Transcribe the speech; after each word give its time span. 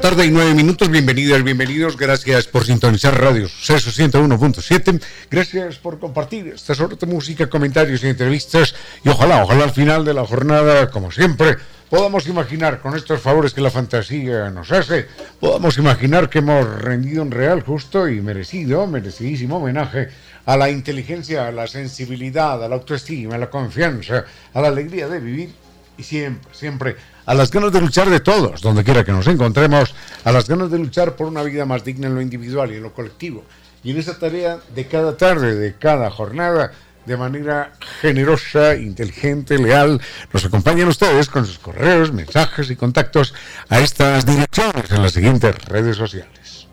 Tarde 0.00 0.24
y 0.24 0.30
nueve 0.30 0.54
minutos, 0.54 0.88
bienvenidas, 0.88 1.44
bienvenidos, 1.44 1.94
gracias 1.94 2.46
por 2.46 2.64
sintonizar 2.64 3.20
Radio 3.20 3.46
Suceso 3.48 3.90
101.7, 3.90 4.98
gracias 5.30 5.76
por 5.76 5.98
compartir 5.98 6.46
estas 6.48 6.80
horas 6.80 6.98
de 6.98 7.06
música, 7.06 7.50
comentarios 7.50 8.02
y 8.02 8.08
entrevistas. 8.08 8.74
Y 9.04 9.10
ojalá, 9.10 9.44
ojalá 9.44 9.64
al 9.64 9.72
final 9.72 10.06
de 10.06 10.14
la 10.14 10.24
jornada, 10.24 10.90
como 10.90 11.10
siempre, 11.10 11.58
podamos 11.90 12.26
imaginar 12.28 12.80
con 12.80 12.96
estos 12.96 13.20
favores 13.20 13.52
que 13.52 13.60
la 13.60 13.70
fantasía 13.70 14.48
nos 14.48 14.72
hace, 14.72 15.06
podamos 15.38 15.76
imaginar 15.76 16.30
que 16.30 16.38
hemos 16.38 16.66
rendido 16.80 17.22
un 17.22 17.30
real, 17.30 17.60
justo 17.60 18.08
y 18.08 18.22
merecido, 18.22 18.86
merecidísimo 18.86 19.58
homenaje 19.58 20.08
a 20.46 20.56
la 20.56 20.70
inteligencia, 20.70 21.46
a 21.46 21.52
la 21.52 21.66
sensibilidad, 21.66 22.64
a 22.64 22.68
la 22.68 22.76
autoestima, 22.76 23.34
a 23.34 23.38
la 23.38 23.50
confianza, 23.50 24.24
a 24.54 24.60
la 24.62 24.68
alegría 24.68 25.08
de 25.08 25.20
vivir 25.20 25.50
y 25.98 26.02
siempre, 26.02 26.54
siempre 26.54 26.96
a 27.30 27.34
las 27.34 27.50
ganas 27.52 27.70
de 27.70 27.80
luchar 27.80 28.10
de 28.10 28.18
todos, 28.18 28.60
donde 28.60 28.82
quiera 28.82 29.04
que 29.04 29.12
nos 29.12 29.28
encontremos, 29.28 29.94
a 30.24 30.32
las 30.32 30.48
ganas 30.48 30.68
de 30.68 30.80
luchar 30.80 31.14
por 31.14 31.28
una 31.28 31.44
vida 31.44 31.64
más 31.64 31.84
digna 31.84 32.08
en 32.08 32.16
lo 32.16 32.20
individual 32.20 32.72
y 32.72 32.78
en 32.78 32.82
lo 32.82 32.92
colectivo. 32.92 33.44
Y 33.84 33.92
en 33.92 33.98
esa 33.98 34.18
tarea 34.18 34.58
de 34.74 34.88
cada 34.88 35.16
tarde, 35.16 35.54
de 35.54 35.76
cada 35.76 36.10
jornada, 36.10 36.72
de 37.06 37.16
manera 37.16 37.74
generosa, 38.00 38.74
inteligente, 38.74 39.58
leal, 39.58 40.00
nos 40.32 40.44
acompañan 40.44 40.88
ustedes 40.88 41.28
con 41.28 41.46
sus 41.46 41.60
correos, 41.60 42.12
mensajes 42.12 42.68
y 42.68 42.74
contactos 42.74 43.32
a 43.68 43.78
estas 43.78 44.26
direcciones 44.26 44.90
en 44.90 45.00
las 45.00 45.12
siguientes 45.12 45.54
redes 45.66 45.96
sociales. 45.96 46.66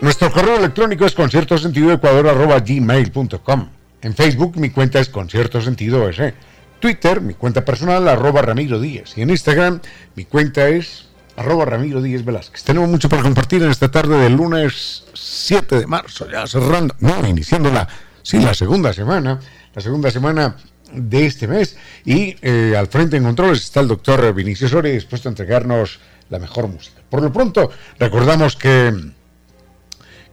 Nuestro 0.00 0.30
correo 0.30 0.58
electrónico 0.58 1.06
es 1.06 1.16
conciertosentidoecuador.gmail.com 1.16 3.79
en 4.02 4.14
Facebook 4.14 4.56
mi 4.56 4.70
cuenta 4.70 5.00
es 5.00 5.08
Concierto 5.08 5.60
Sentido 5.60 6.08
ese. 6.08 6.34
Twitter, 6.80 7.20
mi 7.20 7.34
cuenta 7.34 7.64
personal, 7.64 8.08
arroba 8.08 8.42
Ramiro 8.42 8.80
Díaz. 8.80 9.16
Y 9.16 9.22
en 9.22 9.30
Instagram, 9.30 9.80
mi 10.14 10.24
cuenta 10.24 10.68
es 10.68 11.08
arroba 11.36 11.66
Ramiro 11.66 12.00
Díaz 12.00 12.24
Velázquez. 12.24 12.62
Tenemos 12.64 12.88
mucho 12.88 13.08
para 13.08 13.22
compartir 13.22 13.62
en 13.62 13.70
esta 13.70 13.90
tarde 13.90 14.18
del 14.18 14.34
lunes 14.34 15.04
7 15.14 15.78
de 15.78 15.86
marzo, 15.86 16.28
ya 16.30 16.46
cerrando, 16.46 16.94
no, 17.00 17.26
iniciando 17.28 17.70
la, 17.70 17.86
sí, 18.22 18.38
la 18.38 18.54
segunda 18.54 18.92
semana, 18.92 19.40
la 19.74 19.82
segunda 19.82 20.10
semana 20.10 20.56
de 20.92 21.26
este 21.26 21.46
mes. 21.46 21.76
Y 22.04 22.36
eh, 22.42 22.74
al 22.76 22.88
frente 22.88 23.16
en 23.16 23.24
controles 23.24 23.62
está 23.62 23.80
el 23.80 23.88
doctor 23.88 24.32
Vinicio 24.32 24.68
Soria, 24.68 24.92
dispuesto 24.92 25.28
a 25.28 25.32
entregarnos 25.32 26.00
la 26.30 26.38
mejor 26.38 26.68
música. 26.68 27.00
Por 27.10 27.22
lo 27.22 27.32
pronto, 27.32 27.70
recordamos 27.98 28.56
que, 28.56 28.94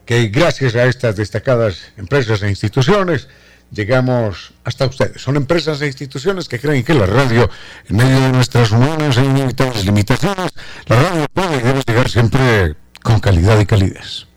que 0.05 0.27
gracias 0.27 0.75
a 0.75 0.85
estas 0.85 1.15
destacadas 1.15 1.91
empresas 1.97 2.41
e 2.43 2.49
instituciones, 2.49 3.27
llegamos 3.71 4.53
hasta 4.63 4.85
ustedes. 4.85 5.21
Son 5.21 5.35
empresas 5.35 5.81
e 5.81 5.87
instituciones 5.87 6.47
que 6.47 6.59
creen 6.59 6.83
que 6.83 6.93
la 6.93 7.05
radio, 7.05 7.49
en 7.87 7.95
medio 7.95 8.19
de 8.19 8.31
nuestras 8.31 8.71
humanas 8.71 9.17
e 9.17 9.25
inevitables 9.25 9.85
limitaciones, 9.85 10.51
la 10.87 10.95
radio 10.95 11.25
puede 11.33 11.57
y 11.57 11.61
debe 11.61 11.81
llegar 11.85 12.09
siempre 12.09 12.75
con 13.01 13.19
calidad 13.19 13.59
y 13.59 13.65
calidez. 13.65 14.27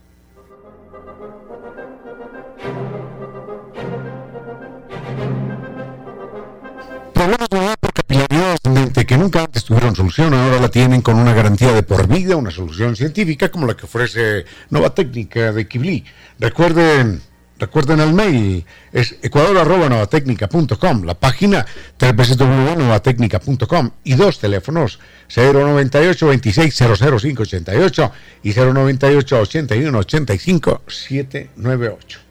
Problemas 7.12 7.48
de 7.50 7.74
por 7.78 7.92
capilaridad 7.92 8.52
ascendente 8.52 9.04
que 9.04 9.18
nunca 9.18 9.40
antes 9.40 9.64
tuvieron 9.64 9.94
solución, 9.94 10.32
ahora 10.32 10.58
la 10.58 10.70
tienen 10.70 11.02
con 11.02 11.18
una 11.18 11.34
garantía 11.34 11.72
de 11.72 11.82
por 11.82 12.08
vida, 12.08 12.36
una 12.36 12.50
solución 12.50 12.96
científica 12.96 13.50
como 13.50 13.66
la 13.66 13.76
que 13.76 13.84
ofrece 13.84 14.46
Nova 14.70 14.94
Técnica 14.94 15.52
de 15.52 15.68
Kibli. 15.68 16.02
Recuerden 16.38 17.20
Recuerden 17.60 18.00
el 18.00 18.14
mail, 18.14 18.64
es 18.90 19.16
ecuador.novatecnica.com, 19.20 21.04
la 21.04 21.12
página 21.12 21.66
www.novatecnica.com 22.00 23.90
y 24.02 24.14
dos 24.14 24.38
teléfonos, 24.38 24.98
098 25.36 26.26
26 26.26 26.74
588 26.74 28.12
y 28.42 28.52
098 28.54 29.40
81 29.40 29.98
85 29.98 30.82
798. 30.86 32.29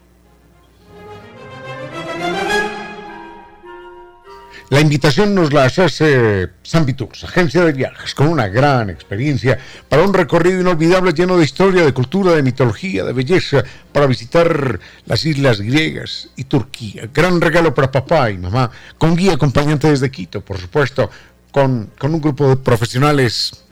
La 4.70 4.80
invitación 4.80 5.34
nos 5.34 5.52
la 5.52 5.64
hace 5.64 6.48
Sambitours, 6.62 7.24
agencia 7.24 7.64
de 7.64 7.72
viajes, 7.72 8.14
con 8.14 8.28
una 8.28 8.46
gran 8.46 8.88
experiencia 8.88 9.58
para 9.88 10.04
un 10.04 10.14
recorrido 10.14 10.60
inolvidable 10.60 11.12
lleno 11.12 11.36
de 11.36 11.44
historia, 11.44 11.84
de 11.84 11.92
cultura, 11.92 12.34
de 12.34 12.44
mitología, 12.44 13.02
de 13.02 13.12
belleza, 13.12 13.64
para 13.92 14.06
visitar 14.06 14.78
las 15.06 15.26
islas 15.26 15.60
griegas 15.60 16.28
y 16.36 16.44
Turquía. 16.44 17.10
Gran 17.12 17.40
regalo 17.40 17.74
para 17.74 17.90
papá 17.90 18.30
y 18.30 18.38
mamá, 18.38 18.70
con 18.96 19.16
guía 19.16 19.32
acompañante 19.32 19.90
desde 19.90 20.08
Quito, 20.08 20.40
por 20.40 20.58
supuesto, 20.58 21.10
con, 21.50 21.90
con 21.98 22.14
un 22.14 22.20
grupo 22.20 22.48
de 22.48 22.56
profesionales 22.56 23.64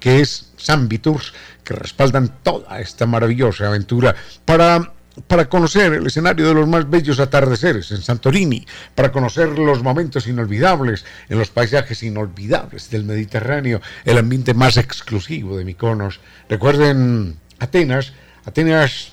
que 0.00 0.20
es 0.20 0.52
Sambitours, 0.56 1.34
que 1.64 1.74
respaldan 1.74 2.32
toda 2.42 2.80
esta 2.80 3.04
maravillosa 3.04 3.66
aventura 3.66 4.16
para 4.46 4.94
para 5.26 5.48
conocer 5.48 5.94
el 5.94 6.06
escenario 6.06 6.46
de 6.46 6.54
los 6.54 6.68
más 6.68 6.88
bellos 6.88 7.20
atardeceres 7.20 7.90
en 7.90 8.02
Santorini, 8.02 8.66
para 8.94 9.12
conocer 9.12 9.58
los 9.58 9.82
momentos 9.82 10.26
inolvidables 10.26 11.04
en 11.28 11.38
los 11.38 11.50
paisajes 11.50 12.02
inolvidables 12.02 12.90
del 12.90 13.04
Mediterráneo, 13.04 13.80
el 14.04 14.18
ambiente 14.18 14.54
más 14.54 14.76
exclusivo 14.76 15.56
de 15.56 15.64
Mykonos. 15.64 16.20
Recuerden 16.48 17.36
Atenas, 17.58 18.12
Atenas, 18.44 19.12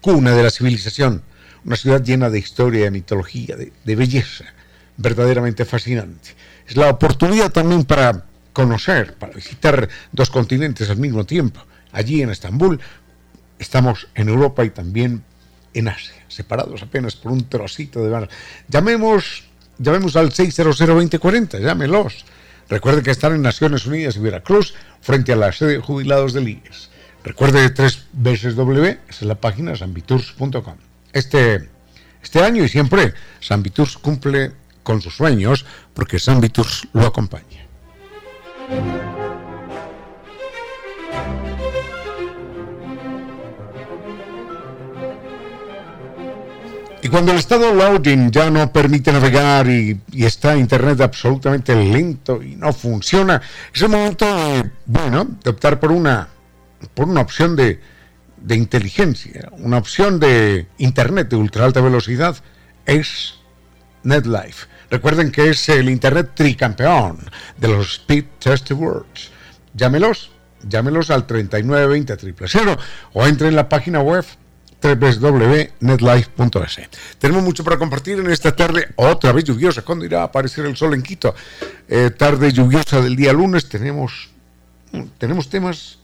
cuna 0.00 0.32
de 0.32 0.42
la 0.42 0.50
civilización, 0.50 1.22
una 1.64 1.76
ciudad 1.76 2.02
llena 2.02 2.30
de 2.30 2.38
historia, 2.38 2.84
de 2.84 2.90
mitología, 2.90 3.56
de, 3.56 3.72
de 3.84 3.96
belleza, 3.96 4.44
verdaderamente 4.96 5.64
fascinante. 5.64 6.30
Es 6.66 6.76
la 6.76 6.88
oportunidad 6.88 7.50
también 7.50 7.84
para 7.84 8.24
conocer, 8.52 9.14
para 9.14 9.32
visitar 9.32 9.88
dos 10.12 10.30
continentes 10.30 10.88
al 10.88 10.98
mismo 10.98 11.24
tiempo. 11.24 11.60
Allí 11.92 12.22
en 12.22 12.30
Estambul 12.30 12.80
estamos 13.60 14.08
en 14.16 14.28
Europa 14.28 14.64
y 14.64 14.70
también 14.70 15.22
en 15.74 15.88
Asia, 15.88 16.24
separados 16.26 16.82
apenas 16.82 17.14
por 17.14 17.30
un 17.30 17.48
trocito 17.48 18.02
de 18.02 18.10
mar. 18.10 18.28
Llamemos, 18.68 19.44
llamemos 19.78 20.16
al 20.16 20.30
600-2040, 20.30 21.60
llámelos. 21.60 22.24
Recuerde 22.68 23.02
que 23.02 23.10
están 23.10 23.34
en 23.34 23.42
Naciones 23.42 23.86
Unidas 23.86 24.16
y 24.16 24.20
Veracruz, 24.20 24.74
frente 25.00 25.32
a 25.32 25.36
la 25.36 25.52
sede 25.52 25.74
de 25.74 25.78
jubilados 25.78 26.32
del 26.32 26.48
IES. 26.48 26.90
Recuerde 27.22 27.68
tres 27.70 28.06
veces 28.12 28.56
W, 28.56 28.98
esa 29.08 29.20
es 29.20 29.22
la 29.22 29.34
página 29.34 29.76
sambitours.com. 29.76 30.76
Este, 31.12 31.68
este 32.22 32.42
año 32.42 32.64
y 32.64 32.68
siempre, 32.68 33.14
Sambitours 33.40 33.98
cumple 33.98 34.52
con 34.82 35.02
sus 35.02 35.16
sueños 35.16 35.66
porque 35.92 36.18
Sambitours 36.18 36.88
lo 36.92 37.06
acompaña. 37.06 37.66
Y 47.02 47.08
cuando 47.08 47.32
el 47.32 47.38
estado 47.38 47.74
loading 47.74 48.30
ya 48.30 48.50
no 48.50 48.70
permite 48.70 49.10
navegar 49.10 49.66
y, 49.68 49.98
está 50.12 50.56
internet 50.56 51.00
absolutamente 51.00 51.74
lento 51.74 52.42
y 52.42 52.56
no 52.56 52.72
funciona, 52.74 53.40
es 53.72 53.80
el 53.80 53.88
momento 53.88 54.26
bueno, 54.84 55.26
de 55.42 55.50
optar 55.50 55.80
por 55.80 55.92
una, 55.92 56.28
por 56.92 57.08
una 57.08 57.22
opción 57.22 57.56
de, 57.56 57.80
de 58.36 58.54
inteligencia, 58.54 59.48
una 59.52 59.78
opción 59.78 60.20
de 60.20 60.66
internet 60.76 61.30
de 61.30 61.36
ultra 61.36 61.64
alta 61.64 61.80
velocidad, 61.80 62.36
es 62.84 63.36
NetLife. 64.02 64.66
Recuerden 64.90 65.30
que 65.30 65.50
es 65.50 65.68
el 65.70 65.88
internet 65.88 66.32
tricampeón 66.34 67.18
de 67.56 67.68
los 67.68 67.92
Speed 67.92 68.24
Test 68.38 68.72
Awards. 68.72 69.30
Llámelos, 69.72 70.32
llámelos 70.68 71.10
al 71.10 71.26
3920 71.26 72.34
000 72.48 72.76
o 73.14 73.26
entre 73.26 73.48
en 73.48 73.56
la 73.56 73.68
página 73.68 74.00
web 74.00 74.24
www.netlife.es. 74.82 76.80
Tenemos 77.18 77.42
mucho 77.42 77.64
para 77.64 77.78
compartir 77.78 78.18
en 78.18 78.30
esta 78.30 78.54
tarde, 78.54 78.88
otra 78.96 79.32
vez 79.32 79.44
lluviosa. 79.44 79.82
¿Cuándo 79.82 80.04
irá 80.04 80.20
a 80.22 80.24
aparecer 80.24 80.66
el 80.66 80.76
sol 80.76 80.94
en 80.94 81.02
Quito? 81.02 81.34
Eh, 81.88 82.10
tarde 82.10 82.52
lluviosa 82.52 83.00
del 83.00 83.16
día 83.16 83.32
lunes. 83.32 83.68
Tenemos 83.68 84.30
tenemos 85.18 85.48
temas 85.48 85.98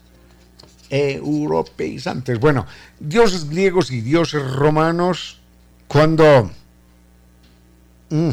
europeizantes. 0.90 2.38
Bueno, 2.38 2.67
dioses 3.00 3.49
griegos 3.49 3.90
y 3.90 4.00
dioses 4.00 4.49
romanos, 4.52 5.40
cuando, 5.88 6.50
mm, 8.11 8.31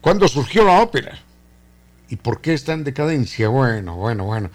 cuando 0.00 0.28
surgió 0.28 0.64
la 0.64 0.80
ópera 0.80 1.18
y 2.08 2.16
por 2.16 2.40
qué 2.40 2.54
está 2.54 2.72
en 2.72 2.84
decadencia. 2.84 3.48
Bueno, 3.48 3.96
bueno, 3.96 4.24
bueno. 4.24 4.50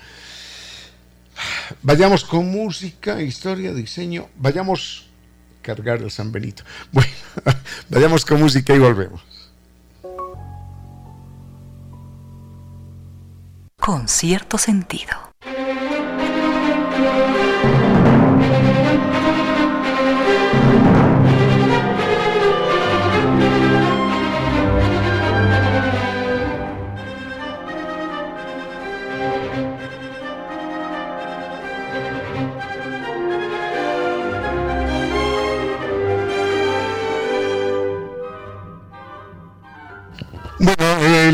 Vayamos 1.82 2.24
con 2.24 2.50
música, 2.50 3.22
historia, 3.22 3.74
diseño. 3.74 4.28
Vayamos 4.38 5.08
a 5.60 5.62
cargar 5.64 6.02
el 6.02 6.12
San 6.12 6.32
Benito. 6.32 6.64
Bueno, 6.92 7.12
vayamos 7.90 8.26
con 8.26 8.40
música 8.40 8.74
y 8.74 8.80
volvemos. 8.80 9.22
Con 13.80 14.08
cierto 14.08 14.58
sentido. 14.58 15.27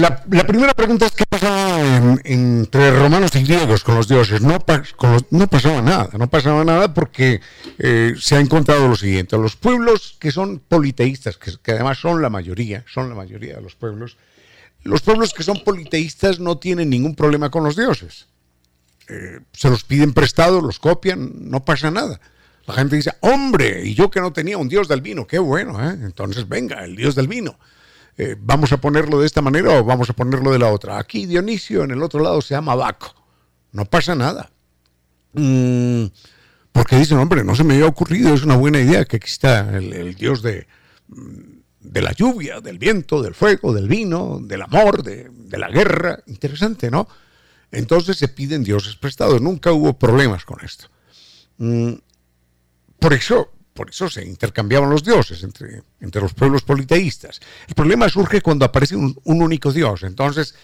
Eh, 0.03 0.15
la, 0.31 0.47
primera 0.47 0.73
pregunta 0.73 1.05
es 1.05 1.11
qué 1.13 1.25
pasaba 1.25 2.17
entre 2.23 2.91
romanos 2.91 3.35
y 3.35 3.43
griegos 3.43 3.83
con 3.83 3.95
los 3.95 4.07
dioses. 4.07 4.41
No, 4.41 4.57
no 5.29 5.47
pasaba 5.47 5.81
nada, 5.81 6.09
no 6.17 6.29
pasaba 6.29 6.63
nada 6.63 6.93
porque 6.93 7.41
eh, 7.79 8.13
se 8.19 8.35
ha 8.35 8.39
encontrado 8.39 8.87
lo 8.87 8.95
siguiente. 8.95 9.37
Los 9.37 9.55
pueblos 9.55 10.17
que 10.19 10.31
son 10.31 10.59
politeístas, 10.59 11.37
que, 11.37 11.71
además 11.71 11.99
son 11.99 12.21
la 12.21 12.29
mayoría, 12.29 12.83
son 12.91 13.09
la 13.09 13.15
mayoría 13.15 13.55
de 13.55 13.61
los 13.61 13.75
pueblos, 13.75 14.17
los 14.83 15.01
pueblos 15.01 15.33
que 15.33 15.43
son 15.43 15.63
politeístas 15.63 16.39
no 16.39 16.57
tienen 16.57 16.89
ningún 16.89 17.15
problema 17.15 17.49
con 17.49 17.63
los 17.63 17.75
dioses. 17.75 18.27
Eh, 19.07 19.39
se 19.51 19.69
los 19.69 19.83
piden 19.83 20.13
prestados, 20.13 20.63
los 20.63 20.79
copian, 20.79 21.49
no 21.49 21.63
pasa 21.63 21.91
nada. 21.91 22.19
La 22.65 22.73
gente 22.75 22.95
dice, 22.95 23.11
hombre, 23.19 23.85
y 23.85 23.93
yo 23.93 24.09
que 24.09 24.21
no 24.21 24.31
tenía 24.31 24.57
un 24.57 24.69
dios 24.69 24.87
del 24.87 25.01
vino, 25.01 25.27
qué 25.27 25.39
bueno, 25.39 25.81
entonces 25.89 26.47
venga, 26.47 26.83
el 26.85 26.95
dios 26.95 27.13
del 27.13 27.27
vino. 27.27 27.57
Eh, 28.17 28.35
vamos 28.39 28.71
a 28.71 28.77
ponerlo 28.77 29.19
de 29.19 29.25
esta 29.25 29.41
manera 29.41 29.79
o 29.79 29.83
vamos 29.83 30.09
a 30.09 30.13
ponerlo 30.13 30.51
de 30.51 30.59
la 30.59 30.71
otra. 30.71 30.99
Aquí 30.99 31.25
Dionisio, 31.25 31.83
en 31.83 31.91
el 31.91 32.03
otro 32.03 32.21
lado 32.21 32.41
se 32.41 32.53
llama 32.53 32.75
Baco. 32.75 33.13
No 33.71 33.85
pasa 33.85 34.13
nada. 34.15 34.51
Mm, 35.33 36.05
porque 36.71 36.97
dicen, 36.97 37.17
hombre, 37.17 37.43
no 37.43 37.55
se 37.55 37.63
me 37.63 37.73
había 37.73 37.87
ocurrido, 37.87 38.33
es 38.33 38.43
una 38.43 38.55
buena 38.55 38.79
idea 38.79 39.05
que 39.05 39.17
exista 39.17 39.75
el, 39.77 40.13
dios 40.15 40.43
de, 40.43 40.67
de, 41.79 42.01
la 42.01 42.11
lluvia, 42.11 42.61
del 42.61 42.77
viento, 42.77 43.21
del 43.21 43.33
fuego, 43.33 43.73
del 43.73 43.87
vino, 43.87 44.39
del 44.41 44.61
amor, 44.61 45.01
de, 45.01 45.31
la 45.57 45.69
guerra. 45.69 46.19
Interesante, 46.27 46.91
¿no? 46.91 47.07
Entonces 47.71 48.17
se 48.17 48.27
piden 48.27 48.63
dioses 48.63 48.95
prestados. 48.95 49.41
Nunca 49.41 49.71
hubo 49.71 49.97
problemas 49.97 50.45
con 50.45 50.63
esto. 50.63 50.87
Mm, 51.57 51.93
por 52.99 53.13
eso 53.13 53.51
por 53.73 53.89
eso 53.89 54.09
se 54.09 54.23
intercambiaban 54.23 54.89
los 54.89 55.03
dioses 55.03 55.43
entre, 55.43 55.83
entre 55.99 56.21
los 56.21 56.33
pueblos 56.33 56.61
politeístas. 56.61 57.39
El 57.67 57.73
problema 57.73 58.07
surge 58.07 58.41
cuando 58.41 58.65
aparece 58.65 58.95
un, 58.95 59.19
único 59.23 59.71
dios. 59.71 60.03
Entonces, 60.03 60.55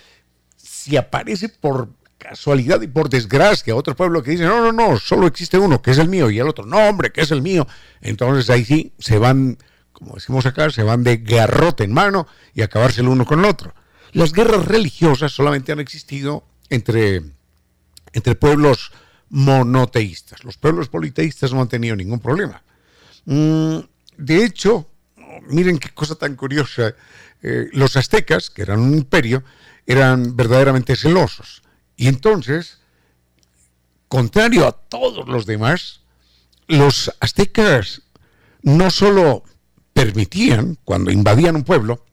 si 0.55 0.95
aparece 0.95 1.49
por 1.49 1.89
casualidad 2.17 2.81
y 2.81 2.87
por 2.87 3.09
desgracia 3.09 3.75
otro 3.75 3.95
pueblo 3.95 4.21
que 4.21 4.31
dice, 4.31 4.43
no, 4.43 4.61
no, 4.61 4.71
no, 4.71 4.99
solo 4.99 5.25
existe 5.25 5.57
uno, 5.57 5.81
que 5.81 5.91
es 5.91 5.97
el 5.97 6.09
mío, 6.09 6.29
y 6.29 6.37
el 6.37 6.47
otro, 6.47 6.65
no, 6.65 6.77
hombre, 6.77 7.11
que 7.11 7.21
es 7.21 7.31
el 7.31 7.41
mío, 7.41 7.65
entonces 8.01 8.49
ahí 8.49 8.65
sí 8.65 8.93
se 8.99 9.17
van, 9.17 9.57
como 9.93 10.15
decimos 10.15 10.45
acá, 10.45 10.69
se 10.69 10.83
van 10.83 11.03
de 11.03 11.17
garrote 11.17 11.85
en 11.85 11.93
mano 11.93 12.27
y 12.53 12.61
acabarse 12.61 13.01
el 13.01 13.07
uno 13.07 13.25
con 13.25 13.39
el 13.39 13.45
otro. 13.45 13.73
Las 14.11 14.33
guerras 14.33 14.65
religiosas 14.65 15.31
solamente 15.31 15.71
han 15.71 15.79
existido 15.79 16.43
entre, 16.69 17.21
entre 18.13 18.35
pueblos 18.35 18.91
monoteístas. 19.29 20.43
Los 20.43 20.57
pueblos 20.57 20.89
politeístas 20.89 21.53
no 21.53 21.61
han 21.61 21.69
tenido 21.69 21.95
ningún 21.95 22.19
problema. 22.19 22.63
Mm, 23.29 23.81
de 24.17 24.43
hecho, 24.43 24.89
miren 25.49 25.77
qué 25.77 25.89
cosa 25.89 26.15
tan 26.15 26.35
curiosa, 26.35 26.95
eh, 27.43 27.69
los 27.73 27.95
aztecas, 27.95 28.49
que 28.49 28.63
eran 28.63 28.79
un 28.79 28.95
imperio, 28.95 29.43
eran 29.85 30.35
verdaderamente 30.35 30.95
celosos. 30.95 31.61
Y 31.95 32.07
entonces, 32.07 32.79
contrario 34.07 34.65
a 34.65 34.71
todos 34.71 35.27
los 35.27 35.45
demás, 35.45 36.01
los 36.67 37.13
aztecas 37.19 38.01
no 38.63 38.89
solo 38.89 39.43
permitían, 39.93 40.79
cuando 40.83 41.11
invadían 41.11 41.55
un 41.55 41.63
pueblo, 41.63 42.03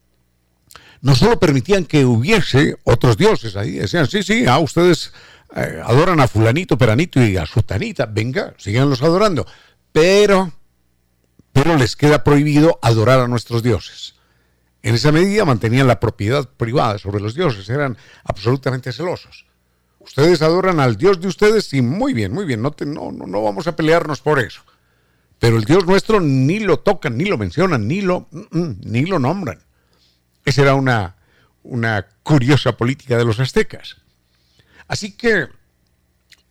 no 1.01 1.15
solo 1.15 1.41
permitían 1.41 1.87
que 1.87 2.05
hubiese 2.05 2.77
otros 2.85 3.17
dioses 3.17 3.57
ahí, 3.57 3.73
decían, 3.73 4.07
sí, 4.07 4.23
sí, 4.23 4.45
ah, 4.47 4.59
ustedes 4.59 5.15
eh, 5.55 5.81
adoran 5.83 6.21
a 6.21 6.29
fulanito, 6.29 6.77
peranito 6.77 7.25
y 7.25 7.39
a 7.39 7.47
sutanita, 7.47 8.05
venga, 8.05 8.53
síganlos 8.59 9.01
adorando, 9.01 9.47
pero 9.93 10.53
pero 11.57 11.75
les 11.79 11.97
queda 11.97 12.23
prohibido 12.23 12.79
adorar 12.83 13.19
a 13.19 13.29
nuestros 13.29 13.63
dioses. 13.63 14.15
En 14.83 14.95
esa 14.95 15.11
medida 15.11 15.47
mantenían 15.47 15.87
la 15.87 16.01
propiedad 16.01 16.47
privada 16.47 16.99
sobre 16.99 17.19
los 17.19 17.35
dioses, 17.35 17.71
eran 17.71 17.97
absolutamente 18.25 18.93
celosos. 18.93 19.47
Ustedes 19.99 20.43
adoran 20.43 20.81
al 20.81 20.99
Dios 20.99 21.19
de 21.19 21.29
ustedes 21.29 21.73
y 21.73 21.81
muy 21.81 22.13
bien, 22.13 22.31
muy 22.35 22.45
bien, 22.45 22.61
no, 22.61 22.75
no, 22.79 23.11
no, 23.11 23.43
vamos 23.43 23.67
a 23.67 23.75
pelearnos 23.75 24.21
por 24.21 24.39
eso. 24.39 24.61
Pero 25.39 25.57
el 25.57 25.65
Dios 25.65 25.87
nuestro 25.87 26.21
ni 26.21 26.59
lo 26.59 26.81
tocan, 26.81 27.17
ni 27.17 27.25
lo 27.25 27.39
mencionan, 27.39 27.89
ni 27.89 28.03
lo, 28.03 28.29
mm, 28.31 28.59
mm, 28.59 28.81
ni 28.83 29.07
lo 29.07 29.19
nombran. 29.19 29.61
Esa 30.45 30.61
era 30.61 30.75
una, 30.75 31.17
una 31.63 32.07
curiosa 32.23 32.77
política 32.77 33.17
de 33.17 33.25
los 33.25 33.41
aztecas. 33.41 33.97
Así 34.89 35.13
que 35.13 35.49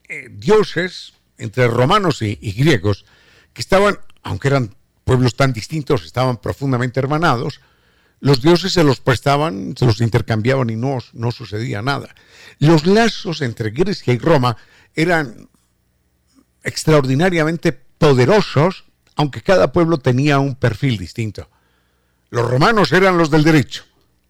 eh, 0.09 0.29
dioses 0.31 1.13
entre 1.37 1.67
romanos 1.67 2.23
y 2.23 2.51
griegos 2.53 3.05
que 3.53 3.61
estaban, 3.61 3.99
aunque 4.23 4.47
eran 4.47 4.75
pueblos 5.05 5.35
tan 5.35 5.53
distintos 5.53 6.03
estaban 6.03 6.37
profundamente 6.37 6.99
hermanados, 6.99 7.61
los 8.19 8.41
dioses 8.41 8.73
se 8.73 8.83
los 8.83 8.99
prestaban, 8.99 9.75
se 9.77 9.85
los 9.85 10.01
intercambiaban 10.01 10.69
y 10.69 10.75
no, 10.75 10.97
no 11.13 11.31
sucedía 11.31 11.81
nada. 11.81 12.13
Los 12.59 12.85
lazos 12.85 13.41
entre 13.41 13.69
Grecia 13.69 14.13
y 14.13 14.17
Roma 14.17 14.57
eran 14.95 15.47
extraordinariamente 16.63 17.71
poderosos, 17.71 18.85
aunque 19.15 19.41
cada 19.41 19.71
pueblo 19.71 19.99
tenía 19.99 20.39
un 20.39 20.55
perfil 20.55 20.97
distinto. 20.97 21.49
Los 22.31 22.49
romanos 22.49 22.91
eran 22.91 23.17
los 23.17 23.29
del 23.29 23.43
derecho, 23.43 23.85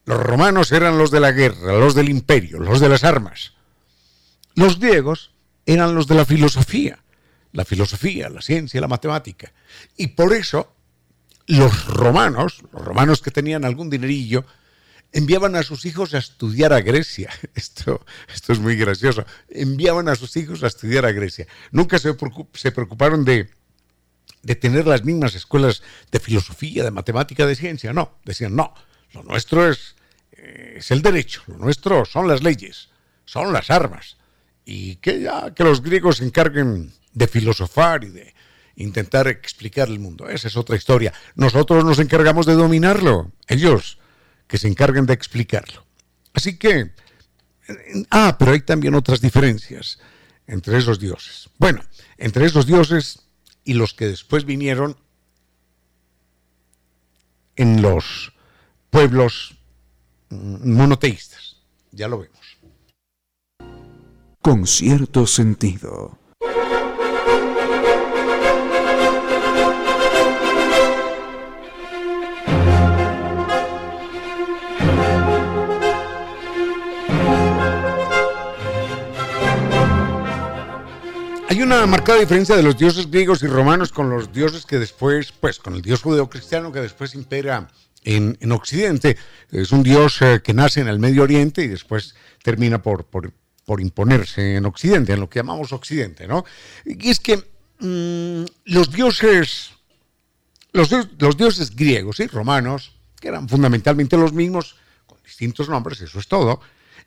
los 0.05 0.22
romanos 0.22 0.72
eran 0.72 0.98
los 0.98 1.10
de 1.10 1.22
la 1.22 1.32
guerra, 1.32 1.74
los 1.79 1.96
del 1.96 2.10
imperio, 2.10 2.60
los 2.60 2.82
de 2.82 2.89
las 2.89 3.03
armas. 3.03 3.53
Los 4.55 4.79
griegos 4.79 5.32
eran 5.65 5.96
los 5.96 6.08
de 6.08 6.15
la 6.15 6.25
filosofía, 6.25 7.00
la 7.55 7.65
filosofía, 7.65 8.29
la 8.29 8.41
ciencia, 8.41 8.81
la 8.81 8.88
matemática. 8.88 9.51
Y 9.97 10.07
por 10.07 10.33
eso 10.33 10.75
los 11.47 11.85
romanos, 11.85 12.63
los 12.71 12.83
romanos 12.83 13.21
que 13.21 13.31
tenían 13.31 13.65
algún 13.65 13.89
dinerillo, 13.89 14.45
enviaban 15.13 15.55
a 15.55 15.63
sus 15.63 15.85
hijos 15.85 16.13
a 16.13 16.17
estudiar 16.17 16.74
a 16.74 16.81
Grecia. 16.81 17.31
Esto, 17.55 18.05
esto 18.33 18.53
es 18.53 18.59
muy 18.59 18.75
gracioso. 18.75 19.25
Enviaban 19.50 20.09
a 20.09 20.15
sus 20.15 20.35
hijos 20.35 20.63
a 20.63 20.67
estudiar 20.67 21.05
a 21.05 21.13
Grecia. 21.13 21.47
Nunca 21.71 21.97
se, 21.97 22.13
preocuparon 22.13 23.24
de, 23.24 23.50
de 24.43 24.55
tener 24.55 24.85
las 24.85 25.05
mismas 25.05 25.33
escuelas 25.35 25.81
de 26.12 26.19
filosofía, 26.19 26.83
de 26.83 26.91
matemática, 26.91 27.45
de 27.45 27.55
ciencia. 27.55 27.93
No, 27.93 28.17
decían, 28.25 28.55
no, 28.55 28.74
lo 29.13 29.24
nuestro 29.24 29.69
es, 29.69 29.95
eh, 30.33 30.75
es 30.77 30.91
el 30.91 31.01
derecho, 31.01 31.43
lo 31.47 31.57
nuestro 31.57 32.03
son 32.03 32.27
las 32.27 32.43
leyes, 32.43 32.89
son 33.24 33.53
las 33.53 33.69
armas. 33.69 34.17
Y 34.65 34.97
que 34.97 35.21
ya 35.21 35.53
que 35.53 35.63
los 35.63 35.81
griegos 35.81 36.17
se 36.17 36.25
encarguen 36.25 36.91
de 37.15 37.27
filosofar 37.27 38.03
y 38.03 38.10
de 38.10 38.36
intentar 38.75 39.27
explicar 39.27 39.88
el 39.88 40.00
mundo. 40.00 40.29
Esa 40.29 40.48
es 40.48 40.57
otra 40.57 40.75
historia. 40.75 41.13
Nosotros 41.34 41.84
nos 41.84 41.98
encargamos 41.98 42.45
de 42.45 42.53
dominarlo, 42.53 43.31
ellos 43.48 43.98
que 44.48 44.57
se 44.57 44.67
encarguen 44.67 45.07
de 45.07 45.13
explicarlo. 45.13 45.86
Así 46.34 46.57
que, 46.57 46.91
ah, 48.12 48.36
pero 48.38 48.51
hay 48.51 48.62
también 48.62 48.93
otras 48.93 49.22
diferencias 49.22 50.00
entre 50.45 50.77
esos 50.77 51.00
dioses. 51.00 51.50
Bueno, 51.57 51.81
entre 52.17 52.45
esos 52.45 52.67
dioses 52.67 53.22
y 53.63 53.74
los 53.74 53.93
que 53.93 54.07
después 54.07 54.45
vinieron 54.45 54.98
en 57.55 57.81
los 57.81 58.34
pueblos 58.89 59.57
mm, 60.29 60.74
monoteístas. 60.74 61.62
Ya 61.91 62.10
lo 62.10 62.19
vemos. 62.19 62.57
Con 64.41 64.67
cierto 64.67 65.25
sentido. 65.25 66.19
Una 81.62 81.85
marcada 81.85 82.19
diferencia 82.19 82.55
de 82.55 82.63
los 82.63 82.77
dioses 82.77 83.09
griegos 83.09 83.43
y 83.43 83.47
romanos 83.47 83.91
con 83.91 84.09
los 84.09 84.33
dioses 84.33 84.65
que 84.65 84.79
después, 84.79 85.31
pues 85.31 85.59
con 85.59 85.75
el 85.75 85.81
dios 85.81 86.01
judeocristiano 86.01 86.71
que 86.71 86.79
después 86.79 87.13
impera 87.13 87.69
en, 88.03 88.38
en 88.41 88.51
Occidente. 88.51 89.15
Es 89.51 89.71
un 89.71 89.83
dios 89.83 90.21
eh, 90.21 90.41
que 90.43 90.53
nace 90.53 90.81
en 90.81 90.88
el 90.88 91.00
Medio 91.00 91.24
Oriente 91.24 91.63
y 91.63 91.67
después 91.67 92.15
termina 92.43 92.81
por, 92.81 93.05
imponerse 93.79 94.55
en 94.55 94.65
Occidente, 94.65 95.13
en 95.13 95.19
lo 95.19 95.29
que 95.29 95.39
llamamos 95.39 95.71
Occidente, 95.71 96.27
¿no? 96.27 96.45
Y 96.85 97.09
es 97.09 97.19
que 97.19 97.38
mmm, 97.79 98.45
los 98.65 98.91
dioses, 98.91 99.71
los 100.71 101.38
dioses 101.38 101.75
griegos 101.75 102.19
y 102.19 102.27
romanos, 102.27 102.93
que 103.19 103.27
eran 103.27 103.47
fundamentalmente 103.47 104.17
los 104.17 104.33
mismos, 104.33 104.75
con 105.05 105.19
distintos 105.24 105.69
nombres, 105.69 106.01
eso 106.01 106.19
es 106.19 106.27
todo, 106.27 106.59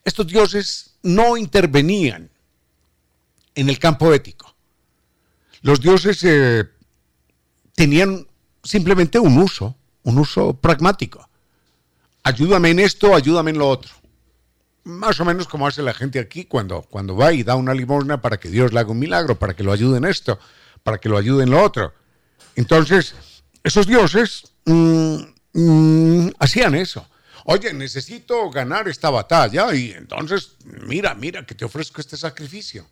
estos 0.05 0.27
dioses 0.27 0.95
no 1.03 1.37
intervenían 1.37 2.31
en 3.59 3.69
el 3.69 3.79
campo 3.81 4.15
ético. 4.15 4.55
Los 5.63 5.81
dioses 5.81 6.23
eh, 6.23 6.65
tenían 7.75 8.27
simplemente 8.63 9.19
un 9.19 9.37
uso, 9.37 9.77
un 10.05 10.19
uso 10.19 10.55
pragmático. 10.55 11.29
Ayúdame 12.23 12.71
en 12.71 12.79
esto, 12.79 13.17
ayúdame 13.17 13.51
en 13.51 13.59
lo 13.59 13.69
otro. 13.69 13.91
Más 14.85 15.19
o 15.19 15.25
menos 15.25 15.49
como 15.49 15.67
hace 15.67 15.83
la 15.83 15.93
gente 15.93 16.21
aquí 16.21 16.45
cuando, 16.45 16.83
cuando 16.83 17.17
va 17.17 17.33
y 17.33 17.43
da 17.43 17.57
una 17.57 17.75
limosna 17.75 18.23
para 18.23 18.39
que 18.39 18.49
Dios 18.49 18.73
le 18.73 18.79
haga 18.79 18.93
un 18.93 18.99
milagro, 19.01 19.37
para 19.37 19.55
que 19.55 19.65
lo 19.65 19.73
ayude 19.73 19.99
en 19.99 20.05
esto, 20.05 20.39
para 20.85 20.99
que 20.99 21.09
lo 21.09 21.19
ayude 21.19 21.43
en 21.43 21.51
lo 21.51 21.61
otro. 21.61 21.93
Entonces, 22.55 23.17
esos 23.65 23.89
dioses 23.89 24.53
mmm, 24.67 26.29
hacían 26.39 26.77
eso. 26.77 27.09
Oye, 27.45 27.73
necesito 27.73 28.51
ganar 28.51 28.87
esta 28.87 29.11
batalla 29.11 29.75
y 29.75 29.91
entonces, 29.93 30.53
mira, 30.87 31.15
mira 31.17 31.45
que 31.45 31.57
te 31.57 31.65
ofrezco 31.65 32.01
este 32.01 32.17
sacrificio 32.17 32.87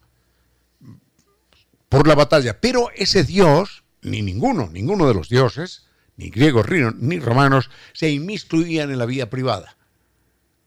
por 1.89 2.07
la 2.07 2.15
batalla. 2.15 2.61
Pero 2.61 2.91
ese 2.95 3.25
dios, 3.25 3.85
ni 4.03 4.23
ninguno, 4.23 4.69
ninguno 4.73 5.07
de 5.07 5.15
los 5.15 5.29
dioses, 5.29 5.87
ni 6.17 6.31
griegos 6.31 6.67
ni 6.99 7.19
romanos, 7.19 7.71
se 7.93 8.11
inmiscuían 8.11 8.91
en 8.91 8.99
la 8.99 9.07
vida 9.07 9.29
privada. 9.29 9.77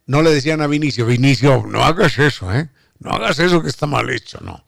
No 0.06 0.22
le 0.22 0.32
decían 0.32 0.62
a 0.62 0.68
Vinicio, 0.68 1.06
Vinicio, 1.06 1.66
no 1.68 1.84
hagas 1.84 2.18
eso, 2.18 2.54
¿eh? 2.54 2.70
No 3.00 3.12
hagas 3.12 3.40
eso 3.40 3.62
que 3.62 3.70
está 3.70 3.86
mal 3.86 4.10
hecho, 4.10 4.40
no. 4.42 4.64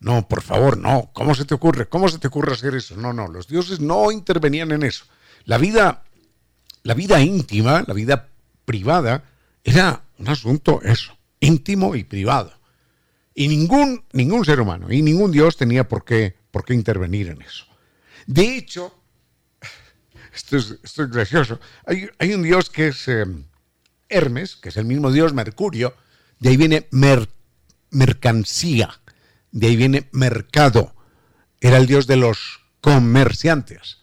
No, 0.00 0.28
por 0.28 0.42
favor, 0.42 0.78
no. 0.78 1.10
¿Cómo 1.12 1.34
se 1.34 1.44
te 1.44 1.54
ocurre? 1.54 1.88
¿Cómo 1.88 2.08
se 2.08 2.18
te 2.18 2.28
ocurre 2.28 2.52
hacer 2.52 2.74
eso? 2.74 2.96
No, 2.96 3.12
no, 3.12 3.26
los 3.26 3.48
dioses 3.48 3.80
no 3.80 4.12
intervenían 4.12 4.70
en 4.70 4.84
eso. 4.84 5.04
La 5.44 5.58
vida, 5.58 6.04
la 6.84 6.94
vida 6.94 7.20
íntima, 7.20 7.84
la 7.86 7.94
vida 7.94 8.28
privada, 8.64 9.24
era 9.64 10.02
un 10.18 10.28
asunto 10.28 10.80
eso, 10.82 11.16
íntimo 11.40 11.94
y 11.96 12.04
privado. 12.04 12.52
Y 13.38 13.46
ningún, 13.46 14.04
ningún 14.10 14.44
ser 14.44 14.60
humano 14.60 14.90
y 14.90 15.00
ningún 15.00 15.30
Dios 15.30 15.56
tenía 15.56 15.86
por 15.86 16.04
qué, 16.04 16.34
por 16.50 16.64
qué 16.64 16.74
intervenir 16.74 17.28
en 17.28 17.40
eso. 17.40 17.66
De 18.26 18.56
hecho, 18.56 18.92
esto 20.34 20.56
es, 20.56 20.80
gracioso, 21.08 21.60
hay, 21.86 22.08
hay, 22.18 22.34
un 22.34 22.42
Dios 22.42 22.68
que 22.68 22.88
es 22.88 23.06
eh, 23.06 23.24
Hermes, 24.08 24.56
que 24.56 24.70
es 24.70 24.76
el 24.76 24.86
mismo 24.86 25.12
Dios 25.12 25.34
Mercurio, 25.34 25.94
de 26.40 26.48
ahí 26.48 26.56
viene 26.56 26.88
mer, 26.90 27.28
mercancía, 27.90 29.00
de 29.52 29.68
ahí 29.68 29.76
viene 29.76 30.08
mercado, 30.10 30.96
era 31.60 31.76
el 31.76 31.86
Dios 31.86 32.08
de 32.08 32.16
los 32.16 32.58
comerciantes. 32.80 33.98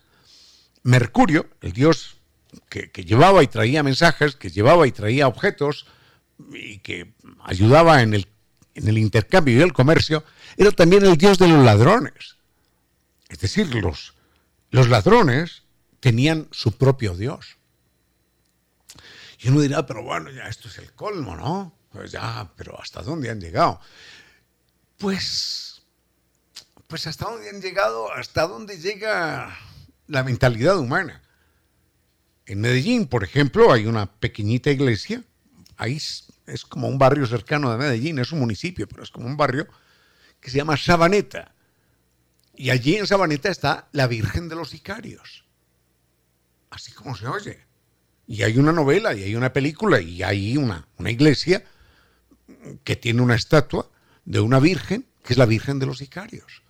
Mercurio, 0.81 1.49
el 1.59 1.73
Dios 1.73 2.21
que, 2.69 2.89
que 2.89 3.03
llevaba 3.03 3.43
y 3.43 3.47
traía 3.47 3.83
mensajes, 3.83 4.37
que 4.37 4.49
llevaba 4.49 4.87
y 4.87 4.93
traía 4.93 5.27
objetos 5.27 5.87
y 6.53 6.79
que 6.79 7.13
ayudaba 7.43 8.01
en 8.01 8.13
el 8.13 8.27
en 8.75 8.87
el 8.87 8.97
intercambio 8.97 9.57
y 9.57 9.61
el 9.61 9.73
comercio, 9.73 10.23
era 10.57 10.71
también 10.71 11.05
el 11.05 11.17
dios 11.17 11.39
de 11.39 11.47
los 11.47 11.63
ladrones. 11.63 12.35
Es 13.29 13.39
decir, 13.39 13.73
los, 13.73 14.13
los 14.69 14.89
ladrones 14.89 15.63
tenían 15.99 16.47
su 16.51 16.77
propio 16.77 17.15
dios. 17.15 17.57
Y 19.39 19.49
uno 19.49 19.61
dirá, 19.61 19.85
pero 19.85 20.03
bueno, 20.03 20.29
ya 20.29 20.43
esto 20.43 20.67
es 20.67 20.77
el 20.77 20.93
colmo, 20.93 21.35
¿no? 21.35 21.77
Pues 21.91 22.11
ya, 22.11 22.51
pero 22.55 22.79
¿hasta 22.79 23.01
dónde 23.01 23.29
han 23.29 23.39
llegado? 23.39 23.79
Pues, 24.97 25.81
pues 26.87 27.07
hasta 27.07 27.25
dónde 27.25 27.49
han 27.49 27.61
llegado, 27.61 28.11
hasta 28.11 28.47
dónde 28.47 28.77
llega 28.77 29.57
la 30.07 30.23
mentalidad 30.23 30.77
humana. 30.77 31.21
En 32.45 32.61
Medellín, 32.61 33.07
por 33.07 33.23
ejemplo, 33.23 33.71
hay 33.71 33.85
una 33.87 34.05
pequeñita 34.19 34.69
iglesia, 34.69 35.23
ahí 35.77 35.99
es 36.45 36.65
como 36.65 36.87
un 36.87 36.97
barrio 36.97 37.25
cercano 37.27 37.71
de 37.71 37.77
Medellín, 37.77 38.19
es 38.19 38.31
un 38.31 38.39
municipio, 38.39 38.87
pero 38.87 39.03
es 39.03 39.11
como 39.11 39.27
un 39.27 39.37
barrio 39.37 39.67
que 40.39 40.49
se 40.49 40.57
llama 40.57 40.77
Sabaneta. 40.77 41.53
Y 42.55 42.69
allí 42.69 42.95
en 42.95 43.07
Sabaneta 43.07 43.49
está 43.49 43.87
la 43.91 44.07
Virgen 44.07 44.47
de 44.47 44.55
los 44.55 44.69
Sicarios. 44.69 45.45
Así 46.69 46.91
como 46.91 47.15
se 47.15 47.27
oye. 47.27 47.59
Y 48.27 48.43
hay 48.43 48.57
una 48.57 48.71
novela, 48.71 49.13
y 49.13 49.23
hay 49.23 49.35
una 49.35 49.53
película, 49.53 49.99
y 50.01 50.23
hay 50.23 50.57
una, 50.57 50.87
una 50.97 51.11
iglesia 51.11 51.63
que 52.83 52.95
tiene 52.95 53.21
una 53.21 53.35
estatua 53.35 53.89
de 54.23 54.39
una 54.39 54.59
virgen, 54.59 55.05
que 55.23 55.33
es 55.33 55.37
la 55.37 55.45
Virgen 55.45 55.79
de 55.79 55.85
los 55.85 55.97
Sicarios. 55.97 56.63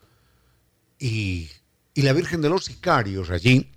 Y, 1.00 1.50
y 1.94 2.02
la 2.02 2.14
Virgen 2.14 2.42
de 2.42 2.50
los 2.50 2.66
Sicarios 2.66 3.30
allí 3.30 3.72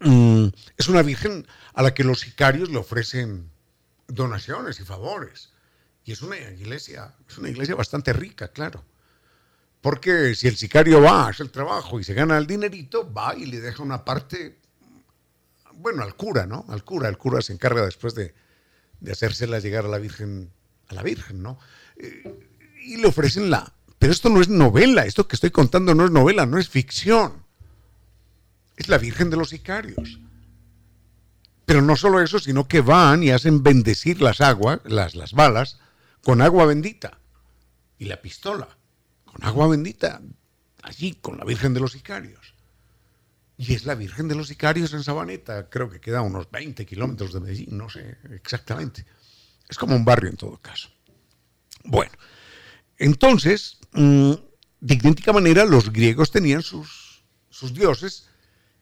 mmm, 0.00 0.48
es 0.76 0.88
una 0.88 1.02
virgen 1.02 1.46
a 1.74 1.82
la 1.82 1.94
que 1.94 2.04
los 2.04 2.20
sicarios 2.20 2.70
le 2.70 2.78
ofrecen 2.78 3.49
donaciones 4.12 4.80
y 4.80 4.84
favores. 4.84 5.50
Y 6.04 6.12
es 6.12 6.22
una 6.22 6.36
iglesia, 6.36 7.14
es 7.28 7.38
una 7.38 7.50
iglesia 7.50 7.74
bastante 7.74 8.12
rica, 8.12 8.48
claro. 8.48 8.84
Porque 9.80 10.34
si 10.34 10.48
el 10.48 10.56
sicario 10.56 11.00
va, 11.00 11.28
hace 11.28 11.42
el 11.42 11.50
trabajo 11.50 11.98
y 12.00 12.04
se 12.04 12.14
gana 12.14 12.36
el 12.36 12.46
dinerito, 12.46 13.10
va 13.12 13.34
y 13.34 13.46
le 13.46 13.60
deja 13.60 13.82
una 13.82 14.04
parte, 14.04 14.58
bueno, 15.74 16.02
al 16.02 16.14
cura, 16.14 16.46
¿no? 16.46 16.66
Al 16.68 16.84
cura, 16.84 17.08
el 17.08 17.16
cura 17.16 17.40
se 17.40 17.52
encarga 17.52 17.84
después 17.84 18.14
de, 18.14 18.34
de 19.00 19.12
hacérsela 19.12 19.58
llegar 19.58 19.86
a 19.86 19.88
la 19.88 19.98
Virgen, 19.98 20.50
a 20.88 20.94
la 20.94 21.02
Virgen, 21.02 21.42
¿no? 21.42 21.58
Eh, 21.96 22.48
y 22.82 22.96
le 22.96 23.08
ofrecen 23.08 23.50
la... 23.50 23.72
Pero 23.98 24.12
esto 24.12 24.28
no 24.30 24.40
es 24.40 24.48
novela, 24.48 25.04
esto 25.04 25.28
que 25.28 25.36
estoy 25.36 25.50
contando 25.50 25.94
no 25.94 26.06
es 26.06 26.10
novela, 26.10 26.46
no 26.46 26.58
es 26.58 26.68
ficción. 26.68 27.44
Es 28.76 28.88
la 28.88 28.98
Virgen 28.98 29.28
de 29.28 29.36
los 29.36 29.50
Sicarios. 29.50 30.18
Pero 31.70 31.82
no 31.82 31.94
solo 31.94 32.20
eso, 32.20 32.40
sino 32.40 32.66
que 32.66 32.80
van 32.80 33.22
y 33.22 33.30
hacen 33.30 33.62
bendecir 33.62 34.20
las 34.20 34.40
aguas, 34.40 34.80
las, 34.82 35.14
las 35.14 35.34
balas, 35.34 35.78
con 36.24 36.42
agua 36.42 36.66
bendita. 36.66 37.20
Y 37.96 38.06
la 38.06 38.20
pistola, 38.20 38.76
con 39.24 39.44
agua 39.44 39.68
bendita, 39.68 40.20
allí, 40.82 41.12
con 41.12 41.38
la 41.38 41.44
Virgen 41.44 41.72
de 41.72 41.78
los 41.78 41.92
Sicarios. 41.92 42.56
Y 43.56 43.74
es 43.74 43.84
la 43.84 43.94
Virgen 43.94 44.26
de 44.26 44.34
los 44.34 44.48
Sicarios 44.48 44.92
en 44.94 45.04
Sabaneta, 45.04 45.70
creo 45.70 45.88
que 45.88 46.00
queda 46.00 46.22
unos 46.22 46.50
20 46.50 46.84
kilómetros 46.84 47.32
de 47.32 47.38
Medellín, 47.38 47.78
no 47.78 47.88
sé 47.88 48.18
exactamente. 48.32 49.06
Es 49.68 49.78
como 49.78 49.94
un 49.94 50.04
barrio 50.04 50.28
en 50.28 50.36
todo 50.36 50.56
caso. 50.56 50.88
Bueno, 51.84 52.10
entonces, 52.98 53.78
mmm, 53.92 54.32
de 54.80 54.94
idéntica 54.96 55.32
manera, 55.32 55.64
los 55.64 55.92
griegos 55.92 56.32
tenían 56.32 56.62
sus, 56.62 57.22
sus 57.48 57.72
dioses 57.72 58.28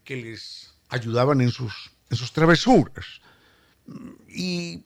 que 0.04 0.16
les 0.16 0.72
ayudaban 0.88 1.42
en 1.42 1.50
sus 1.50 1.97
en 2.10 2.16
sus 2.16 2.32
travesuras. 2.32 3.20
Y, 4.28 4.84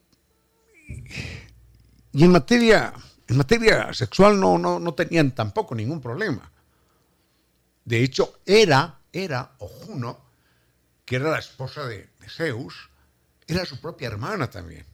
y 2.11 2.23
en, 2.23 2.31
materia, 2.31 2.93
en 3.27 3.37
materia 3.37 3.93
sexual 3.93 4.39
no, 4.39 4.57
no, 4.57 4.79
no 4.79 4.93
tenían 4.93 5.31
tampoco 5.31 5.75
ningún 5.75 6.01
problema. 6.01 6.51
De 7.85 8.01
hecho, 8.01 8.39
era, 8.45 8.99
era, 9.11 9.51
o 9.59 9.67
Juno, 9.67 10.19
que 11.05 11.17
era 11.17 11.31
la 11.31 11.39
esposa 11.39 11.85
de, 11.85 12.09
de 12.19 12.29
Zeus, 12.29 12.89
era 13.47 13.65
su 13.65 13.79
propia 13.81 14.07
hermana 14.07 14.49
también. 14.49 14.85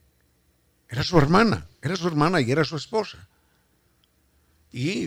Era 0.88 1.04
su 1.04 1.16
hermana, 1.18 1.68
era 1.80 1.94
su 1.94 2.08
hermana 2.08 2.40
y 2.40 2.50
era 2.50 2.64
su 2.64 2.76
esposa. 2.76 3.28
Y, 4.72 5.04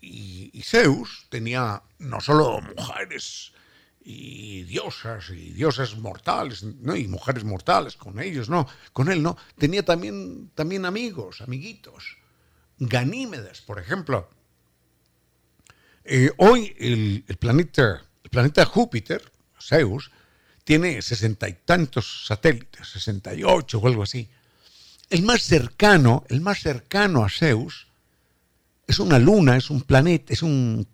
y, 0.00 0.50
y 0.52 0.62
Zeus 0.62 1.26
tenía 1.30 1.82
no 1.98 2.20
solo 2.20 2.60
mujeres 2.60 3.52
y 4.10 4.62
diosas 4.62 5.28
y 5.28 5.52
diosas 5.52 5.98
mortales, 5.98 6.62
¿no? 6.62 6.96
y 6.96 7.06
mujeres 7.06 7.44
mortales 7.44 7.94
con 7.94 8.18
ellos, 8.18 8.48
no, 8.48 8.66
con 8.94 9.10
él 9.10 9.22
no. 9.22 9.36
Tenía 9.58 9.84
también, 9.84 10.50
también 10.54 10.86
amigos, 10.86 11.42
amiguitos. 11.42 12.16
Ganímedes, 12.78 13.60
por 13.60 13.78
ejemplo. 13.78 14.30
Eh, 16.04 16.30
hoy 16.38 16.74
el, 16.78 17.22
el, 17.28 17.36
planeta, 17.36 18.02
el 18.24 18.30
planeta 18.30 18.64
Júpiter, 18.64 19.30
Zeus, 19.60 20.10
tiene 20.64 21.02
sesenta 21.02 21.46
y 21.46 21.58
tantos 21.66 22.24
satélites, 22.28 22.88
sesenta 22.88 23.34
y 23.34 23.44
ocho 23.44 23.78
o 23.78 23.86
algo 23.86 24.04
así. 24.04 24.26
El 25.10 25.22
más 25.22 25.42
cercano, 25.42 26.24
el 26.30 26.40
más 26.40 26.60
cercano 26.60 27.26
a 27.26 27.28
Zeus, 27.28 27.88
es 28.86 29.00
una 29.00 29.18
luna, 29.18 29.58
es 29.58 29.68
un 29.68 29.82
planeta, 29.82 30.32
es 30.32 30.42
un, 30.42 30.88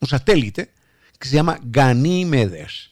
un 0.00 0.08
satélite 0.08 0.75
que 1.18 1.28
se 1.28 1.34
llama 1.34 1.58
Ganímedes. 1.62 2.90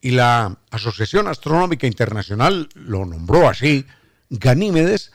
Y 0.00 0.12
la 0.12 0.58
Asociación 0.70 1.28
Astronómica 1.28 1.86
Internacional 1.86 2.68
lo 2.74 3.04
nombró 3.04 3.48
así, 3.48 3.86
Ganímedes, 4.30 5.12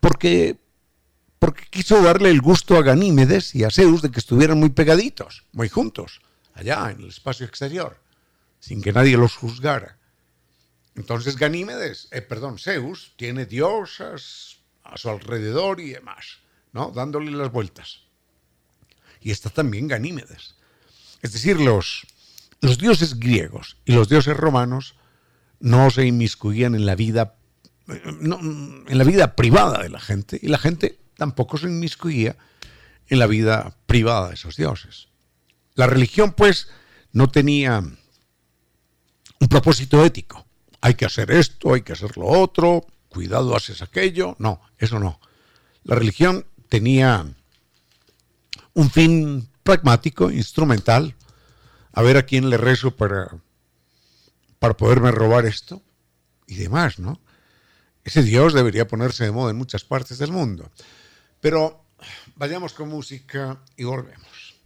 porque, 0.00 0.56
porque 1.38 1.64
quiso 1.70 2.00
darle 2.02 2.30
el 2.30 2.40
gusto 2.40 2.76
a 2.76 2.82
Ganímedes 2.82 3.54
y 3.54 3.64
a 3.64 3.70
Zeus 3.70 4.02
de 4.02 4.10
que 4.10 4.20
estuvieran 4.20 4.58
muy 4.58 4.70
pegaditos, 4.70 5.44
muy 5.52 5.68
juntos, 5.68 6.20
allá 6.54 6.90
en 6.90 7.00
el 7.00 7.08
espacio 7.08 7.46
exterior, 7.46 7.98
sin 8.60 8.82
que 8.82 8.92
nadie 8.92 9.16
los 9.16 9.34
juzgara. 9.34 9.98
Entonces 10.94 11.36
Ganímedes, 11.36 12.08
eh, 12.10 12.22
perdón, 12.22 12.58
Zeus, 12.58 13.14
tiene 13.16 13.46
diosas 13.46 14.58
a 14.84 14.96
su 14.96 15.10
alrededor 15.10 15.80
y 15.80 15.90
demás, 15.90 16.38
¿no? 16.72 16.90
Dándole 16.90 17.30
las 17.30 17.52
vueltas. 17.52 18.02
Y 19.20 19.30
está 19.30 19.50
también 19.50 19.88
Ganímedes. 19.88 20.57
Es 21.22 21.32
decir, 21.32 21.60
los, 21.60 22.06
dioses 22.60 23.18
griegos 23.18 23.76
y 23.84 23.92
los 23.92 24.08
dioses 24.08 24.36
romanos 24.36 24.94
no 25.60 25.90
se 25.90 26.06
inmiscuían 26.06 26.74
en 26.74 26.86
la 26.86 26.94
vida 26.94 27.34
en 27.88 28.98
la 28.98 29.04
vida 29.04 29.34
privada 29.34 29.82
de 29.82 29.88
la 29.88 29.98
gente 29.98 30.38
y 30.42 30.48
la 30.48 30.58
gente 30.58 30.98
tampoco 31.16 31.56
se 31.56 31.68
inmiscuía 31.68 32.36
en 33.08 33.18
la 33.18 33.26
vida 33.26 33.76
privada 33.86 34.28
de 34.28 34.34
esos 34.34 34.56
dioses. 34.56 35.08
La 35.74 35.86
religión, 35.86 36.32
pues, 36.32 36.68
no 37.12 37.30
tenía 37.30 37.78
un 37.80 39.48
propósito 39.48 40.04
ético. 40.04 40.46
Hay 40.80 40.94
que 40.94 41.06
hacer 41.06 41.30
esto, 41.30 41.74
hay 41.74 41.82
que 41.82 41.92
hacer 41.92 42.16
lo 42.16 42.26
otro, 42.26 42.86
cuidado, 43.08 43.56
haces 43.56 43.80
aquello. 43.82 44.36
No, 44.38 44.60
eso 44.76 44.98
no. 44.98 45.20
La 45.84 45.94
religión 45.94 46.46
tenía 46.68 47.26
un 48.74 48.90
fin 48.90 49.48
pragmático, 49.68 50.30
instrumental. 50.30 51.14
A 51.92 52.00
ver 52.00 52.16
a 52.16 52.22
quién 52.22 52.48
le 52.48 52.56
rezo 52.56 52.96
para, 52.96 53.28
para 54.58 54.74
poderme 54.74 55.10
robar 55.10 55.44
esto 55.44 55.82
y 56.46 56.54
demás, 56.54 56.98
¿no? 56.98 57.20
Ese 58.02 58.22
Dios 58.22 58.54
debería 58.54 58.88
ponerse 58.88 59.24
de 59.24 59.30
moda 59.30 59.50
en 59.50 59.58
muchas 59.58 59.84
partes 59.84 60.16
del 60.16 60.32
mundo. 60.32 60.70
Pero 61.42 61.84
vayamos 62.34 62.72
con 62.72 62.88
música 62.88 63.58
y 63.76 63.84
volvemos. 63.84 64.56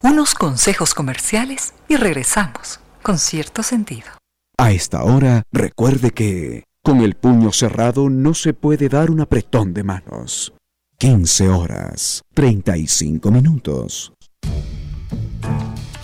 Unos 0.00 0.34
consejos 0.34 0.94
comerciales 0.94 1.72
y 1.88 1.94
regresamos 1.94 2.80
con 3.04 3.20
cierto 3.20 3.62
sentido. 3.62 4.10
A 4.58 4.72
esta 4.72 5.04
hora, 5.04 5.44
recuerde 5.52 6.10
que 6.10 6.64
con 6.82 7.02
el 7.02 7.14
puño 7.14 7.52
cerrado 7.52 8.10
no 8.10 8.34
se 8.34 8.52
puede 8.52 8.88
dar 8.88 9.12
un 9.12 9.20
apretón 9.20 9.72
de 9.72 9.84
manos. 9.84 10.52
15 11.02 11.48
horas, 11.48 12.22
35 12.32 13.32
minutos. 13.32 14.12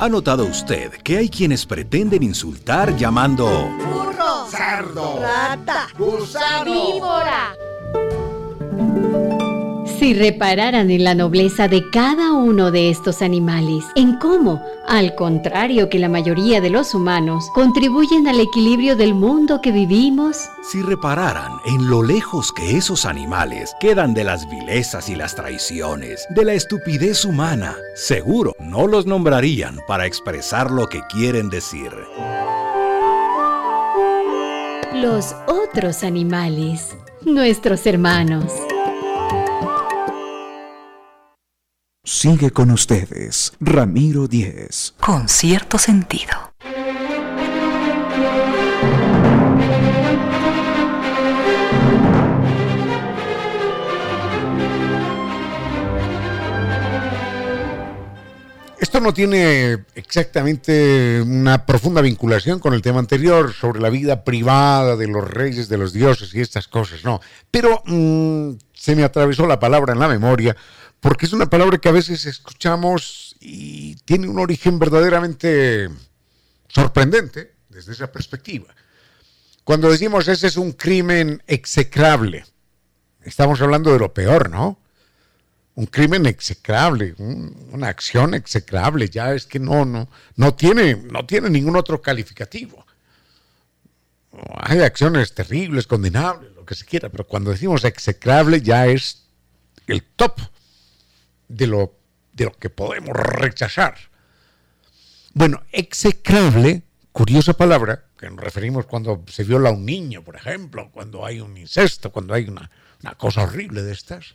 ¿Ha 0.00 0.08
notado 0.08 0.44
usted 0.44 0.90
que 1.04 1.18
hay 1.18 1.28
quienes 1.28 1.64
pretenden 1.64 2.24
insultar 2.24 2.96
llamando 2.96 3.48
cerdo, 4.50 5.20
rata, 5.20 5.86
gusano, 5.96 6.94
víbora. 6.94 7.54
Si 9.98 10.14
repararan 10.14 10.92
en 10.92 11.02
la 11.02 11.16
nobleza 11.16 11.66
de 11.66 11.90
cada 11.90 12.32
uno 12.32 12.70
de 12.70 12.88
estos 12.88 13.20
animales, 13.20 13.84
en 13.96 14.16
cómo, 14.20 14.62
al 14.86 15.16
contrario 15.16 15.88
que 15.88 15.98
la 15.98 16.08
mayoría 16.08 16.60
de 16.60 16.70
los 16.70 16.94
humanos, 16.94 17.50
contribuyen 17.52 18.28
al 18.28 18.38
equilibrio 18.38 18.94
del 18.94 19.12
mundo 19.14 19.60
que 19.60 19.72
vivimos, 19.72 20.36
si 20.62 20.82
repararan 20.82 21.50
en 21.66 21.90
lo 21.90 22.04
lejos 22.04 22.52
que 22.52 22.76
esos 22.76 23.06
animales 23.06 23.74
quedan 23.80 24.14
de 24.14 24.22
las 24.22 24.48
vilezas 24.48 25.08
y 25.08 25.16
las 25.16 25.34
traiciones, 25.34 26.24
de 26.30 26.44
la 26.44 26.52
estupidez 26.52 27.24
humana, 27.24 27.74
seguro 27.96 28.54
no 28.60 28.86
los 28.86 29.04
nombrarían 29.04 29.80
para 29.88 30.06
expresar 30.06 30.70
lo 30.70 30.86
que 30.86 31.00
quieren 31.08 31.50
decir. 31.50 31.90
Los 34.94 35.34
otros 35.48 36.04
animales, 36.04 36.96
nuestros 37.24 37.84
hermanos. 37.84 38.52
Sigue 42.10 42.52
con 42.52 42.70
ustedes, 42.70 43.52
Ramiro 43.60 44.26
Díez. 44.28 44.94
Con 44.98 45.28
cierto 45.28 45.76
sentido. 45.76 46.54
Esto 58.80 59.00
no 59.00 59.12
tiene 59.12 59.84
exactamente 59.94 61.20
una 61.20 61.66
profunda 61.66 62.00
vinculación 62.00 62.58
con 62.58 62.72
el 62.72 62.80
tema 62.80 63.00
anterior 63.00 63.52
sobre 63.52 63.82
la 63.82 63.90
vida 63.90 64.24
privada 64.24 64.96
de 64.96 65.08
los 65.08 65.28
reyes, 65.28 65.68
de 65.68 65.76
los 65.76 65.92
dioses 65.92 66.34
y 66.34 66.40
estas 66.40 66.68
cosas, 66.68 67.04
no. 67.04 67.20
Pero 67.50 67.82
mm, 67.84 68.52
se 68.72 68.96
me 68.96 69.04
atravesó 69.04 69.46
la 69.46 69.60
palabra 69.60 69.92
en 69.92 69.98
la 69.98 70.08
memoria 70.08 70.56
porque 71.00 71.26
es 71.26 71.32
una 71.32 71.48
palabra 71.48 71.78
que 71.78 71.88
a 71.88 71.92
veces 71.92 72.26
escuchamos 72.26 73.36
y 73.40 73.96
tiene 74.04 74.28
un 74.28 74.38
origen 74.38 74.78
verdaderamente 74.78 75.88
sorprendente 76.68 77.54
desde 77.68 77.92
esa 77.92 78.10
perspectiva. 78.10 78.74
Cuando 79.64 79.90
decimos 79.90 80.28
ese 80.28 80.46
es 80.46 80.56
un 80.56 80.72
crimen 80.72 81.42
execrable, 81.46 82.44
estamos 83.22 83.60
hablando 83.60 83.92
de 83.92 83.98
lo 83.98 84.12
peor, 84.12 84.50
¿no? 84.50 84.78
un 85.78 85.86
crimen 85.86 86.26
execrable, 86.26 87.14
una 87.70 87.86
acción 87.86 88.34
execrable, 88.34 89.08
ya 89.08 89.32
es 89.32 89.46
que 89.46 89.60
no, 89.60 89.84
no, 89.84 90.08
no 90.34 90.52
tiene, 90.52 90.96
no 90.96 91.24
tiene 91.24 91.48
ningún 91.50 91.76
otro 91.76 92.02
calificativo. 92.02 92.84
Hay 94.56 94.80
acciones 94.80 95.32
terribles, 95.34 95.86
condenables, 95.86 96.52
lo 96.56 96.66
que 96.66 96.74
se 96.74 96.84
quiera, 96.84 97.08
pero 97.10 97.28
cuando 97.28 97.52
decimos 97.52 97.84
execrable 97.84 98.60
ya 98.60 98.88
es 98.88 99.28
el 99.86 100.02
top 100.02 100.40
de 101.48 101.66
lo, 101.66 101.94
de 102.32 102.44
lo 102.46 102.52
que 102.52 102.70
podemos 102.70 103.16
rechazar. 103.16 103.96
Bueno, 105.34 105.62
execrable, 105.72 106.82
curiosa 107.12 107.52
palabra, 107.54 108.06
que 108.18 108.28
nos 108.30 108.40
referimos 108.40 108.86
cuando 108.86 109.24
se 109.28 109.44
viola 109.44 109.68
a 109.68 109.72
un 109.72 109.84
niño, 109.86 110.22
por 110.22 110.36
ejemplo, 110.36 110.90
cuando 110.92 111.24
hay 111.24 111.40
un 111.40 111.56
incesto, 111.56 112.10
cuando 112.10 112.34
hay 112.34 112.48
una, 112.48 112.70
una 113.02 113.14
cosa 113.14 113.42
horrible 113.42 113.82
de 113.82 113.92
estas 113.92 114.34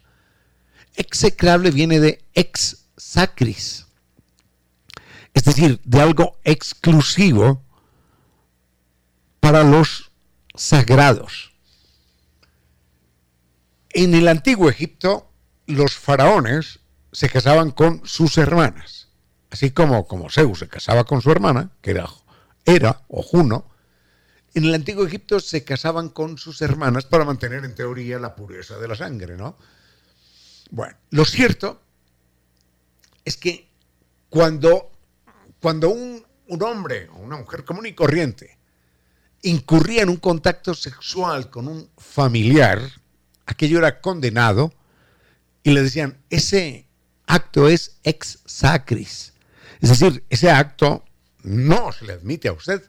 Execrable 0.96 1.72
viene 1.72 2.00
de 2.00 2.24
ex 2.36 2.86
sacris, 2.98 3.88
es 5.34 5.44
decir, 5.44 5.82
de 5.84 6.02
algo 6.02 6.40
exclusivo 6.44 7.64
para 9.40 9.64
los 9.64 10.12
sagrados. 10.54 11.52
En 13.90 14.14
el 14.14 14.28
antiguo 14.28 14.70
Egipto, 14.70 15.32
los 15.66 15.96
faraones 15.96 16.80
se 17.14 17.30
casaban 17.30 17.72
con 17.72 18.02
sus 18.06 18.38
hermanas, 18.38 19.08
así 19.52 19.72
como, 19.72 20.08
como 20.08 20.30
Zeus 20.30 20.60
se 20.60 20.68
casaba 20.68 21.04
con 21.04 21.22
su 21.22 21.32
hermana, 21.32 21.72
que 21.82 21.92
era, 22.66 23.04
o 23.08 23.22
Juno, 23.22 23.70
en 24.56 24.66
el 24.66 24.74
antiguo 24.74 25.06
Egipto 25.06 25.40
se 25.40 25.64
casaban 25.64 26.10
con 26.10 26.38
sus 26.38 26.62
hermanas 26.62 27.06
para 27.06 27.24
mantener 27.24 27.64
en 27.66 27.76
teoría 27.76 28.20
la 28.20 28.36
pureza 28.36 28.78
de 28.80 28.88
la 28.88 28.96
sangre, 28.96 29.38
¿no? 29.38 29.58
Bueno, 30.72 30.96
lo 31.12 31.24
cierto 31.24 31.82
es 33.26 33.38
que 33.38 33.70
cuando, 34.30 34.92
cuando 35.62 35.90
un, 35.90 36.26
un 36.48 36.64
hombre 36.64 37.10
o 37.10 37.20
una 37.20 37.38
mujer 37.38 37.64
común 37.64 37.86
y 37.86 37.94
corriente 37.94 38.58
incurría 39.44 40.02
en 40.02 40.10
un 40.10 40.18
contacto 40.18 40.74
sexual 40.74 41.52
con 41.52 41.68
un 41.68 41.90
familiar, 41.98 42.82
aquello 43.46 43.78
era 43.78 44.02
condenado 44.02 44.74
y 45.62 45.72
le 45.72 45.84
decían, 45.84 46.18
ese 46.30 46.88
acto 47.34 47.68
es 47.68 47.98
ex 48.04 48.40
sacris. 48.46 49.34
Es 49.82 49.90
decir, 49.90 50.24
ese 50.30 50.52
acto 50.52 51.04
no 51.42 51.92
se 51.92 52.06
le 52.06 52.14
admite 52.14 52.48
a 52.48 52.54
usted 52.54 52.84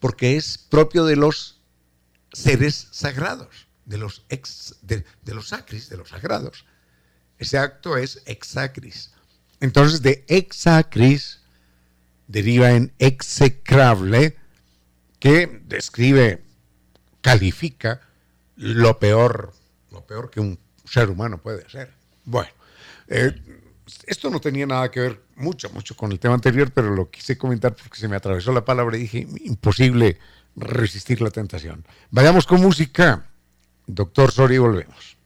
porque 0.00 0.36
es 0.36 0.58
propio 0.58 1.04
de 1.04 1.16
los 1.16 1.60
seres 2.32 2.88
sagrados, 2.90 3.68
de 3.84 3.98
los 3.98 4.24
ex, 4.28 4.76
de, 4.82 5.04
los 5.26 5.48
sacris, 5.48 5.88
de 5.88 5.96
los 5.96 6.08
sagrados. 6.08 6.66
Ese 7.38 7.58
acto 7.58 7.96
es 7.96 8.22
exacris. 8.26 9.12
Entonces, 9.60 10.02
de 10.02 10.24
exacris 10.28 11.40
deriva 12.26 12.72
en 12.72 12.92
execrable, 12.98 14.36
que 15.20 15.62
describe, 15.64 16.42
califica 17.20 18.00
lo 18.56 18.98
peor, 18.98 19.54
lo 19.90 20.04
peor 20.04 20.30
que 20.30 20.40
un 20.40 20.58
ser 20.84 21.08
humano 21.08 21.40
puede 21.40 21.64
hacer. 21.64 21.94
Bueno, 22.24 22.50
eh, 23.08 23.32
esto 24.06 24.30
no 24.30 24.40
tenía 24.40 24.66
nada 24.66 24.90
que 24.90 25.00
ver 25.00 25.22
mucho, 25.36 25.70
mucho 25.70 25.96
con 25.96 26.12
el 26.12 26.18
tema 26.18 26.34
anterior, 26.34 26.70
pero 26.72 26.90
lo 26.94 27.10
quise 27.10 27.38
comentar 27.38 27.74
porque 27.74 27.98
se 27.98 28.08
me 28.08 28.16
atravesó 28.16 28.52
la 28.52 28.64
palabra 28.64 28.96
y 28.96 29.02
dije, 29.02 29.26
imposible 29.44 30.18
resistir 30.56 31.20
la 31.20 31.30
tentación. 31.30 31.84
Vayamos 32.10 32.46
con 32.46 32.60
música. 32.60 33.26
Doctor 33.86 34.32
Sori, 34.32 34.58
volvemos. 34.58 35.16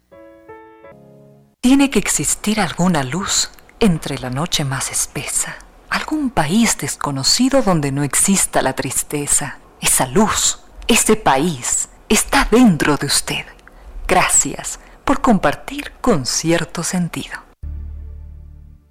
Tiene 1.62 1.90
que 1.90 1.98
existir 1.98 2.60
alguna 2.60 3.02
luz 3.02 3.50
entre 3.80 4.18
la 4.18 4.30
noche 4.30 4.64
más 4.64 4.90
espesa, 4.90 5.56
algún 5.88 6.30
país 6.30 6.76
desconocido 6.78 7.62
donde 7.62 7.92
no 7.92 8.02
exista 8.02 8.60
la 8.62 8.74
tristeza. 8.74 9.58
Esa 9.80 10.06
luz, 10.06 10.60
ese 10.86 11.16
país, 11.16 11.88
está 12.08 12.46
dentro 12.50 12.96
de 12.98 13.06
usted. 13.06 13.46
Gracias 14.06 14.80
por 15.04 15.22
compartir 15.22 15.92
con 16.00 16.26
cierto 16.26 16.82
sentido. 16.82 17.49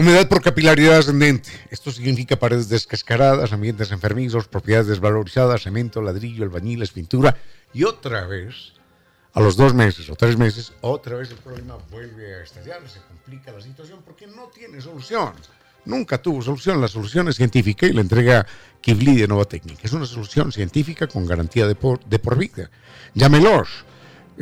Humedad 0.00 0.28
por 0.28 0.40
capilaridad 0.40 0.96
ascendente. 0.96 1.50
Esto 1.68 1.92
significa 1.92 2.34
paredes 2.34 2.70
descascaradas, 2.70 3.52
ambientes 3.52 3.92
enfermizos, 3.92 4.48
propiedades 4.48 4.86
desvalorizadas, 4.86 5.64
cemento, 5.64 6.00
ladrillo, 6.00 6.42
albañiles, 6.42 6.90
pintura. 6.90 7.36
Y 7.74 7.84
otra 7.84 8.26
vez, 8.26 8.72
a 9.34 9.40
los 9.42 9.58
dos 9.58 9.74
meses 9.74 10.08
o 10.08 10.16
tres 10.16 10.38
meses, 10.38 10.72
otra 10.80 11.16
vez 11.16 11.30
el 11.30 11.36
problema 11.36 11.76
vuelve 11.90 12.36
a 12.36 12.42
estallar, 12.44 12.80
se 12.88 13.00
complica 13.00 13.52
la 13.52 13.60
situación 13.60 14.00
porque 14.02 14.26
no 14.26 14.44
tiene 14.46 14.80
solución. 14.80 15.34
Nunca 15.84 16.16
tuvo 16.16 16.40
solución. 16.40 16.80
La 16.80 16.88
solución 16.88 17.28
es 17.28 17.36
científica 17.36 17.84
y 17.84 17.92
la 17.92 18.00
entrega 18.00 18.46
Kivli 18.80 19.16
de 19.16 19.28
Nova 19.28 19.44
Técnica. 19.44 19.82
Es 19.84 19.92
una 19.92 20.06
solución 20.06 20.50
científica 20.50 21.08
con 21.08 21.26
garantía 21.26 21.66
de 21.66 21.74
por, 21.74 22.02
de 22.06 22.18
por 22.18 22.38
vida. 22.38 22.70
Llámelos 23.12 23.84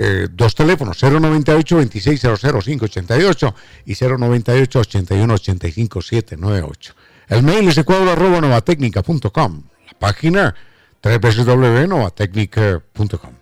eh, 0.00 0.28
dos 0.30 0.54
teléfonos, 0.54 1.02
098 1.02 1.76
2600 1.76 2.64
588 2.64 3.54
y 3.84 3.94
098 3.94 4.78
81 4.78 5.34
85 5.34 6.02
798. 6.02 6.94
El 7.26 7.42
mail 7.42 7.68
es 7.68 7.78
ecuador.novatecnica.com. 7.78 9.62
La 9.86 9.98
página 9.98 10.54
www.novatecnica.com. 11.02 13.37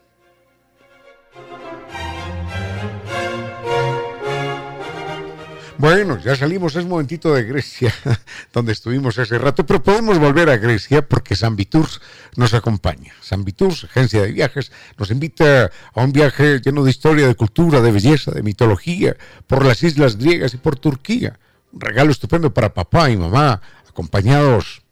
Bueno, 5.79 6.19
ya 6.19 6.35
salimos, 6.35 6.75
es 6.75 6.87
momentito 6.87 7.35
de 7.35 7.43
Grecia, 7.43 7.93
donde 8.53 8.73
estuvimos 8.73 9.19
hace 9.19 9.37
rato, 9.37 9.67
pero 9.67 9.83
podemos 9.83 10.19
volver 10.19 10.49
a 10.49 10.57
Grecia 10.57 11.07
porque 11.07 11.37
San 11.37 11.55
Viturs 11.55 12.01
nos 12.35 12.55
acompaña. 12.55 13.13
San 13.21 13.45
Viturs, 13.45 13.85
agencia 13.85 14.23
de 14.23 14.33
viajes, 14.33 14.73
nos 14.97 15.11
invita 15.11 15.71
a 15.93 16.01
un 16.03 16.13
viaje 16.13 16.61
lleno 16.61 16.83
de 16.83 16.91
historia, 16.91 17.27
de 17.27 17.35
cultura, 17.35 17.83
de 17.83 17.93
belleza, 17.93 18.31
de 18.31 18.43
mitología, 18.43 19.19
por 19.47 19.67
las 19.67 19.83
islas 19.83 20.17
griegas 20.17 20.55
y 20.55 20.57
por 20.57 20.79
Turquía. 20.79 21.39
Un 21.73 21.83
regalo 21.83 22.11
estupendo 22.11 22.55
para 22.55 22.73
papá 22.73 23.11
y 23.11 23.19
mamá, 23.19 23.61
acompañados 23.87 24.83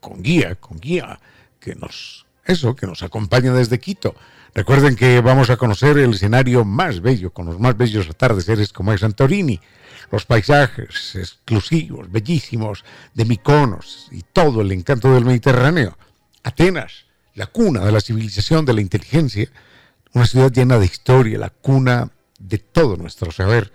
con 0.00 0.20
guía, 0.20 0.56
con 0.56 0.80
guía, 0.80 1.20
que 1.60 1.76
nos, 1.76 2.26
eso, 2.44 2.74
que 2.74 2.88
nos 2.88 3.04
acompaña 3.04 3.52
desde 3.52 3.78
Quito. 3.78 4.16
Recuerden 4.52 4.96
que 4.96 5.20
vamos 5.20 5.48
a 5.50 5.56
conocer 5.56 5.96
el 5.98 6.14
escenario 6.14 6.64
más 6.64 7.00
bello, 7.00 7.30
con 7.30 7.46
los 7.46 7.60
más 7.60 7.76
bellos 7.76 8.08
atardeceres 8.10 8.72
como 8.72 8.92
es 8.92 9.02
Santorini 9.02 9.60
los 10.10 10.26
paisajes 10.26 11.14
exclusivos, 11.14 12.10
bellísimos 12.10 12.84
de 13.14 13.24
Miconos 13.24 14.08
y 14.10 14.22
todo 14.22 14.60
el 14.62 14.72
encanto 14.72 15.12
del 15.12 15.24
Mediterráneo. 15.24 15.96
Atenas, 16.42 17.06
la 17.34 17.46
cuna 17.46 17.84
de 17.84 17.92
la 17.92 18.00
civilización, 18.00 18.64
de 18.64 18.74
la 18.74 18.80
inteligencia, 18.80 19.50
una 20.12 20.26
ciudad 20.26 20.52
llena 20.52 20.78
de 20.78 20.86
historia, 20.86 21.38
la 21.38 21.50
cuna 21.50 22.10
de 22.38 22.58
todo 22.58 22.96
nuestro 22.96 23.30
saber. 23.30 23.72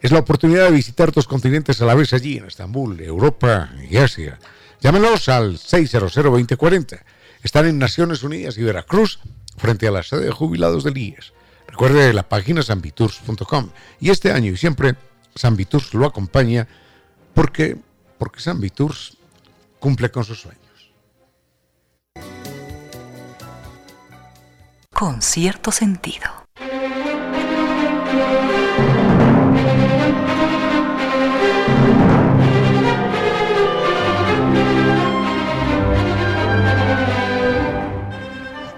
Es 0.00 0.12
la 0.12 0.20
oportunidad 0.20 0.64
de 0.64 0.72
visitar 0.76 1.12
dos 1.12 1.26
continentes 1.26 1.80
a 1.80 1.84
la 1.84 1.94
vez 1.94 2.12
allí, 2.12 2.38
en 2.38 2.46
Estambul, 2.46 3.00
Europa 3.00 3.70
y 3.88 3.96
Asia. 3.96 4.38
Llámenos 4.80 5.28
al 5.28 5.58
600-2040. 5.58 7.00
Están 7.42 7.66
en 7.66 7.78
Naciones 7.78 8.22
Unidas 8.22 8.58
y 8.58 8.62
Veracruz, 8.62 9.20
frente 9.56 9.88
a 9.88 9.90
la 9.90 10.02
sede 10.02 10.26
de 10.26 10.30
jubilados 10.30 10.84
del 10.84 10.98
IES. 10.98 11.32
Recuerde 11.66 12.12
la 12.12 12.28
página 12.28 12.62
sambitours.com. 12.62 13.70
Y 14.00 14.10
este 14.10 14.32
año 14.32 14.52
y 14.52 14.56
siempre 14.56 14.94
San 15.38 15.56
Viturs 15.56 15.94
lo 15.94 16.04
acompaña 16.04 16.66
porque, 17.32 17.76
porque 18.18 18.40
San 18.40 18.60
Viturs 18.60 19.16
cumple 19.78 20.10
con 20.10 20.24
sus 20.24 20.40
sueños. 20.40 20.92
Con 24.92 25.22
cierto 25.22 25.70
sentido. 25.70 26.26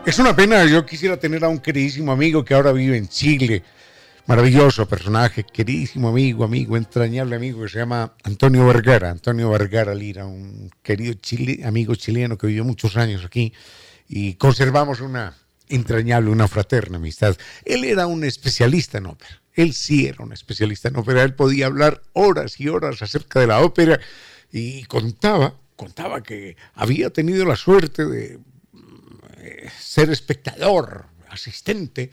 Es 0.05 0.19
una 0.19 0.37
pena, 0.37 0.65
yo 0.67 0.85
quisiera 0.85 1.17
tener 1.17 1.43
a 1.45 1.49
un 1.49 1.59
queridísimo 1.59 2.13
amigo 2.13 2.45
que 2.45 2.53
ahora 2.53 2.73
vive 2.73 2.97
en 2.99 3.09
Chile, 3.09 3.63
maravilloso 4.27 4.87
personaje, 4.87 5.45
queridísimo 5.45 6.09
amigo, 6.09 6.45
amigo, 6.45 6.77
entrañable 6.77 7.37
amigo 7.37 7.63
que 7.63 7.69
se 7.69 7.79
llama 7.79 8.15
Antonio 8.23 8.67
Vergara, 8.67 9.11
Antonio 9.11 9.51
Vergara 9.51 9.95
Lira, 9.95 10.27
un 10.27 10.71
querido 10.83 11.15
amigo 11.65 11.95
chileno 11.95 12.39
que 12.39 12.47
vivió 12.47 12.65
muchos 12.65 12.97
años 12.97 13.25
aquí 13.25 13.53
y 14.09 14.35
conservamos 14.35 15.01
una 15.01 15.37
entrañable, 15.69 16.31
una 16.31 16.49
fraterna 16.49 16.99
amistad. 16.99 17.37
Él 17.65 17.85
era 17.85 18.07
un 18.07 18.25
especialista 18.25 18.99
en 18.99 19.07
ópera, 19.07 19.41
él 19.55 19.73
sí 19.73 20.07
era 20.07 20.25
un 20.25 20.33
especialista 20.33 20.89
en 20.89 20.97
ópera, 20.97 21.23
él 21.23 21.35
podía 21.35 21.67
hablar 21.67 22.03
horas 22.13 22.61
y 22.61 22.69
horas 22.69 23.03
acerca 23.03 23.41
de 23.41 23.47
la 23.47 23.61
ópera 23.61 24.01
y 24.53 24.85
contaba, 24.85 25.55
contaba 25.77 26.23
que 26.23 26.57
había 26.75 27.11
tenido 27.11 27.45
la 27.45 27.57
suerte 27.57 28.05
de 28.05 28.39
eh, 29.39 29.71
ser 29.79 30.11
espectador, 30.11 31.07
asistente, 31.29 32.11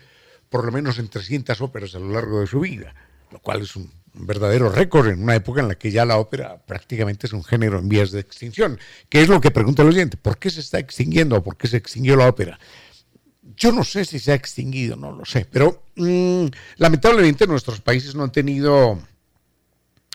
por 0.49 0.65
lo 0.65 0.71
menos 0.71 0.99
en 0.99 1.07
300 1.07 1.59
óperas 1.61 1.95
a 1.95 1.99
lo 1.99 2.09
largo 2.11 2.39
de 2.39 2.47
su 2.47 2.59
vida, 2.59 2.93
lo 3.31 3.39
cual 3.39 3.61
es 3.61 3.75
un, 3.75 3.91
verdadero 4.19 4.69
récord 4.69 5.07
en 5.07 5.21
una 5.21 5.35
época 5.35 5.61
en 5.61 5.67
la 5.67 5.75
que 5.75 5.91
ya 5.91 6.05
la 6.05 6.17
ópera 6.17 6.57
prácticamente 6.65 7.27
es 7.27 7.33
un 7.33 7.43
género 7.43 7.79
en 7.79 7.89
vías 7.89 8.11
de 8.11 8.19
extinción. 8.19 8.79
¿Qué 9.09 9.21
es 9.21 9.27
lo 9.27 9.41
que 9.41 9.51
pregunta 9.51 9.83
el 9.83 9.89
oyente? 9.89 10.17
¿Por 10.17 10.37
qué 10.37 10.49
se 10.49 10.59
está 10.59 10.79
extinguiendo 10.79 11.37
o 11.37 11.43
por 11.43 11.57
qué 11.57 11.67
se 11.67 11.77
extinguió 11.77 12.15
la 12.15 12.27
ópera? 12.27 12.59
Yo 13.55 13.71
no 13.71 13.83
sé 13.83 14.05
si 14.05 14.19
se 14.19 14.31
ha 14.31 14.35
extinguido, 14.35 14.95
no 14.95 15.11
lo 15.11 15.25
sé, 15.25 15.47
pero 15.49 15.83
mm, 15.95 16.45
lamentablemente 16.77 17.47
nuestros 17.47 17.81
países 17.81 18.13
no 18.13 18.23
han 18.23 18.31
tenido 18.31 18.99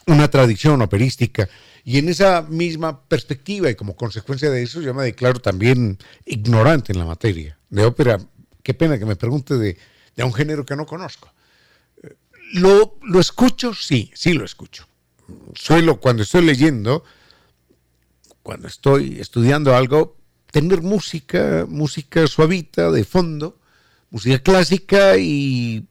una 0.07 0.29
tradición 0.29 0.83
operística 0.83 1.49
y 1.85 1.99
en 1.99 2.09
esa 2.09 2.43
misma 2.43 3.05
perspectiva 3.05 3.71
y 3.71 3.75
como 3.75 3.97
consecuencia 3.97 4.51
de 4.51 4.63
eso 4.63 4.81
yo 4.81 4.95
me 4.95 5.05
declaro 5.05 5.41
también 5.41 5.99
ignorante 6.25 6.93
en 6.93 6.99
la 6.99 7.05
materia 7.05 7.59
de 7.71 7.85
ópera. 7.85 8.21
Qué 8.63 8.75
pena 8.75 8.97
que 8.97 9.07
me 9.07 9.17
pregunte 9.17 9.57
de, 9.57 9.77
de 10.17 10.25
un 10.25 10.33
género 10.33 10.65
que 10.65 10.77
no 10.77 10.87
conozco. 10.87 11.33
¿Lo, 12.55 12.99
¿Lo 13.03 13.21
escucho? 13.21 13.75
Sí, 13.75 14.11
sí 14.15 14.35
lo 14.35 14.45
escucho. 14.45 14.87
Suelo, 15.55 16.01
cuando 16.01 16.23
estoy 16.23 16.45
leyendo, 16.45 17.05
cuando 18.43 18.69
estoy 18.69 19.21
estudiando 19.21 19.75
algo, 19.75 20.17
tener 20.51 20.83
música, 20.83 21.67
música 21.69 22.27
suavita 22.27 22.91
de 22.91 23.05
fondo, 23.05 23.59
música 24.11 24.39
clásica 24.39 25.17
y, 25.17 25.89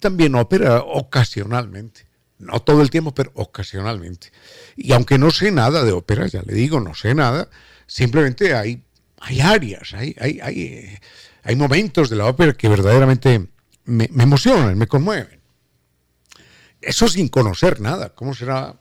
también 0.00 0.34
ópera 0.34 0.80
ocasionalmente. 0.80 2.06
No 2.38 2.60
todo 2.60 2.80
el 2.80 2.90
tiempo, 2.90 3.14
pero 3.14 3.30
ocasionalmente. 3.34 4.32
Y 4.74 4.92
aunque 4.92 5.18
no 5.18 5.30
sé 5.30 5.52
nada 5.52 5.84
de 5.84 5.92
ópera, 5.92 6.26
ya 6.26 6.42
le 6.42 6.54
digo, 6.54 6.80
no 6.80 6.94
sé 6.94 7.14
nada, 7.14 7.48
simplemente 7.86 8.54
hay, 8.54 8.82
hay 9.20 9.40
áreas, 9.42 9.92
hay, 9.92 10.16
hay, 10.18 10.40
hay, 10.40 10.98
hay 11.42 11.56
momentos 11.56 12.08
de 12.08 12.16
la 12.16 12.26
ópera 12.26 12.52
que 12.52 12.68
verdaderamente 12.68 13.48
me, 13.84 14.04
emocionan, 14.04 14.78
me 14.78 14.86
conmueven. 14.86 15.40
Eso 16.80 17.08
sin 17.08 17.28
conocer 17.28 17.80
nada. 17.80 18.10
¿Cómo 18.14 18.34
será? 18.34 18.76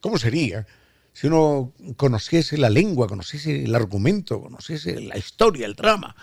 ¿Cómo 0.00 0.18
sería 0.18 0.66
si 1.12 1.26
uno 1.26 1.72
conociese 1.96 2.56
la 2.56 2.70
lengua, 2.70 3.06
conociese 3.06 3.64
el 3.64 3.74
argumento, 3.74 4.40
conociese 4.40 5.00
la 5.00 5.16
historia, 5.16 5.66
el 5.66 5.74
drama? 5.74 6.14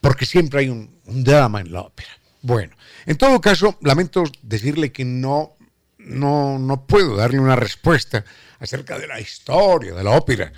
Porque 0.00 0.26
siempre 0.26 0.60
hay 0.60 0.68
un, 0.68 1.00
drama 1.04 1.60
en 1.60 1.72
la 1.72 1.82
ópera. 1.82 2.10
Bueno, 2.42 2.76
en 3.06 3.16
todo 3.16 3.40
caso, 3.40 3.76
lamento 3.82 4.24
decirle 4.42 4.92
que 4.92 5.04
no, 5.04 5.56
no, 5.98 6.58
no 6.58 6.86
puedo 6.86 7.16
darle 7.16 7.40
una 7.40 7.56
respuesta 7.56 8.24
acerca 8.60 8.98
de 8.98 9.08
la 9.08 9.20
historia 9.20 9.94
de 9.94 10.04
la 10.04 10.10
ópera. 10.12 10.52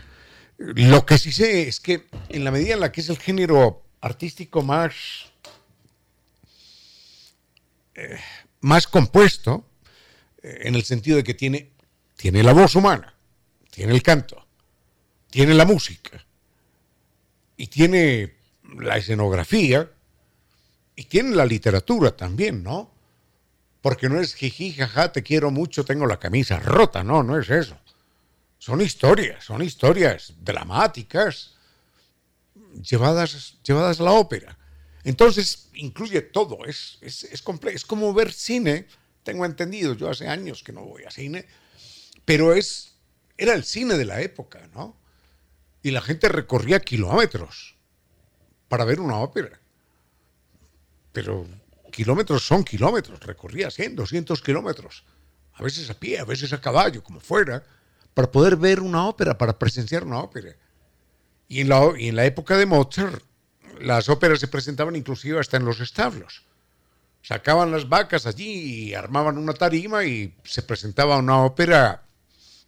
Lo 0.59 1.07
que 1.07 1.17
sí 1.17 1.33
sé 1.33 1.69
es 1.69 1.81
que 1.81 2.07
en 2.29 2.45
la 2.45 2.51
medida 2.51 2.75
en 2.75 2.81
la 2.81 2.93
que 2.93 3.01
es 3.01 3.09
el 3.09 3.19
género 3.19 3.83
artístico 4.01 4.63
más, 4.63 4.95
eh, 7.95 8.19
más 8.61 8.87
compuesto, 8.87 9.65
eh, 10.43 10.61
en 10.63 10.75
el 10.75 10.85
sentido 10.85 11.17
de 11.17 11.25
que 11.25 11.35
tiene, 11.35 11.71
tiene 12.17 12.43
la 12.43 12.53
voz 12.53 12.75
humana, 12.75 13.15
tiene 13.71 13.93
el 13.93 14.03
canto, 14.03 14.47
tiene 15.31 15.55
la 15.55 15.65
música, 15.65 16.25
y 17.57 17.67
tiene 17.67 18.37
la 18.79 18.97
escenografía, 18.97 19.91
y 20.97 21.05
tiene 21.05 21.35
la 21.35 21.47
literatura 21.47 22.17
también, 22.17 22.63
¿no? 22.63 22.91
porque 23.81 24.09
no 24.09 24.21
es 24.21 24.35
jiji, 24.35 24.73
jaja, 24.73 25.13
te 25.13 25.23
quiero 25.23 25.51
mucho, 25.51 25.85
tengo 25.85 26.07
la 26.07 26.19
camisa 26.19 26.61
rota, 26.61 27.03
no, 27.03 27.23
no 27.23 27.39
es 27.39 27.49
eso. 27.51 27.79
Son 28.59 28.81
historias, 28.81 29.45
son 29.45 29.63
historias 29.63 30.35
dramáticas 30.41 31.55
llevadas, 32.83 33.59
llevadas 33.63 34.01
a 34.01 34.05
la 34.05 34.13
ópera. 34.13 34.59
Entonces, 35.05 35.69
incluye 35.75 36.21
todo, 36.21 36.65
es, 36.67 36.99
es, 37.01 37.25
es, 37.25 37.43
es 37.73 37.85
como 37.85 38.13
ver 38.13 38.33
cine, 38.33 38.87
tengo 39.23 39.45
entendido, 39.45 39.95
yo 39.95 40.11
hace 40.11 40.29
años 40.29 40.63
que 40.63 40.73
no 40.73 40.85
voy 40.85 41.05
a 41.05 41.11
cine, 41.11 41.47
pero 42.25 42.53
es, 42.55 42.95
era 43.37 43.55
el 43.55 43.65
cine 43.65 43.97
de 43.97 44.05
la 44.05 44.21
época, 44.21 44.69
¿no? 44.75 44.97
Y 45.83 45.91
la 45.91 46.03
gente 46.03 46.29
recorría 46.29 46.81
kilómetros 46.81 47.77
para 48.69 48.85
ver 48.85 49.01
una 49.01 49.17
ópera. 49.19 49.59
Pero 51.13 51.47
kilómetros 51.91 52.47
son 52.47 52.63
kilómetros, 52.63 53.21
recorría 53.21 53.71
100, 53.71 53.97
200 53.97 54.43
kilómetros, 54.43 55.05
a 55.55 55.63
veces 55.63 55.91
a 55.91 55.95
pie, 55.95 56.19
a 56.19 56.25
veces 56.25 56.53
a 56.53 56.61
caballo, 56.61 57.03
como 57.03 57.21
fuera, 57.21 57.65
para 58.15 58.31
poder 58.31 58.57
ver 58.57 58.81
una 58.81 59.09
ópera, 59.09 59.37
para 59.37 59.59
presenciar 59.59 60.05
una 60.05 60.21
ópera. 60.21 60.55
Y 61.51 61.63
en 61.63 61.69
la, 61.69 61.93
y 61.99 62.09
en 62.09 62.15
la 62.15 62.25
época 62.27 62.57
de 62.57 62.65
Mozart, 62.65 63.25
las 63.81 64.09
óperas 64.09 64.39
se 64.39 64.47
presentaban 64.47 64.95
inclusive 64.95 65.41
hasta 65.41 65.57
en 65.57 65.65
los 65.65 65.81
establos. 65.81 66.45
Sacaban 67.23 67.73
las 67.73 67.89
vacas 67.89 68.25
allí 68.25 68.91
y 68.91 68.95
armaban 68.95 69.37
una 69.37 69.53
tarima 69.53 70.05
y 70.05 70.33
se 70.45 70.63
presentaba 70.63 71.19
una 71.19 71.43
ópera 71.43 72.05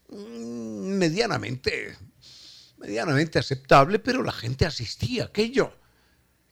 mm, 0.09 0.97
medianamente, 0.99 1.97
medianamente 2.79 3.39
aceptable, 3.39 4.01
pero 4.01 4.25
la 4.25 4.33
gente 4.33 4.67
asistía 4.67 5.23
a 5.23 5.27
aquello 5.27 5.73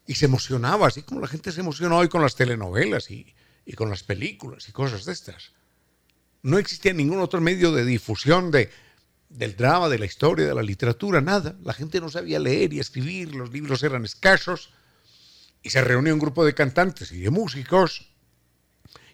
y 0.06 0.14
se 0.14 0.26
emocionaba, 0.26 0.86
así 0.86 1.02
como 1.02 1.20
la 1.20 1.26
gente 1.26 1.50
se 1.50 1.62
emociona 1.62 1.96
hoy 1.96 2.08
con 2.08 2.22
las 2.22 2.36
telenovelas 2.36 3.10
y, 3.10 3.34
y 3.66 3.72
con 3.72 3.90
las 3.90 4.04
películas 4.04 4.68
y 4.68 4.72
cosas 4.72 5.04
de 5.04 5.12
estas. 5.12 5.50
No 6.42 6.58
existía 6.58 6.92
ningún 6.92 7.18
otro 7.18 7.40
medio 7.40 7.72
de 7.72 7.84
difusión 7.84 8.52
de, 8.52 8.70
del 9.30 9.56
drama, 9.56 9.88
de 9.88 9.98
la 9.98 10.04
historia, 10.04 10.46
de 10.46 10.54
la 10.54 10.62
literatura, 10.62 11.20
nada. 11.20 11.56
La 11.62 11.72
gente 11.72 12.00
no 12.00 12.10
sabía 12.10 12.38
leer 12.38 12.72
y 12.72 12.80
escribir, 12.80 13.34
los 13.34 13.50
libros 13.50 13.82
eran 13.82 14.04
escasos. 14.04 14.70
Y 15.62 15.70
se 15.70 15.80
reunió 15.82 16.12
un 16.12 16.20
grupo 16.20 16.44
de 16.44 16.54
cantantes 16.54 17.12
y 17.12 17.20
de 17.20 17.30
músicos 17.30 18.10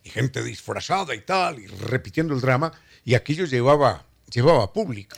y 0.02 0.10
gente 0.10 0.42
disfrazada 0.42 1.14
y 1.14 1.20
tal, 1.20 1.58
y 1.58 1.66
repitiendo 1.66 2.32
el 2.32 2.40
drama, 2.40 2.72
y 3.04 3.14
aquello 3.14 3.44
llevaba, 3.44 4.06
llevaba 4.32 4.72
público. 4.72 5.16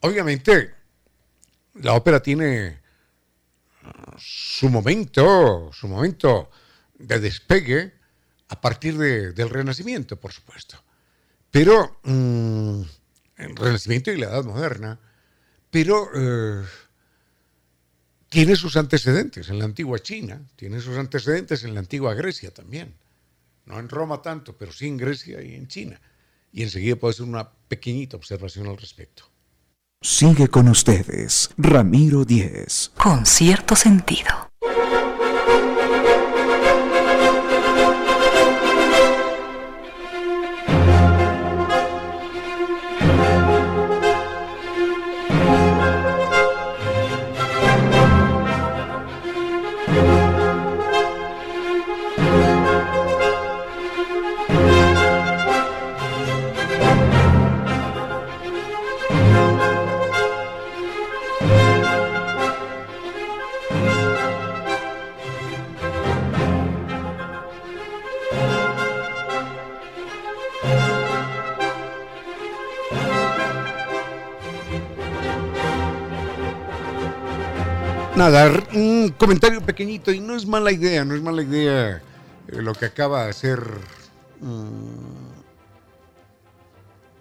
Obviamente, 0.00 0.74
la 1.74 1.92
ópera 1.92 2.22
tiene 2.22 2.80
su 4.16 4.68
momento, 4.70 5.70
su 5.72 5.86
momento 5.86 6.50
de 6.98 7.20
despegue 7.20 7.94
a 8.48 8.60
partir 8.60 8.96
del 8.96 9.50
Renacimiento, 9.50 10.18
por 10.18 10.32
supuesto. 10.32 10.82
Pero 11.50 12.00
mm, 12.04 12.82
el 13.40 13.56
Renacimiento 13.56 14.10
y 14.10 14.18
la 14.18 14.26
Edad 14.26 14.44
Moderna, 14.44 14.98
pero 15.70 16.08
eh, 16.14 16.64
tiene 18.28 18.56
sus 18.56 18.76
antecedentes 18.76 19.48
en 19.48 19.58
la 19.58 19.64
antigua 19.64 19.98
China, 19.98 20.40
tiene 20.56 20.80
sus 20.80 20.96
antecedentes 20.96 21.64
en 21.64 21.74
la 21.74 21.80
antigua 21.80 22.14
Grecia 22.14 22.52
también. 22.52 22.94
No 23.66 23.78
en 23.78 23.88
Roma 23.88 24.20
tanto, 24.22 24.56
pero 24.56 24.72
sí 24.72 24.86
en 24.86 24.96
Grecia 24.96 25.42
y 25.42 25.54
en 25.54 25.68
China. 25.68 26.00
Y 26.52 26.62
enseguida 26.62 26.96
puedo 26.96 27.10
hacer 27.10 27.26
una 27.26 27.48
pequeñita 27.68 28.16
observación 28.16 28.66
al 28.66 28.76
respecto. 28.76 29.24
Sigue 30.02 30.48
con 30.48 30.68
ustedes, 30.68 31.50
Ramiro 31.56 32.24
Díez. 32.24 32.90
Con 32.96 33.26
cierto 33.26 33.76
sentido. 33.76 34.49
Comentario 79.20 79.60
pequeñito 79.60 80.10
y 80.12 80.18
no 80.18 80.34
es 80.34 80.46
mala 80.46 80.72
idea, 80.72 81.04
no 81.04 81.14
es 81.14 81.20
mala 81.20 81.42
idea 81.42 82.02
eh, 82.48 82.62
lo 82.62 82.72
que 82.72 82.86
acaba 82.86 83.24
de 83.24 83.30
hacer 83.30 83.60
mm, 84.40 85.28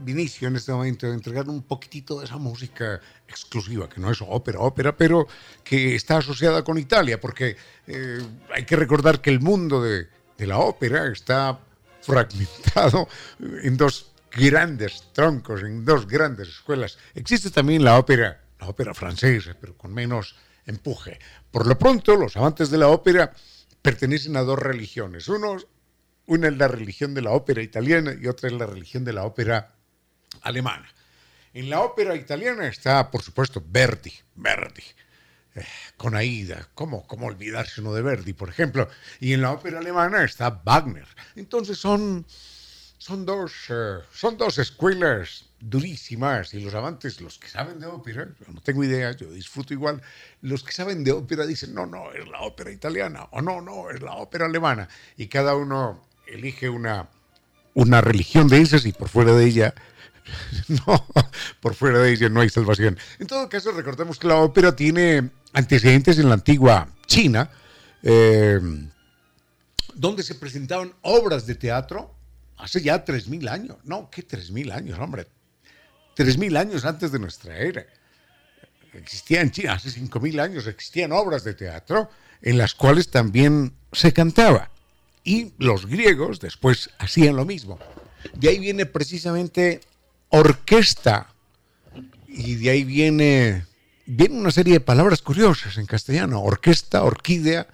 Vinicio 0.02 0.48
en 0.48 0.56
este 0.56 0.72
momento, 0.72 1.08
de 1.08 1.14
entregar 1.14 1.50
un 1.50 1.62
poquitito 1.62 2.20
de 2.20 2.26
esa 2.26 2.38
música 2.38 3.02
exclusiva, 3.28 3.90
que 3.90 4.00
no 4.00 4.10
es 4.10 4.22
ópera, 4.22 4.60
ópera, 4.60 4.96
pero 4.96 5.28
que 5.62 5.94
está 5.94 6.20
asociada 6.20 6.64
con 6.64 6.78
Italia, 6.78 7.20
porque 7.20 7.58
eh, 7.86 8.22
hay 8.56 8.64
que 8.64 8.78
recordar 8.78 9.20
que 9.20 9.30
el 9.30 9.42
mundo 9.42 9.84
de, 9.84 10.08
de 10.38 10.48
la 10.48 10.60
ópera 10.60 11.12
está 11.12 11.60
fragmentado 12.02 13.10
en 13.62 13.76
dos 13.76 14.14
grandes 14.32 15.04
troncos, 15.12 15.64
en 15.64 15.84
dos 15.84 16.08
grandes 16.08 16.48
escuelas. 16.48 16.98
Existe 17.14 17.50
también 17.52 17.84
la 17.84 18.00
ópera, 18.00 18.42
la 18.58 18.70
ópera 18.70 18.94
francesa, 18.94 19.54
pero 19.60 19.76
con 19.76 19.94
menos 19.94 20.38
empuje. 20.70 21.20
Por 21.52 21.68
lo 21.68 21.78
pronto, 21.78 22.16
los 22.16 22.38
amantes 22.38 22.70
de 22.70 22.78
la 22.78 22.88
ópera 22.88 23.34
pertenecen 23.82 24.38
a 24.38 24.42
dos 24.42 24.60
religiones. 24.60 25.28
Uno, 25.28 25.58
una 26.28 26.48
es 26.48 26.58
la 26.58 26.68
religión 26.68 27.14
de 27.14 27.22
la 27.22 27.32
ópera 27.32 27.62
italiana 27.62 28.16
y 28.20 28.28
otra 28.28 28.48
es 28.50 28.54
la 28.54 28.66
religión 28.66 29.04
de 29.04 29.14
la 29.14 29.24
ópera 29.24 29.76
alemana. 30.42 30.88
En 31.54 31.70
la 31.70 31.82
ópera 31.82 32.16
italiana 32.16 32.68
está, 32.68 33.10
por 33.10 33.24
supuesto, 33.24 33.64
Verdi, 33.66 34.14
Verdi, 34.36 34.84
eh, 35.56 35.66
con 35.98 36.16
Aida. 36.16 36.70
¿Cómo, 36.76 37.08
¿Cómo 37.08 37.26
olvidarse 37.26 37.82
uno 37.82 37.94
de 37.94 38.04
Verdi, 38.04 38.34
por 38.34 38.50
ejemplo? 38.50 38.88
Y 39.20 39.34
en 39.34 39.42
la 39.42 39.52
ópera 39.52 39.80
alemana 39.80 40.24
está 40.24 40.62
Wagner. 40.64 41.08
Entonces 41.36 41.80
son, 41.80 42.26
son, 43.00 43.26
dos, 43.26 43.52
eh, 43.70 43.98
son 44.14 44.38
dos 44.38 44.60
escuelas 44.60 45.49
durísimas 45.60 46.54
y 46.54 46.62
los 46.62 46.74
amantes, 46.74 47.22
los 47.22 47.38
que 47.38 47.50
saben 47.50 47.80
de 47.80 47.88
ópera, 47.88 48.28
no 48.54 48.62
tengo 48.62 48.84
idea, 48.84 49.12
yo 49.12 49.32
disfruto 49.32 49.74
igual, 49.74 50.02
los 50.42 50.64
que 50.64 50.72
saben 50.72 51.04
de 51.04 51.12
ópera 51.12 51.46
dicen, 51.46 51.74
no, 51.74 51.86
no, 51.86 52.12
es 52.14 52.28
la 52.28 52.42
ópera 52.42 52.72
italiana, 52.72 53.28
o 53.32 53.42
no, 53.42 53.62
no, 53.62 53.90
es 53.90 54.02
la 54.02 54.14
ópera 54.14 54.46
alemana, 54.46 54.88
y 55.18 55.28
cada 55.28 55.56
uno 55.56 56.06
elige 56.28 56.70
una, 56.70 57.10
una 57.74 58.02
religión 58.02 58.48
de 58.48 58.62
esas 58.62 58.86
y 58.86 58.94
por 58.94 59.10
fuera 59.10 59.34
de 59.34 59.46
ella, 59.46 59.74
no, 60.68 61.06
por 61.60 61.76
fuera 61.76 62.00
de 62.00 62.12
ella 62.14 62.30
no 62.30 62.42
hay 62.42 62.50
salvación. 62.50 62.98
En 63.20 63.28
todo 63.28 63.50
caso, 63.50 63.72
recordemos 63.72 64.18
que 64.20 64.28
la 64.28 64.38
ópera 64.38 64.76
tiene 64.76 65.30
antecedentes 65.54 66.20
en 66.20 66.30
la 66.30 66.36
antigua 66.36 66.88
China, 67.06 67.50
eh, 68.04 68.60
donde 69.96 70.24
se 70.24 70.36
presentaban 70.36 70.94
obras 71.02 71.46
de 71.46 71.56
teatro 71.56 72.16
hace 72.58 72.82
ya 72.82 73.04
3.000 73.04 73.50
años. 73.50 73.78
No, 73.84 74.10
¿qué 74.10 74.26
3.000 74.26 74.72
años, 74.72 75.00
hombre? 75.00 75.28
3.000 76.20 76.58
años 76.58 76.86
antes 76.86 77.12
de 77.12 77.20
nuestra 77.20 77.58
era. 77.58 77.86
Existían 78.94 79.44
en 79.44 79.52
China, 79.52 79.74
hace 79.74 79.90
5.000 79.90 80.42
años, 80.42 80.68
existían 80.68 81.12
obras 81.12 81.44
de 81.44 81.54
teatro 81.54 82.10
en 82.42 82.58
las 82.58 82.74
cuales 82.74 83.10
también 83.10 83.74
se 83.92 84.14
cantaba. 84.14 84.70
Y 85.24 85.54
los 85.58 85.86
griegos 85.86 86.40
después 86.40 86.90
hacían 86.98 87.36
lo 87.36 87.46
mismo. 87.46 87.80
De 88.34 88.50
ahí 88.50 88.60
viene 88.60 88.86
precisamente 88.86 89.82
orquesta. 90.30 91.28
Y 92.28 92.56
de 92.56 92.70
ahí 92.70 92.84
viene, 92.84 93.66
viene 94.06 94.40
una 94.40 94.52
serie 94.52 94.74
de 94.74 94.80
palabras 94.80 95.22
curiosas 95.22 95.78
en 95.78 95.86
castellano. 95.86 96.42
Orquesta, 96.42 97.04
orquídea. 97.04 97.68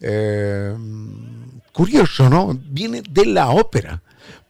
Eh, 0.00 0.74
curioso, 1.72 2.30
¿no? 2.30 2.54
Viene 2.54 3.02
de 3.08 3.26
la 3.26 3.50
ópera. 3.50 4.02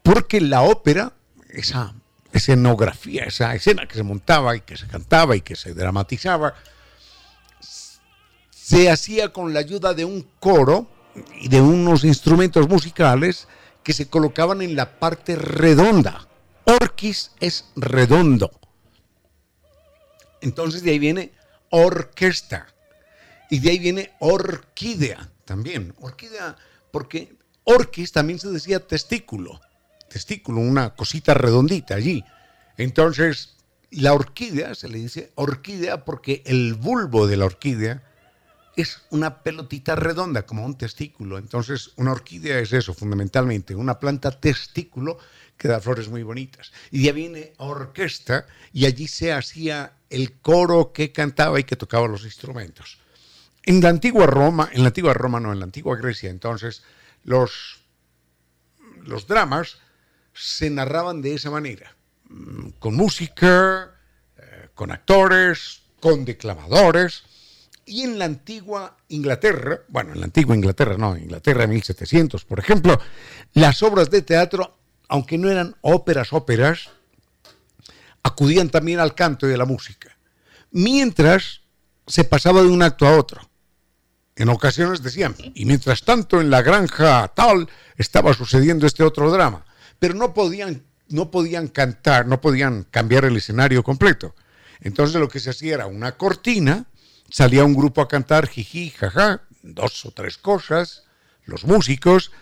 Porque 0.02 0.40
la 0.40 0.62
ópera, 0.62 1.12
esa 1.48 1.94
escenografía, 2.32 3.24
esa 3.24 3.54
escena 3.54 3.86
que 3.86 3.94
se 3.94 4.02
montaba 4.02 4.56
y 4.56 4.60
que 4.60 4.76
se 4.76 4.86
cantaba 4.86 5.36
y 5.36 5.40
que 5.40 5.56
se 5.56 5.74
dramatizaba, 5.74 6.54
se 8.50 8.90
hacía 8.90 9.32
con 9.32 9.52
la 9.52 9.60
ayuda 9.60 9.94
de 9.94 10.04
un 10.04 10.22
coro 10.38 10.86
y 11.40 11.48
de 11.48 11.60
unos 11.60 12.04
instrumentos 12.04 12.68
musicales 12.68 13.48
que 13.82 13.92
se 13.92 14.08
colocaban 14.08 14.62
en 14.62 14.76
la 14.76 14.98
parte 14.98 15.34
redonda. 15.36 16.28
Orquis 16.64 17.32
es 17.40 17.64
redondo. 17.74 18.50
Entonces 20.40 20.82
de 20.82 20.92
ahí 20.92 20.98
viene 20.98 21.32
orquesta. 21.70 22.68
Y 23.50 23.58
de 23.58 23.70
ahí 23.70 23.78
viene 23.78 24.12
orquídea 24.20 25.30
también. 25.44 25.94
Orquídea 26.00 26.56
porque 26.92 27.34
orquis 27.64 28.12
también 28.12 28.38
se 28.38 28.50
decía 28.50 28.86
testículo, 28.86 29.60
testículo, 30.10 30.60
una 30.60 30.94
cosita 30.94 31.32
redondita 31.32 31.94
allí. 31.94 32.22
Entonces, 32.76 33.56
la 33.90 34.12
orquídea 34.12 34.74
se 34.74 34.88
le 34.88 34.98
dice 34.98 35.32
orquídea 35.36 36.04
porque 36.04 36.42
el 36.44 36.74
bulbo 36.74 37.26
de 37.26 37.36
la 37.36 37.46
orquídea 37.46 38.02
es 38.76 39.02
una 39.10 39.42
pelotita 39.42 39.96
redonda, 39.96 40.46
como 40.46 40.64
un 40.64 40.76
testículo. 40.76 41.38
Entonces, 41.38 41.92
una 41.96 42.12
orquídea 42.12 42.58
es 42.58 42.72
eso, 42.72 42.94
fundamentalmente, 42.94 43.74
una 43.74 43.98
planta 43.98 44.30
testículo 44.30 45.18
que 45.56 45.68
da 45.68 45.80
flores 45.80 46.08
muy 46.08 46.22
bonitas. 46.22 46.72
Y 46.90 47.04
ya 47.04 47.12
viene 47.12 47.52
orquesta 47.58 48.46
y 48.72 48.86
allí 48.86 49.08
se 49.08 49.32
hacía 49.32 49.92
el 50.08 50.40
coro 50.40 50.92
que 50.92 51.12
cantaba 51.12 51.60
y 51.60 51.64
que 51.64 51.76
tocaba 51.76 52.08
los 52.08 52.24
instrumentos. 52.24 52.98
En 53.64 53.80
la 53.80 53.90
antigua 53.90 54.26
Roma, 54.26 54.70
en 54.72 54.82
la 54.82 54.88
antigua 54.88 55.12
Roma 55.12 55.38
no, 55.38 55.52
en 55.52 55.58
la 55.58 55.66
antigua 55.66 55.96
Grecia, 55.96 56.30
entonces, 56.30 56.82
los, 57.24 57.80
los 59.02 59.26
dramas 59.26 59.78
se 60.32 60.70
narraban 60.70 61.22
de 61.22 61.34
esa 61.34 61.50
manera, 61.50 61.96
mm, 62.28 62.70
con 62.78 62.94
música, 62.94 63.90
eh, 64.36 64.68
con 64.74 64.90
actores, 64.90 65.82
con 66.00 66.24
declamadores, 66.24 67.24
y 67.84 68.02
en 68.02 68.18
la 68.18 68.24
antigua 68.24 68.96
Inglaterra, 69.08 69.80
bueno, 69.88 70.12
en 70.12 70.20
la 70.20 70.26
antigua 70.26 70.54
Inglaterra, 70.54 70.96
no, 70.96 71.16
Inglaterra 71.16 71.62
de 71.62 71.68
1700, 71.68 72.44
por 72.44 72.58
ejemplo, 72.58 73.00
las 73.52 73.82
obras 73.82 74.10
de 74.10 74.22
teatro, 74.22 74.78
aunque 75.08 75.36
no 75.38 75.50
eran 75.50 75.74
óperas, 75.80 76.32
óperas, 76.32 76.90
acudían 78.22 78.70
también 78.70 79.00
al 79.00 79.14
canto 79.14 79.48
y 79.48 79.54
a 79.54 79.56
la 79.56 79.64
música, 79.64 80.16
mientras 80.70 81.62
se 82.06 82.24
pasaba 82.24 82.62
de 82.62 82.68
un 82.68 82.82
acto 82.82 83.06
a 83.06 83.16
otro. 83.16 83.40
En 84.36 84.48
ocasiones 84.48 85.02
decían, 85.02 85.34
y 85.54 85.64
mientras 85.64 86.02
tanto 86.02 86.40
en 86.40 86.50
la 86.50 86.62
granja 86.62 87.28
tal 87.28 87.68
estaba 87.96 88.32
sucediendo 88.34 88.86
este 88.86 89.02
otro 89.02 89.30
drama, 89.30 89.64
pero 90.00 90.14
no 90.14 90.34
podían, 90.34 90.82
no 91.08 91.30
podían 91.30 91.68
cantar, 91.68 92.26
no 92.26 92.40
podían 92.40 92.82
cambiar 92.90 93.24
el 93.24 93.36
escenario 93.36 93.84
completo. 93.84 94.34
Entonces 94.80 95.20
lo 95.20 95.28
que 95.28 95.38
se 95.38 95.50
hacía 95.50 95.74
era 95.74 95.86
una 95.86 96.16
cortina, 96.16 96.86
salía 97.30 97.64
un 97.64 97.74
grupo 97.74 98.00
a 98.00 98.08
cantar 98.08 98.48
jiji, 98.48 98.90
jaja, 98.90 99.42
dos 99.62 100.04
o 100.06 100.10
tres 100.10 100.38
cosas, 100.38 101.04
los 101.44 101.64
músicos, 101.64 102.32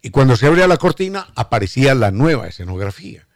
y 0.00 0.10
cuando 0.10 0.36
se 0.36 0.46
abría 0.46 0.66
la 0.66 0.78
cortina 0.78 1.28
aparecía 1.34 1.94
la 1.94 2.10
nueva 2.10 2.48
escenografía. 2.48 3.26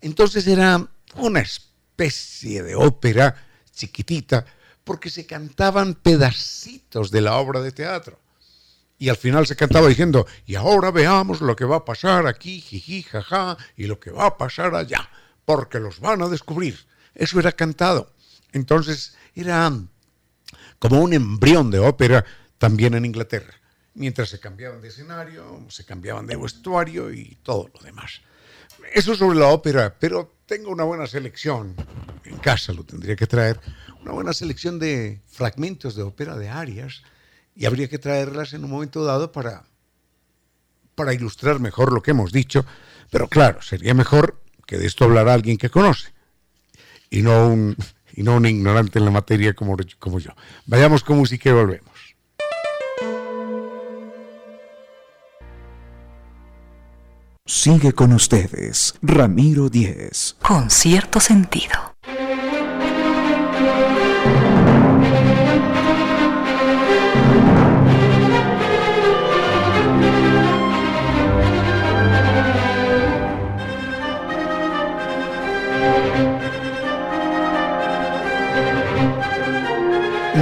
Entonces 0.00 0.46
era 0.46 0.88
una 1.16 1.40
especie 1.40 2.62
de 2.62 2.74
ópera 2.74 3.36
chiquitita, 3.72 4.46
porque 4.84 5.10
se 5.10 5.26
cantaban 5.26 5.94
pedacitos 5.94 7.10
de 7.10 7.20
la 7.20 7.36
obra 7.36 7.60
de 7.60 7.72
teatro. 7.72 8.18
Y 9.00 9.08
al 9.08 9.16
final 9.16 9.46
se 9.46 9.56
cantaba 9.56 9.88
diciendo, 9.88 10.26
y 10.44 10.56
ahora 10.56 10.90
veamos 10.90 11.40
lo 11.40 11.56
que 11.56 11.64
va 11.64 11.76
a 11.76 11.84
pasar 11.86 12.26
aquí, 12.26 12.60
jiji, 12.60 13.02
jaja, 13.02 13.56
y 13.74 13.86
lo 13.86 13.98
que 13.98 14.10
va 14.10 14.26
a 14.26 14.36
pasar 14.36 14.74
allá, 14.74 15.08
porque 15.46 15.80
los 15.80 16.00
van 16.00 16.20
a 16.20 16.28
descubrir. 16.28 16.78
Eso 17.14 17.40
era 17.40 17.50
cantado. 17.50 18.12
Entonces 18.52 19.16
era 19.34 19.72
como 20.78 21.00
un 21.00 21.14
embrión 21.14 21.70
de 21.70 21.78
ópera 21.78 22.26
también 22.58 22.92
en 22.92 23.06
Inglaterra. 23.06 23.54
Mientras 23.94 24.28
se 24.28 24.38
cambiaban 24.38 24.82
de 24.82 24.88
escenario, 24.88 25.64
se 25.70 25.86
cambiaban 25.86 26.26
de 26.26 26.36
vestuario 26.36 27.10
y 27.10 27.38
todo 27.42 27.70
lo 27.72 27.80
demás. 27.80 28.20
Eso 28.92 29.14
sobre 29.14 29.38
la 29.38 29.46
ópera, 29.46 29.96
pero 29.98 30.30
tengo 30.44 30.70
una 30.70 30.84
buena 30.84 31.06
selección. 31.06 31.74
En 32.26 32.36
casa 32.36 32.74
lo 32.74 32.84
tendría 32.84 33.16
que 33.16 33.26
traer 33.26 33.58
una 34.02 34.12
buena 34.12 34.34
selección 34.34 34.78
de 34.78 35.22
fragmentos 35.26 35.96
de 35.96 36.02
ópera 36.02 36.36
de 36.36 36.50
arias 36.50 37.02
y 37.54 37.66
habría 37.66 37.88
que 37.88 37.98
traerlas 37.98 38.52
en 38.52 38.64
un 38.64 38.70
momento 38.70 39.04
dado 39.04 39.32
para, 39.32 39.64
para 40.94 41.14
ilustrar 41.14 41.60
mejor 41.60 41.92
lo 41.92 42.02
que 42.02 42.12
hemos 42.12 42.32
dicho, 42.32 42.64
pero 43.10 43.28
claro, 43.28 43.62
sería 43.62 43.94
mejor 43.94 44.40
que 44.66 44.78
de 44.78 44.86
esto 44.86 45.04
hablara 45.04 45.34
alguien 45.34 45.58
que 45.58 45.70
conoce 45.70 46.12
y 47.10 47.22
no 47.22 47.48
un, 47.48 47.76
y 48.14 48.22
no 48.22 48.36
un 48.36 48.46
ignorante 48.46 48.98
en 48.98 49.04
la 49.04 49.10
materia 49.10 49.54
como, 49.54 49.76
como 49.98 50.18
yo. 50.18 50.30
Vayamos 50.66 51.04
con 51.04 51.18
música 51.18 51.50
y 51.50 51.52
volvemos. 51.52 51.90
Sigue 57.46 57.92
con 57.92 58.12
ustedes, 58.12 58.94
Ramiro 59.02 59.68
Díez. 59.68 60.36
Con 60.40 60.70
cierto 60.70 61.18
sentido. 61.18 61.89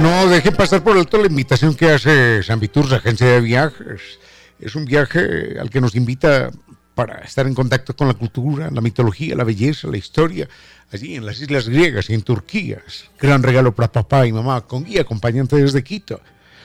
No 0.09 0.27
dejen 0.27 0.55
pasar 0.55 0.83
por 0.83 0.97
alto 0.97 1.19
la 1.19 1.27
invitación 1.27 1.75
que 1.75 1.91
hace 1.91 2.41
San 2.41 2.59
Viturs, 2.59 2.91
agencia 2.91 3.27
de 3.27 3.41
viajes. 3.41 4.19
Es 4.59 4.73
un 4.73 4.83
viaje 4.83 5.59
al 5.59 5.69
que 5.69 5.79
nos 5.79 5.93
invita 5.93 6.49
para 6.95 7.19
estar 7.19 7.45
en 7.45 7.53
contacto 7.53 7.95
con 7.95 8.07
la 8.07 8.15
cultura, 8.15 8.71
la 8.71 8.81
mitología, 8.81 9.35
la 9.35 9.43
belleza, 9.43 9.87
la 9.87 9.97
historia, 9.97 10.49
allí 10.91 11.15
en 11.15 11.27
las 11.27 11.39
islas 11.39 11.69
griegas 11.69 12.09
y 12.09 12.15
en 12.15 12.23
Turquía. 12.23 12.81
Gran 13.19 13.43
regalo 13.43 13.75
para 13.75 13.91
papá 13.91 14.25
y 14.25 14.31
mamá, 14.31 14.61
con 14.61 14.83
guía 14.83 15.01
acompañante 15.01 15.57
desde 15.57 15.83
Quito. 15.83 16.19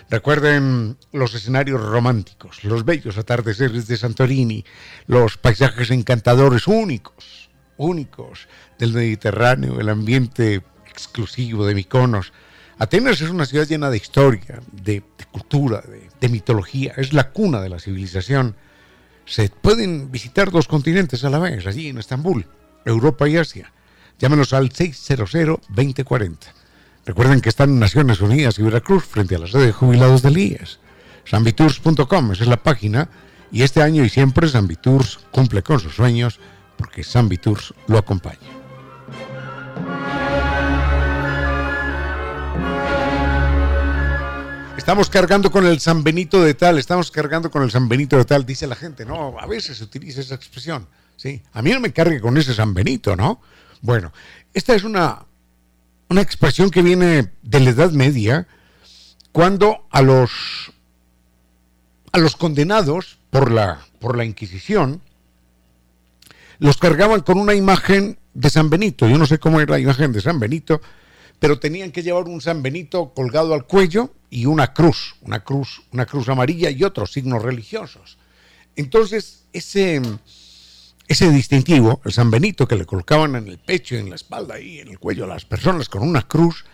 Recuerden 0.08 0.96
los 1.12 1.34
escenarios 1.34 1.82
románticos, 1.82 2.64
los 2.64 2.86
bellos 2.86 3.18
atardeceres 3.18 3.86
de 3.86 3.98
Santorini, 3.98 4.64
los 5.06 5.36
paisajes 5.36 5.90
encantadores 5.90 6.66
únicos, 6.66 7.50
únicos 7.76 8.48
del 8.78 8.94
Mediterráneo, 8.94 9.78
el 9.78 9.90
ambiente 9.90 10.62
exclusivo 10.88 11.66
de 11.66 11.74
Miconos 11.74 12.32
Atenas 12.78 13.20
es 13.20 13.30
una 13.30 13.46
ciudad 13.46 13.68
llena 13.68 13.88
de 13.88 13.96
historia, 13.96 14.60
de, 14.72 15.02
cultura, 15.30 15.82
de, 16.20 16.28
mitología, 16.28 16.94
es 16.96 17.12
la 17.12 17.30
cuna 17.30 17.60
de 17.60 17.68
la 17.68 17.78
civilización. 17.78 18.56
Se 19.26 19.48
pueden 19.48 20.10
visitar 20.10 20.50
dos 20.50 20.66
continentes 20.66 21.24
a 21.24 21.30
la 21.30 21.38
vez, 21.38 21.66
allí 21.66 21.88
en 21.88 21.98
Estambul, 21.98 22.46
Europa 22.84 23.28
y 23.28 23.36
Asia. 23.36 23.72
Llámenos 24.18 24.52
al 24.52 24.70
600-2040. 24.70 26.36
Recuerden 27.06 27.40
que 27.40 27.48
están 27.48 27.78
Naciones 27.78 28.20
Unidas 28.20 28.58
y 28.58 28.62
Veracruz 28.62 29.04
frente 29.04 29.36
a 29.36 29.38
la 29.38 29.46
sede 29.46 29.66
de 29.66 29.72
jubilados 29.72 30.22
del 30.22 30.38
IES. 30.38 30.80
Sanvitours.com, 31.24 32.32
esa 32.32 32.42
es 32.42 32.48
la 32.48 32.62
página. 32.62 33.08
Y 33.52 33.62
este 33.62 33.82
año 33.82 34.04
y 34.04 34.08
siempre 34.08 34.48
Sanvitours 34.48 35.20
cumple 35.30 35.62
con 35.62 35.78
sus 35.78 35.94
sueños 35.94 36.40
porque 36.76 37.04
Sanvitours 37.04 37.72
lo 37.86 37.98
acompaña. 37.98 38.63
Estamos 44.84 45.08
cargando 45.08 45.50
con 45.50 45.64
el 45.64 45.80
San 45.80 46.04
Benito 46.04 46.44
de 46.44 46.52
tal, 46.52 46.76
estamos 46.76 47.10
cargando 47.10 47.50
con 47.50 47.62
el 47.62 47.70
San 47.70 47.88
Benito 47.88 48.18
de 48.18 48.26
tal, 48.26 48.44
dice 48.44 48.66
la 48.66 48.76
gente, 48.76 49.06
¿no? 49.06 49.34
A 49.40 49.46
veces 49.46 49.78
se 49.78 49.84
utiliza 49.84 50.20
esa 50.20 50.34
expresión, 50.34 50.86
¿sí? 51.16 51.40
A 51.54 51.62
mí 51.62 51.70
no 51.70 51.80
me 51.80 51.90
cargue 51.90 52.20
con 52.20 52.36
ese 52.36 52.52
San 52.52 52.74
Benito, 52.74 53.16
¿no? 53.16 53.40
Bueno, 53.80 54.12
esta 54.52 54.74
es 54.74 54.84
una, 54.84 55.24
una 56.10 56.20
expresión 56.20 56.68
que 56.68 56.82
viene 56.82 57.32
de 57.42 57.60
la 57.60 57.70
Edad 57.70 57.92
Media, 57.92 58.46
cuando 59.32 59.86
a 59.90 60.02
los, 60.02 60.30
a 62.12 62.18
los 62.18 62.36
condenados 62.36 63.16
por 63.30 63.50
la, 63.50 63.80
por 64.00 64.18
la 64.18 64.26
Inquisición, 64.26 65.00
los 66.58 66.76
cargaban 66.76 67.22
con 67.22 67.38
una 67.38 67.54
imagen 67.54 68.18
de 68.34 68.50
San 68.50 68.68
Benito. 68.68 69.08
Yo 69.08 69.16
no 69.16 69.24
sé 69.24 69.38
cómo 69.38 69.62
era 69.62 69.76
la 69.76 69.80
imagen 69.80 70.12
de 70.12 70.20
San 70.20 70.38
Benito, 70.38 70.82
pero 71.38 71.58
tenían 71.58 71.90
que 71.90 72.02
llevar 72.02 72.24
un 72.24 72.42
San 72.42 72.62
Benito 72.62 73.14
colgado 73.14 73.54
al 73.54 73.64
cuello 73.64 74.12
y 74.34 74.46
una 74.46 74.74
cruz, 74.74 75.14
una 75.20 75.44
cruz, 75.44 75.82
una 75.92 76.06
cruz 76.06 76.28
amarilla 76.28 76.68
y 76.68 76.82
otros 76.82 77.12
signos 77.12 77.40
religiosos. 77.40 78.18
Entonces, 78.74 79.44
ese, 79.52 80.02
ese 81.06 81.30
distintivo, 81.30 82.00
el 82.04 82.12
San 82.12 82.32
Benito 82.32 82.66
que 82.66 82.74
le 82.74 82.84
colocaban 82.84 83.36
en 83.36 83.46
el 83.46 83.58
pecho, 83.58 83.94
en 83.94 84.10
la 84.10 84.16
espalda 84.16 84.58
y 84.58 84.80
en 84.80 84.88
el 84.88 84.98
cuello 84.98 85.22
a 85.22 85.28
las 85.28 85.44
personas 85.44 85.88
con 85.88 86.02
una 86.02 86.22
cruz, 86.22 86.64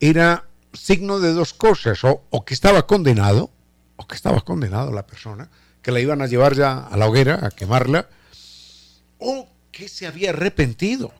era 0.00 0.46
signo 0.72 1.20
de 1.20 1.32
dos 1.32 1.54
cosas, 1.54 2.02
o, 2.02 2.24
o 2.28 2.44
que 2.44 2.54
estaba 2.54 2.88
condenado, 2.88 3.52
o 3.94 4.08
que 4.08 4.16
estaba 4.16 4.40
condenado 4.40 4.90
la 4.90 5.06
persona, 5.06 5.48
que 5.82 5.92
la 5.92 6.00
iban 6.00 6.22
a 6.22 6.26
llevar 6.26 6.56
ya 6.56 6.88
a 6.88 6.96
la 6.96 7.06
hoguera, 7.06 7.46
a 7.46 7.50
quemarla, 7.50 8.08
o 9.18 9.48
que 9.70 9.88
se 9.88 10.08
había 10.08 10.30
arrepentido, 10.30 11.12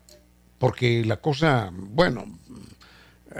porque 0.59 1.05
la 1.05 1.21
cosa, 1.21 1.71
bueno, 1.73 2.27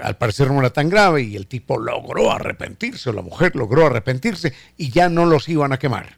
al 0.01 0.17
parecer 0.17 0.49
no 0.49 0.59
era 0.59 0.71
tan 0.71 0.89
grave 0.89 1.23
y 1.23 1.35
el 1.35 1.47
tipo 1.47 1.77
logró 1.79 2.31
arrepentirse, 2.31 3.09
o 3.09 3.13
la 3.13 3.21
mujer 3.21 3.55
logró 3.55 3.85
arrepentirse 3.85 4.53
y 4.77 4.89
ya 4.89 5.09
no 5.09 5.25
los 5.25 5.49
iban 5.49 5.73
a 5.73 5.79
quemar. 5.79 6.17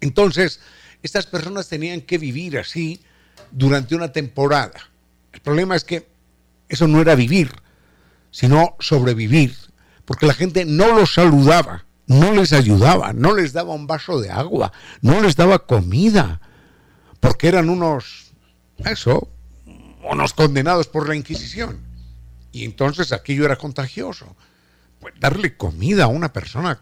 Entonces, 0.00 0.60
estas 1.02 1.26
personas 1.26 1.68
tenían 1.68 2.00
que 2.02 2.18
vivir 2.18 2.58
así 2.58 3.00
durante 3.50 3.94
una 3.94 4.12
temporada. 4.12 4.90
El 5.32 5.40
problema 5.40 5.76
es 5.76 5.84
que 5.84 6.06
eso 6.68 6.86
no 6.86 7.00
era 7.00 7.14
vivir, 7.14 7.50
sino 8.30 8.76
sobrevivir, 8.80 9.54
porque 10.04 10.26
la 10.26 10.34
gente 10.34 10.64
no 10.64 10.94
los 10.94 11.14
saludaba 11.14 11.86
no 12.06 12.32
les 12.32 12.52
ayudaba, 12.52 13.12
no 13.12 13.34
les 13.34 13.52
daba 13.52 13.74
un 13.74 13.86
vaso 13.86 14.20
de 14.20 14.30
agua, 14.30 14.72
no 15.00 15.20
les 15.20 15.36
daba 15.36 15.66
comida, 15.66 16.40
porque 17.20 17.48
eran 17.48 17.68
unos, 17.68 18.32
eso, 18.78 19.28
unos 20.08 20.32
condenados 20.32 20.86
por 20.86 21.08
la 21.08 21.16
Inquisición. 21.16 21.85
Y 22.56 22.64
entonces 22.64 23.12
aquello 23.12 23.44
era 23.44 23.56
contagioso. 23.56 24.34
Pues 24.98 25.12
darle 25.20 25.58
comida 25.58 26.04
a 26.04 26.06
una 26.06 26.32
persona 26.32 26.80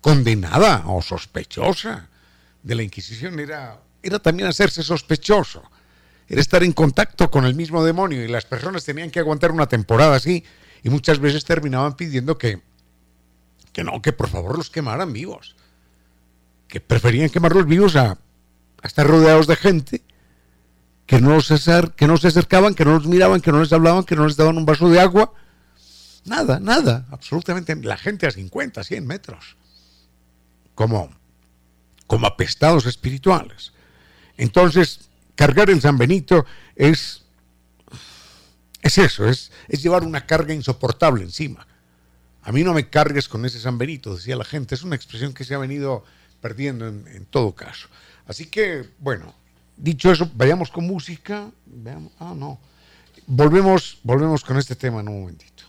condenada 0.00 0.82
o 0.86 1.00
sospechosa 1.02 2.08
de 2.60 2.74
la 2.74 2.82
Inquisición 2.82 3.38
era, 3.38 3.78
era 4.02 4.18
también 4.18 4.48
hacerse 4.48 4.82
sospechoso. 4.82 5.62
Era 6.28 6.40
estar 6.40 6.64
en 6.64 6.72
contacto 6.72 7.30
con 7.30 7.44
el 7.44 7.54
mismo 7.54 7.84
demonio 7.84 8.24
y 8.24 8.26
las 8.26 8.44
personas 8.44 8.84
tenían 8.84 9.12
que 9.12 9.20
aguantar 9.20 9.52
una 9.52 9.68
temporada 9.68 10.16
así 10.16 10.42
y 10.82 10.90
muchas 10.90 11.20
veces 11.20 11.44
terminaban 11.44 11.94
pidiendo 11.94 12.36
que, 12.36 12.60
que 13.72 13.84
no, 13.84 14.02
que 14.02 14.12
por 14.12 14.28
favor 14.28 14.56
los 14.56 14.68
quemaran 14.68 15.12
vivos. 15.12 15.54
Que 16.66 16.80
preferían 16.80 17.30
quemarlos 17.30 17.66
vivos 17.66 17.94
a, 17.94 18.18
estar 18.82 19.06
rodeados 19.06 19.46
de 19.46 19.54
gente 19.54 20.02
que 21.10 21.20
no, 21.20 21.40
se, 21.40 21.56
que 21.96 22.06
no 22.06 22.16
se 22.18 22.28
acercaban, 22.28 22.72
que 22.72 22.84
no 22.84 22.92
los 22.92 23.06
miraban, 23.08 23.40
que 23.40 23.50
no 23.50 23.58
les 23.58 23.72
hablaban, 23.72 24.04
que 24.04 24.14
no 24.14 24.28
les 24.28 24.36
daban 24.36 24.56
un 24.56 24.64
vaso 24.64 24.88
de 24.88 25.00
agua. 25.00 25.34
Nada, 26.24 26.60
nada, 26.60 27.04
absolutamente. 27.10 27.74
La 27.74 27.96
gente 27.96 28.28
a 28.28 28.30
50, 28.30 28.84
100 28.84 29.04
metros. 29.08 29.56
Como, 30.76 31.10
como 32.06 32.28
apestados 32.28 32.86
espirituales. 32.86 33.72
Entonces, 34.36 35.10
cargar 35.34 35.68
el 35.68 35.80
San 35.80 35.98
Benito 35.98 36.46
es, 36.76 37.24
es 38.80 38.98
eso, 38.98 39.26
es, 39.28 39.50
es 39.66 39.82
llevar 39.82 40.04
una 40.04 40.26
carga 40.26 40.54
insoportable 40.54 41.24
encima. 41.24 41.66
A 42.42 42.52
mí 42.52 42.62
no 42.62 42.72
me 42.72 42.88
cargues 42.88 43.28
con 43.28 43.44
ese 43.44 43.58
San 43.58 43.78
Benito, 43.78 44.14
decía 44.14 44.36
la 44.36 44.44
gente. 44.44 44.76
Es 44.76 44.84
una 44.84 44.94
expresión 44.94 45.32
que 45.32 45.42
se 45.42 45.56
ha 45.56 45.58
venido 45.58 46.04
perdiendo 46.40 46.86
en, 46.86 47.26
todo 47.28 47.56
caso. 47.56 47.88
Así 48.28 48.46
que, 48.46 48.88
bueno, 49.00 49.34
dicho 49.82 50.12
eso, 50.12 50.30
vayamos 50.34 50.70
con 50.70 50.86
música. 50.86 51.50
Veamos, 51.66 52.12
ah, 52.18 52.34
no. 52.36 52.58
Volvemos, 53.26 53.98
volvemos 54.02 54.44
con 54.44 54.58
este 54.58 54.74
tema 54.74 55.00
en 55.00 55.08
un 55.08 55.20
momentito. 55.20 55.64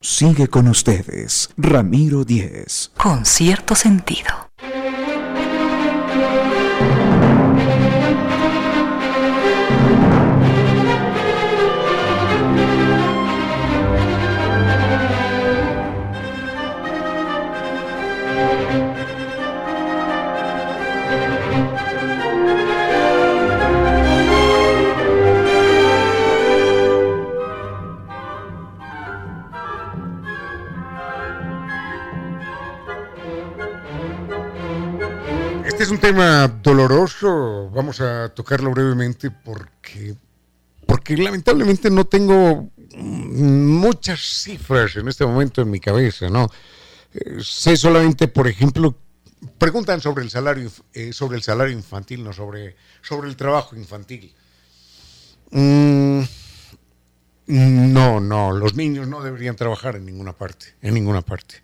Sigue 0.00 0.48
con 0.48 0.66
ustedes, 0.66 1.50
Ramiro 1.56 2.24
Díez. 2.24 2.90
Con 2.96 3.24
cierto 3.24 3.74
sentido. 3.76 4.51
Tema 36.02 36.48
doloroso, 36.48 37.70
vamos 37.70 38.00
a 38.00 38.28
tocarlo 38.30 38.72
brevemente 38.72 39.30
porque, 39.30 40.16
porque 40.84 41.16
lamentablemente 41.16 41.90
no 41.90 42.04
tengo 42.06 42.72
muchas 42.96 44.20
cifras 44.20 44.96
en 44.96 45.06
este 45.06 45.24
momento 45.24 45.62
en 45.62 45.70
mi 45.70 45.78
cabeza, 45.78 46.28
¿no? 46.28 46.50
Eh, 47.14 47.36
sé 47.40 47.76
solamente, 47.76 48.26
por 48.26 48.48
ejemplo, 48.48 48.98
preguntan 49.58 50.00
sobre 50.00 50.24
el 50.24 50.30
salario, 50.30 50.72
eh, 50.92 51.12
sobre 51.12 51.36
el 51.36 51.44
salario 51.44 51.72
infantil, 51.72 52.24
no 52.24 52.32
sobre, 52.32 52.74
sobre 53.00 53.28
el 53.28 53.36
trabajo 53.36 53.76
infantil. 53.76 54.34
Mm, 55.52 56.22
no, 57.46 58.18
no, 58.18 58.50
los 58.50 58.74
niños 58.74 59.06
no 59.06 59.22
deberían 59.22 59.54
trabajar 59.54 59.94
en 59.94 60.06
ninguna 60.06 60.32
parte, 60.32 60.74
en 60.82 60.94
ninguna 60.94 61.22
parte. 61.22 61.62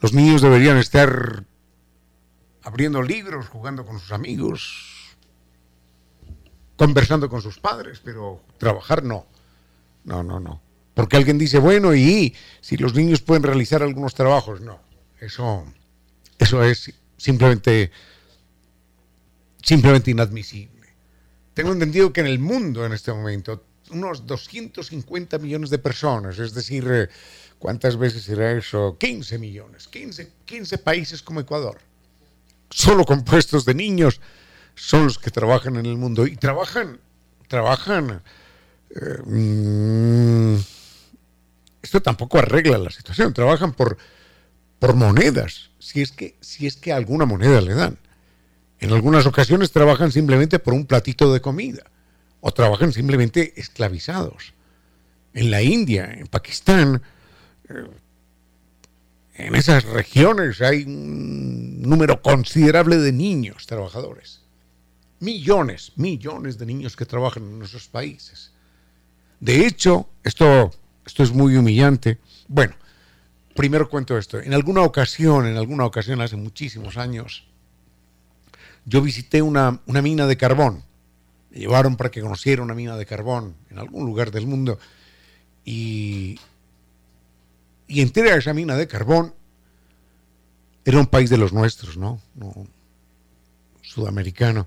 Los 0.00 0.14
niños 0.14 0.40
deberían 0.40 0.78
estar 0.78 1.44
abriendo 2.64 3.02
libros, 3.02 3.48
jugando 3.48 3.84
con 3.84 3.98
sus 3.98 4.12
amigos, 4.12 5.16
conversando 6.76 7.28
con 7.28 7.42
sus 7.42 7.58
padres, 7.58 8.00
pero 8.02 8.40
trabajar 8.58 9.02
no. 9.02 9.26
No, 10.04 10.22
no, 10.22 10.40
no. 10.40 10.60
Porque 10.94 11.16
alguien 11.16 11.38
dice, 11.38 11.58
bueno, 11.58 11.94
y 11.94 12.34
si 12.60 12.76
los 12.76 12.94
niños 12.94 13.22
pueden 13.22 13.42
realizar 13.42 13.82
algunos 13.82 14.14
trabajos, 14.14 14.60
no. 14.60 14.80
Eso, 15.20 15.64
eso 16.38 16.62
es 16.64 16.92
simplemente, 17.16 17.90
simplemente 19.62 20.10
inadmisible. 20.10 20.88
Tengo 21.54 21.72
entendido 21.72 22.12
que 22.12 22.20
en 22.20 22.26
el 22.26 22.38
mundo 22.38 22.84
en 22.84 22.92
este 22.92 23.12
momento, 23.12 23.64
unos 23.90 24.26
250 24.26 25.38
millones 25.38 25.70
de 25.70 25.78
personas, 25.78 26.38
es 26.38 26.54
decir, 26.54 26.86
eh, 26.90 27.08
¿cuántas 27.58 27.96
veces 27.96 28.24
será 28.24 28.52
eso? 28.52 28.96
15 28.98 29.38
millones, 29.38 29.86
15, 29.88 30.32
15 30.44 30.78
países 30.78 31.22
como 31.22 31.40
Ecuador 31.40 31.78
solo 32.72 33.04
compuestos 33.04 33.64
de 33.64 33.74
niños 33.74 34.20
son 34.74 35.04
los 35.04 35.18
que 35.18 35.30
trabajan 35.30 35.76
en 35.76 35.86
el 35.86 35.96
mundo 35.96 36.26
y 36.26 36.36
trabajan, 36.36 36.98
trabajan. 37.48 38.22
Eh, 38.90 39.18
mm, 39.24 40.56
esto 41.82 42.00
tampoco 42.00 42.38
arregla 42.38 42.78
la 42.78 42.90
situación. 42.90 43.34
Trabajan 43.34 43.72
por, 43.72 43.98
por 44.78 44.94
monedas, 44.94 45.70
si 45.78 46.00
es 46.00 46.12
que 46.12 46.36
si 46.40 46.66
es 46.66 46.76
que 46.76 46.92
alguna 46.92 47.26
moneda 47.26 47.60
le 47.60 47.74
dan. 47.74 47.98
En 48.78 48.92
algunas 48.92 49.26
ocasiones 49.26 49.70
trabajan 49.70 50.10
simplemente 50.10 50.58
por 50.58 50.74
un 50.74 50.86
platito 50.86 51.32
de 51.32 51.40
comida 51.40 51.84
o 52.40 52.52
trabajan 52.52 52.92
simplemente 52.92 53.52
esclavizados. 53.60 54.54
En 55.34 55.50
la 55.50 55.62
India, 55.62 56.12
en 56.12 56.26
Pakistán, 56.26 57.00
eh, 57.68 57.86
en 59.34 59.54
esas 59.54 59.84
regiones 59.84 60.60
hay 60.60 60.84
un 60.84 61.80
número 61.82 62.20
considerable 62.20 62.96
de 62.98 63.12
niños 63.12 63.66
trabajadores. 63.66 64.42
Millones, 65.20 65.92
millones 65.96 66.58
de 66.58 66.66
niños 66.66 66.96
que 66.96 67.06
trabajan 67.06 67.44
en 67.44 67.62
esos 67.62 67.88
países. 67.88 68.52
De 69.40 69.66
hecho, 69.66 70.08
esto, 70.22 70.70
esto 71.06 71.22
es 71.22 71.32
muy 71.32 71.56
humillante. 71.56 72.18
Bueno, 72.48 72.74
primero 73.54 73.88
cuento 73.88 74.18
esto. 74.18 74.40
En 74.40 74.52
alguna 74.54 74.82
ocasión, 74.82 75.46
en 75.46 75.56
alguna 75.56 75.84
ocasión 75.84 76.20
hace 76.20 76.36
muchísimos 76.36 76.96
años, 76.96 77.44
yo 78.84 79.00
visité 79.00 79.42
una, 79.42 79.80
una 79.86 80.02
mina 80.02 80.26
de 80.26 80.36
carbón. 80.36 80.84
Me 81.50 81.58
llevaron 81.58 81.96
para 81.96 82.10
que 82.10 82.20
conociera 82.20 82.62
una 82.62 82.74
mina 82.74 82.96
de 82.96 83.06
carbón 83.06 83.54
en 83.70 83.78
algún 83.78 84.04
lugar 84.04 84.30
del 84.30 84.46
mundo. 84.46 84.78
Y, 85.64 86.38
y 87.92 88.00
entera 88.00 88.34
esa 88.34 88.54
mina 88.54 88.74
de 88.74 88.88
carbón 88.88 89.34
era 90.82 90.98
un 90.98 91.06
país 91.06 91.28
de 91.28 91.36
los 91.36 91.52
nuestros, 91.52 91.98
¿no? 91.98 92.18
Sudamericano. 93.82 94.66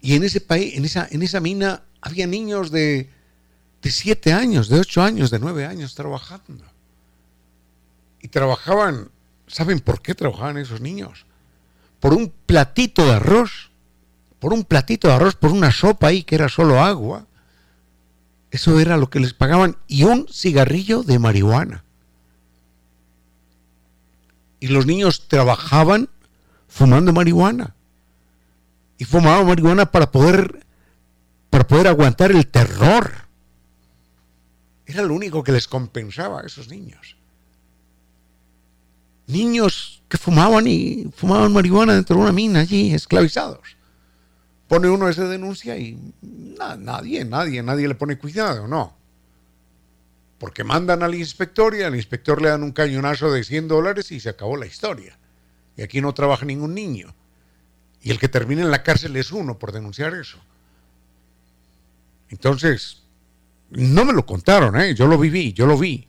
Y 0.00 0.14
en 0.14 0.24
ese 0.24 0.40
país, 0.40 0.74
en 0.74 0.86
esa, 0.86 1.06
en 1.10 1.22
esa 1.22 1.38
mina, 1.40 1.82
había 2.00 2.26
niños 2.26 2.70
de, 2.70 3.10
de 3.82 3.90
siete 3.90 4.32
años, 4.32 4.70
de 4.70 4.80
ocho 4.80 5.02
años, 5.02 5.30
de 5.30 5.38
nueve 5.38 5.66
años 5.66 5.94
trabajando. 5.94 6.64
Y 8.22 8.28
trabajaban, 8.28 9.10
¿saben 9.46 9.80
por 9.80 10.00
qué 10.00 10.14
trabajaban 10.14 10.56
esos 10.56 10.80
niños? 10.80 11.26
Por 12.00 12.14
un 12.14 12.32
platito 12.46 13.04
de 13.04 13.16
arroz, 13.16 13.70
por 14.38 14.54
un 14.54 14.64
platito 14.64 15.08
de 15.08 15.14
arroz, 15.14 15.34
por 15.34 15.52
una 15.52 15.72
sopa 15.72 16.06
ahí 16.06 16.22
que 16.22 16.36
era 16.36 16.48
solo 16.48 16.82
agua. 16.82 17.26
Eso 18.50 18.80
era 18.80 18.96
lo 18.96 19.10
que 19.10 19.20
les 19.20 19.34
pagaban 19.34 19.76
y 19.86 20.04
un 20.04 20.26
cigarrillo 20.32 21.02
de 21.02 21.18
marihuana 21.18 21.82
y 24.66 24.68
los 24.68 24.84
niños 24.84 25.28
trabajaban 25.28 26.08
fumando 26.66 27.12
marihuana. 27.12 27.76
Y 28.98 29.04
fumaban 29.04 29.46
marihuana 29.46 29.86
para 29.86 30.10
poder, 30.10 30.66
para 31.50 31.64
poder 31.68 31.86
aguantar 31.86 32.32
el 32.32 32.48
terror. 32.48 33.12
Era 34.84 35.02
lo 35.02 35.14
único 35.14 35.44
que 35.44 35.52
les 35.52 35.68
compensaba 35.68 36.40
a 36.40 36.46
esos 36.46 36.68
niños. 36.68 37.16
Niños 39.28 40.02
que 40.08 40.18
fumaban 40.18 40.66
y 40.66 41.12
fumaban 41.14 41.52
marihuana 41.52 41.94
dentro 41.94 42.16
de 42.16 42.22
una 42.22 42.32
mina 42.32 42.60
allí, 42.60 42.92
esclavizados. 42.92 43.76
Pone 44.66 44.88
uno 44.88 45.08
esa 45.08 45.28
denuncia 45.28 45.78
y 45.78 45.96
nadie, 46.22 47.24
nadie, 47.24 47.62
nadie 47.62 47.86
le 47.86 47.94
pone 47.94 48.18
cuidado, 48.18 48.66
no 48.66 48.96
porque 50.38 50.64
mandan 50.64 51.02
al 51.02 51.14
inspector 51.14 51.74
y 51.74 51.82
al 51.82 51.96
inspector 51.96 52.42
le 52.42 52.50
dan 52.50 52.62
un 52.62 52.72
cañonazo 52.72 53.32
de 53.32 53.44
100 53.44 53.68
dólares 53.68 54.12
y 54.12 54.20
se 54.20 54.28
acabó 54.28 54.56
la 54.56 54.66
historia. 54.66 55.18
Y 55.76 55.82
aquí 55.82 56.00
no 56.00 56.14
trabaja 56.14 56.44
ningún 56.44 56.74
niño. 56.74 57.14
Y 58.02 58.10
el 58.10 58.18
que 58.18 58.28
termina 58.28 58.62
en 58.62 58.70
la 58.70 58.82
cárcel 58.82 59.16
es 59.16 59.32
uno 59.32 59.58
por 59.58 59.72
denunciar 59.72 60.14
eso. 60.14 60.38
Entonces, 62.28 63.02
no 63.70 64.04
me 64.04 64.12
lo 64.12 64.24
contaron, 64.26 64.80
¿eh? 64.80 64.94
yo 64.94 65.06
lo 65.06 65.18
viví, 65.18 65.52
yo 65.52 65.66
lo 65.66 65.78
vi. 65.78 66.08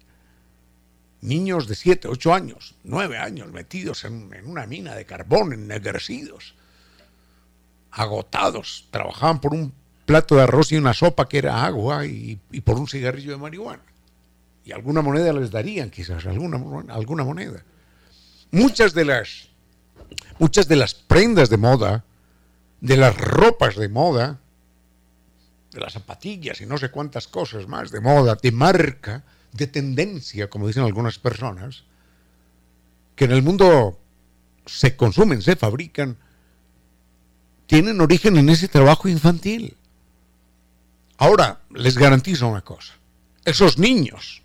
niños 1.22 1.68
de 1.68 1.76
7, 1.76 2.08
8 2.08 2.34
años, 2.34 2.76
9 2.84 3.18
años 3.18 3.52
metidos 3.52 4.04
en, 4.06 4.32
una 4.46 4.66
mina 4.68 4.96
de 4.96 5.06
carbón, 5.06 5.54
ennegrecidos, 5.54 6.56
agotados, 7.92 8.88
trabajaban 8.92 9.42
por 9.42 9.54
un 9.54 9.74
plato 10.06 10.36
de 10.36 10.44
arroz 10.44 10.72
y 10.72 10.78
una 10.78 10.94
sopa 10.94 11.28
que 11.28 11.40
era 11.40 11.66
agua 11.66 12.06
y, 12.06 12.40
por 12.64 12.78
un 12.78 12.88
cigarrillo 12.88 13.32
de 13.32 13.38
marihuana. 13.38 13.84
Y 14.68 14.74
alguna 14.74 15.02
moneda 15.02 15.32
les 15.32 15.50
darían, 15.50 15.90
quizás, 15.90 16.26
alguna, 16.26 16.58
alguna 16.94 17.24
moneda. 17.24 17.64
Muchas 18.52 18.94
de 18.94 19.06
las, 19.06 19.48
muchas 20.40 20.68
de 20.68 20.76
las 20.76 20.94
prendas 20.94 21.50
de 21.50 21.56
moda, 21.56 22.04
de 22.82 22.98
las 22.98 23.16
ropas 23.16 23.78
de 23.78 23.88
moda, 23.88 24.42
de 25.72 25.80
las 25.80 25.94
zapatillas 25.94 26.60
y 26.60 26.66
no 26.66 26.78
sé 26.78 26.92
cuántas 26.92 27.30
cosas 27.30 27.66
más 27.66 27.92
de 27.92 28.02
moda, 28.02 28.36
de 28.36 28.52
marca, 28.52 29.24
de 29.54 29.68
tendencia, 29.68 30.50
como 30.50 30.68
dicen 30.68 30.84
algunas 30.84 31.18
personas, 31.18 31.86
que 33.16 33.24
en 33.24 33.32
el 33.32 33.44
mundo 33.44 33.98
se 34.66 34.98
consumen, 34.98 35.42
se 35.42 35.56
fabrican, 35.56 36.18
tienen 37.68 38.02
origen 38.02 38.36
en 38.36 38.50
ese 38.50 38.68
trabajo 38.68 39.08
infantil. 39.08 39.78
Ahora, 41.16 41.62
les 41.70 41.98
garantizo 41.98 42.50
una 42.50 42.66
cosa, 42.66 42.96
esos 43.46 43.78
niños 43.78 44.44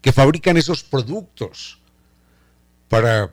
que 0.00 0.12
fabrican 0.12 0.56
esos 0.56 0.82
productos 0.82 1.78
para, 2.88 3.32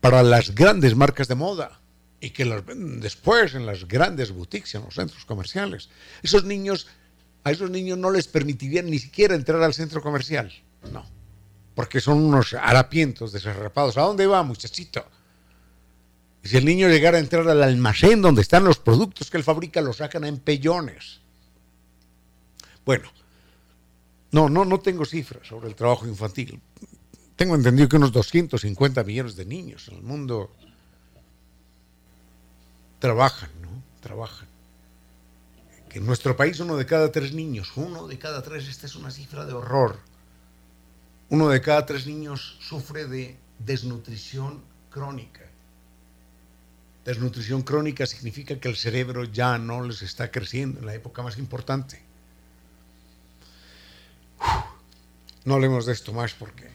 para 0.00 0.22
las 0.22 0.54
grandes 0.54 0.96
marcas 0.96 1.28
de 1.28 1.34
moda 1.34 1.80
y 2.20 2.30
que 2.30 2.44
los 2.44 2.64
venden 2.64 3.00
después 3.00 3.54
en 3.54 3.66
las 3.66 3.86
grandes 3.86 4.32
boutiques, 4.32 4.74
en 4.74 4.82
los 4.82 4.94
centros 4.94 5.24
comerciales, 5.24 5.88
esos 6.22 6.44
niños 6.44 6.86
a 7.44 7.50
esos 7.50 7.70
niños 7.70 7.98
no 7.98 8.10
les 8.10 8.28
permitirían 8.28 8.86
ni 8.86 8.98
siquiera 8.98 9.34
entrar 9.34 9.62
al 9.62 9.74
centro 9.74 10.00
comercial. 10.00 10.52
No. 10.92 11.04
Porque 11.74 12.00
son 12.00 12.22
unos 12.22 12.54
harapientos 12.54 13.32
desarrapados. 13.32 13.96
¿A 13.96 14.02
dónde 14.02 14.26
va, 14.26 14.42
muchachito? 14.42 15.04
Y 16.44 16.48
si 16.48 16.56
el 16.56 16.64
niño 16.64 16.88
llegara 16.88 17.18
a 17.18 17.20
entrar 17.20 17.48
al 17.48 17.62
almacén 17.62 18.22
donde 18.22 18.42
están 18.42 18.64
los 18.64 18.78
productos 18.78 19.30
que 19.30 19.38
él 19.38 19.44
fabrica, 19.44 19.80
los 19.80 19.96
sacan 19.96 20.24
a 20.24 20.28
empellones. 20.28 21.20
Bueno, 22.84 23.10
no, 24.32 24.48
no, 24.48 24.64
no 24.64 24.80
tengo 24.80 25.04
cifras 25.04 25.46
sobre 25.46 25.68
el 25.68 25.74
trabajo 25.74 26.06
infantil. 26.06 26.60
Tengo 27.36 27.54
entendido 27.54 27.88
que 27.88 27.96
unos 27.96 28.12
250 28.12 29.04
millones 29.04 29.36
de 29.36 29.44
niños 29.44 29.88
en 29.88 29.96
el 29.96 30.02
mundo 30.02 30.50
trabajan, 32.98 33.50
¿no? 33.60 33.82
Trabajan 34.00 34.52
que 35.92 35.98
en 35.98 36.06
nuestro 36.06 36.34
país 36.34 36.58
uno 36.58 36.78
de 36.78 36.86
cada 36.86 37.12
tres 37.12 37.34
niños, 37.34 37.76
uno 37.76 38.08
de 38.08 38.18
cada 38.18 38.42
tres, 38.42 38.66
esta 38.66 38.86
es 38.86 38.96
una 38.96 39.10
cifra 39.10 39.44
de 39.44 39.52
horror, 39.52 39.98
uno 41.28 41.50
de 41.50 41.60
cada 41.60 41.84
tres 41.84 42.06
niños 42.06 42.56
sufre 42.60 43.04
de 43.06 43.36
desnutrición 43.58 44.64
crónica. 44.88 45.42
Desnutrición 47.04 47.60
crónica 47.60 48.06
significa 48.06 48.58
que 48.58 48.70
el 48.70 48.76
cerebro 48.76 49.24
ya 49.24 49.58
no 49.58 49.82
les 49.82 50.00
está 50.00 50.30
creciendo 50.30 50.80
en 50.80 50.86
la 50.86 50.94
época 50.94 51.22
más 51.22 51.36
importante. 51.36 52.00
No 55.44 55.54
hablemos 55.54 55.86
de 55.86 55.92
esto 55.92 56.12
más 56.12 56.34
porque... 56.34 56.70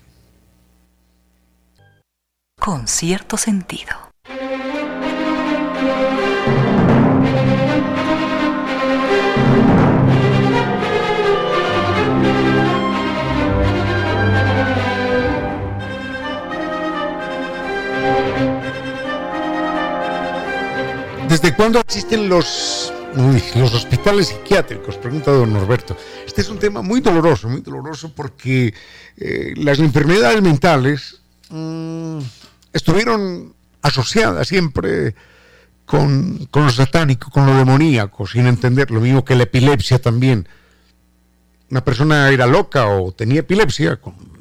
Con 2.59 2.87
cierto 2.87 3.37
sentido. 3.37 4.07
¿Desde 21.29 21.55
cuándo 21.55 21.79
existen 21.79 22.29
los, 22.29 22.91
los 23.15 23.73
hospitales 23.73 24.27
psiquiátricos? 24.27 24.97
Pregunta 24.97 25.31
don 25.31 25.53
Norberto. 25.53 25.97
Este 26.25 26.41
es 26.41 26.49
un 26.49 26.59
tema 26.59 26.81
muy 26.81 27.01
doloroso, 27.01 27.49
muy 27.49 27.61
doloroso 27.61 28.13
porque 28.13 28.73
eh, 29.17 29.53
las 29.57 29.79
enfermedades 29.79 30.41
mentales 30.41 31.21
mm, 31.49 32.19
estuvieron 32.73 33.53
asociadas 33.81 34.47
siempre 34.47 35.15
con, 35.85 36.47
con, 36.51 36.65
lo 36.65 36.71
satánico, 36.71 37.31
con 37.31 37.45
lo 37.45 37.55
demoníaco, 37.55 38.27
sin 38.27 38.47
entender, 38.47 38.91
lo 38.91 38.99
mismo 38.99 39.23
que 39.23 39.35
la 39.35 39.43
epilepsia 39.43 39.99
también. 39.99 40.47
Una 41.69 41.83
persona 41.83 42.29
era 42.29 42.45
loca 42.45 42.87
o 42.87 43.11
tenía 43.11 43.41
epilepsia, 43.41 43.99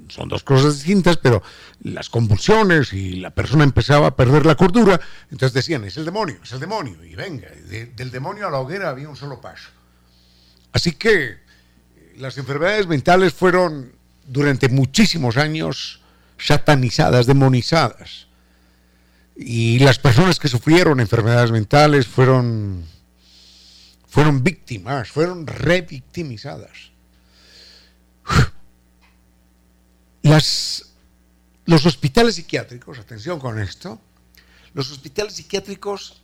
son 0.09 0.28
dos 0.28 0.42
cosas 0.42 0.74
distintas, 0.74 1.16
pero 1.16 1.42
las 1.82 2.09
convulsiones 2.09 2.92
y 2.92 3.16
la 3.16 3.30
persona 3.30 3.64
empezaba 3.64 4.09
a 4.09 4.16
perder 4.16 4.46
la 4.46 4.54
cordura, 4.54 5.00
entonces 5.30 5.52
decían, 5.52 5.84
es 5.84 5.96
el 5.96 6.04
demonio, 6.04 6.38
es 6.42 6.52
el 6.52 6.61
demonio, 6.61 7.04
y 7.04 7.14
venga, 7.14 7.48
del 7.68 8.11
demonio 8.11 8.46
a 8.46 8.50
la 8.50 8.59
hoguera 8.59 8.90
había 8.90 9.09
un 9.09 9.16
solo 9.16 9.40
paso. 9.40 9.68
Así 10.72 10.92
que 10.92 11.24
eh, 11.24 11.38
las 12.18 12.38
enfermedades 12.38 12.86
mentales 12.86 13.32
fueron 13.32 13.92
durante 14.26 14.68
muchísimos 14.68 15.36
años 15.36 16.00
satanizadas, 16.38 17.26
demonizadas. 17.26 18.26
Y 19.36 19.78
las 19.80 19.98
personas 19.98 20.38
que 20.38 20.48
sufrieron 20.48 21.00
enfermedades 21.00 21.50
mentales 21.50 22.07
fueron, 22.07 22.84
fueron 24.07 24.42
víctimas, 24.42 25.11
fueron 25.11 25.46
revictimizadas 25.46 26.95
los 30.27 31.87
hospitales 31.87 32.35
psiquiátricos, 32.35 32.99
atención 32.99 33.39
con 33.39 33.61
esto, 33.61 34.01
los 34.74 34.91
hospitales 34.91 35.35
psiquiátricos 35.35 36.20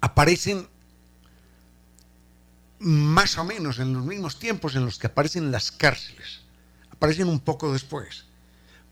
aparecen 0.00 0.66
más 2.78 3.36
o 3.38 3.44
menos 3.44 3.78
en 3.78 3.92
los 3.92 4.04
mismos 4.04 4.38
tiempos 4.38 4.74
en 4.74 4.84
los 4.84 4.98
que 4.98 5.08
aparecen 5.08 5.50
las 5.50 5.70
cárceles. 5.70 6.40
Aparecen 6.90 7.28
un 7.28 7.40
poco 7.40 7.72
después. 7.72 8.24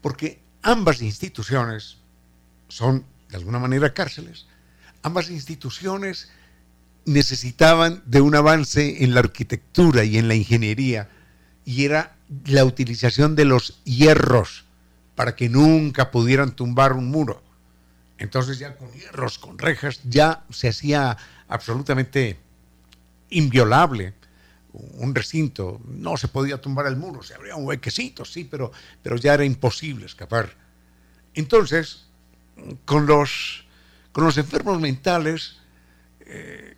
Porque 0.00 0.40
ambas 0.62 1.00
instituciones 1.02 1.98
son, 2.68 3.04
de 3.28 3.36
alguna 3.36 3.58
manera, 3.58 3.94
cárceles. 3.94 4.46
Ambas 5.02 5.30
instituciones 5.30 6.30
necesitaban 7.04 8.02
de 8.06 8.20
un 8.20 8.34
avance 8.34 9.04
en 9.04 9.14
la 9.14 9.20
arquitectura 9.20 10.04
y 10.04 10.18
en 10.18 10.28
la 10.28 10.34
ingeniería 10.34 11.08
y 11.66 11.84
era 11.84 12.16
la 12.46 12.64
utilización 12.64 13.34
de 13.36 13.44
los 13.44 13.82
hierros 13.84 14.64
para 15.16 15.34
que 15.34 15.50
nunca 15.50 16.10
pudieran 16.10 16.52
tumbar 16.52 16.94
un 16.94 17.10
muro. 17.10 17.42
Entonces 18.18 18.58
ya 18.58 18.76
con 18.76 18.90
hierros, 18.92 19.38
con 19.38 19.58
rejas, 19.58 20.00
ya 20.04 20.44
se 20.48 20.68
hacía 20.68 21.18
absolutamente 21.48 22.38
inviolable 23.28 24.14
un 24.72 25.14
recinto. 25.14 25.80
No 25.88 26.16
se 26.16 26.28
podía 26.28 26.60
tumbar 26.60 26.86
el 26.86 26.96
muro, 26.96 27.22
se 27.22 27.34
abría 27.34 27.56
un 27.56 27.66
huequecito, 27.66 28.24
sí, 28.24 28.44
pero, 28.44 28.70
pero 29.02 29.16
ya 29.16 29.34
era 29.34 29.44
imposible 29.44 30.06
escapar. 30.06 30.54
Entonces, 31.34 32.06
con 32.84 33.06
los, 33.06 33.66
con 34.12 34.24
los 34.24 34.38
enfermos 34.38 34.80
mentales, 34.80 35.56
eh, 36.20 36.75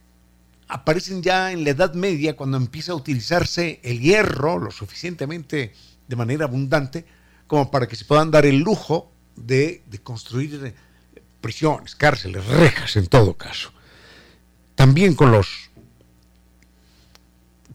aparecen 0.69 1.23
ya 1.23 1.51
en 1.51 1.65
la 1.65 1.71
Edad 1.71 1.95
Media 1.95 2.37
cuando 2.37 2.57
empieza 2.57 2.93
a 2.93 2.95
utilizarse 2.95 3.81
el 3.83 4.01
hierro 4.01 4.59
lo 4.59 4.71
suficientemente 4.71 5.73
de 6.07 6.17
manera 6.17 6.45
abundante 6.45 7.05
como 7.47 7.71
para 7.71 7.89
que 7.89 7.97
se 7.97 8.05
puedan 8.05 8.31
dar 8.31 8.45
el 8.45 8.61
lujo 8.61 9.11
de, 9.35 9.83
construir 10.03 10.61
eh, 10.63 10.75
prisiones, 11.41 11.95
cárceles, 11.95 12.45
rejas 12.47 12.97
en 12.97 13.07
todo 13.07 13.35
caso. 13.35 13.73
También 14.75 15.15
con 15.15 15.33
los... 15.33 15.71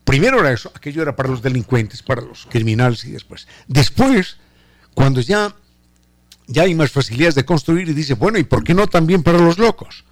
Primero 0.04 0.40
era 0.40 0.52
eso, 0.52 0.72
aquello 0.76 1.02
era 1.02 1.16
para 1.16 1.30
los 1.30 1.42
delincuentes, 1.42 2.04
para 2.04 2.22
los 2.22 2.46
criminales 2.46 3.06
y 3.06 3.12
después. 3.12 3.48
Después, 3.68 4.38
cuando 4.94 5.22
ya, 5.22 5.56
ya 6.46 6.64
hay 6.64 6.76
más 6.76 6.92
facilidades 6.92 7.36
de 7.36 7.46
construir 7.46 7.90
y 7.90 7.94
dice, 7.94 8.14
bueno, 8.14 8.38
¿y 8.38 8.44
por 8.44 8.64
qué 8.64 8.74
no 8.74 8.86
también 8.88 9.24
para 9.24 9.40
los 9.40 9.58
locos? 9.58 10.04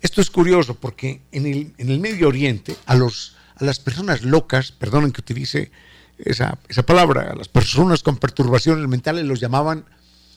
Esto 0.00 0.20
es 0.20 0.30
curioso 0.30 0.74
porque 0.74 1.22
en 1.32 1.46
el, 1.46 1.74
en 1.76 1.90
el 1.90 1.98
Medio 1.98 2.28
Oriente 2.28 2.76
a, 2.86 2.94
los, 2.94 3.36
a 3.56 3.64
las 3.64 3.80
personas 3.80 4.22
locas, 4.22 4.70
perdonen 4.72 5.12
que 5.12 5.20
utilice 5.20 5.72
esa, 6.18 6.58
esa 6.68 6.84
palabra, 6.84 7.32
a 7.32 7.34
las 7.34 7.48
personas 7.48 8.02
con 8.02 8.16
perturbaciones 8.16 8.86
mentales 8.88 9.24
los 9.24 9.40
llamaban 9.40 9.84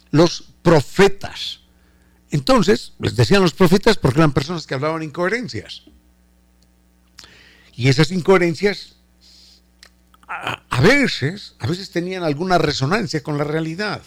los 0.09 0.43
profetas. 0.61 1.61
Entonces, 2.31 2.93
les 2.99 3.15
decían 3.15 3.41
los 3.41 3.53
profetas 3.53 3.97
porque 3.97 4.19
eran 4.19 4.31
personas 4.31 4.65
que 4.65 4.73
hablaban 4.73 5.03
incoherencias. 5.03 5.83
Y 7.73 7.89
esas 7.89 8.11
incoherencias 8.11 8.95
a, 10.27 10.63
a, 10.69 10.81
veces, 10.81 11.55
a 11.59 11.67
veces 11.67 11.91
tenían 11.91 12.23
alguna 12.23 12.57
resonancia 12.57 13.21
con 13.21 13.37
la 13.37 13.43
realidad 13.43 14.01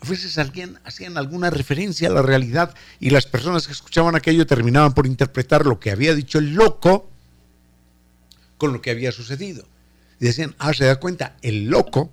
a 0.00 0.08
veces 0.08 0.38
alguien 0.38 0.78
hacían 0.84 1.18
alguna 1.18 1.50
referencia 1.50 2.08
a 2.08 2.12
la 2.12 2.22
realidad 2.22 2.74
y 3.00 3.10
las 3.10 3.26
personas 3.26 3.66
que 3.66 3.72
escuchaban 3.72 4.14
aquello 4.14 4.46
terminaban 4.46 4.94
por 4.94 5.06
interpretar 5.06 5.66
lo 5.66 5.80
que 5.80 5.90
había 5.90 6.14
dicho 6.14 6.38
el 6.38 6.54
loco 6.54 7.10
con 8.58 8.72
lo 8.72 8.80
que 8.80 8.90
había 8.90 9.12
sucedido. 9.12 9.66
Y 10.20 10.26
decían, 10.26 10.54
ah, 10.58 10.72
se 10.72 10.84
da 10.84 10.96
cuenta, 10.96 11.36
el 11.42 11.66
loco 11.66 12.12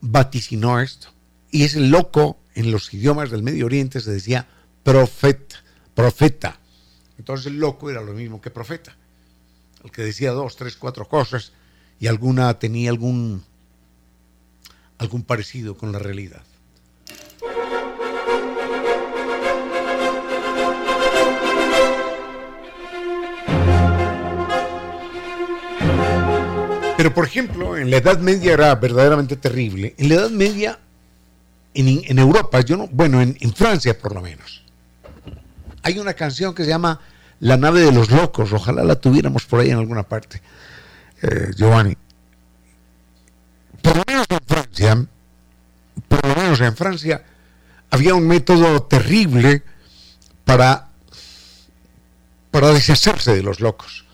vaticinó 0.00 0.80
esto. 0.80 1.08
Y 1.50 1.64
ese 1.64 1.80
loco 1.80 2.38
en 2.54 2.70
los 2.70 2.92
idiomas 2.92 3.30
del 3.30 3.42
Medio 3.42 3.66
Oriente 3.66 4.00
se 4.00 4.10
decía 4.10 4.46
profeta, 4.82 5.62
profeta. 5.94 6.58
Entonces 7.18 7.46
el 7.46 7.58
loco 7.58 7.90
era 7.90 8.02
lo 8.02 8.12
mismo 8.12 8.40
que 8.40 8.50
profeta. 8.50 8.96
El 9.84 9.90
que 9.90 10.02
decía 10.02 10.32
dos, 10.32 10.56
tres, 10.56 10.76
cuatro 10.76 11.08
cosas 11.08 11.52
y 12.00 12.06
alguna 12.06 12.58
tenía 12.58 12.90
algún, 12.90 13.44
algún 14.98 15.22
parecido 15.22 15.76
con 15.76 15.92
la 15.92 15.98
realidad. 15.98 16.42
Pero, 26.98 27.14
por 27.14 27.24
ejemplo, 27.24 27.76
en 27.76 27.92
la 27.92 27.98
Edad 27.98 28.18
Media 28.18 28.54
era 28.54 28.74
verdaderamente 28.74 29.36
terrible. 29.36 29.94
En 29.98 30.08
la 30.08 30.16
Edad 30.16 30.30
Media, 30.30 30.80
en, 31.72 32.18
Europa, 32.18 32.60
yo 32.62 32.76
no, 32.76 32.88
bueno, 32.88 33.22
en, 33.22 33.54
Francia 33.54 33.96
por 33.96 34.16
lo 34.16 34.20
menos, 34.20 34.64
hay 35.84 36.00
una 36.00 36.14
canción 36.14 36.56
que 36.56 36.64
se 36.64 36.70
llama 36.70 36.98
La 37.38 37.56
nave 37.56 37.82
de 37.82 37.92
los 37.92 38.10
locos. 38.10 38.52
Ojalá 38.52 38.82
la 38.82 38.96
tuviéramos 38.96 39.44
por 39.44 39.60
ahí 39.60 39.70
en 39.70 39.78
alguna 39.78 40.02
parte, 40.02 40.42
eh, 41.22 41.52
Giovanni. 41.56 41.96
Por 43.80 43.96
lo 43.96 44.02
menos 44.04 44.26
en 44.28 44.40
Francia, 44.44 45.06
por 46.08 46.26
lo 46.26 46.34
menos 46.34 46.60
en 46.60 46.74
Francia, 46.74 47.22
había 47.90 48.16
un 48.16 48.26
método 48.26 48.82
terrible 48.82 49.62
para, 50.44 50.88
para 52.50 52.70
deshacerse 52.70 53.36
de 53.36 53.44
los 53.44 53.60
locos. 53.60 54.07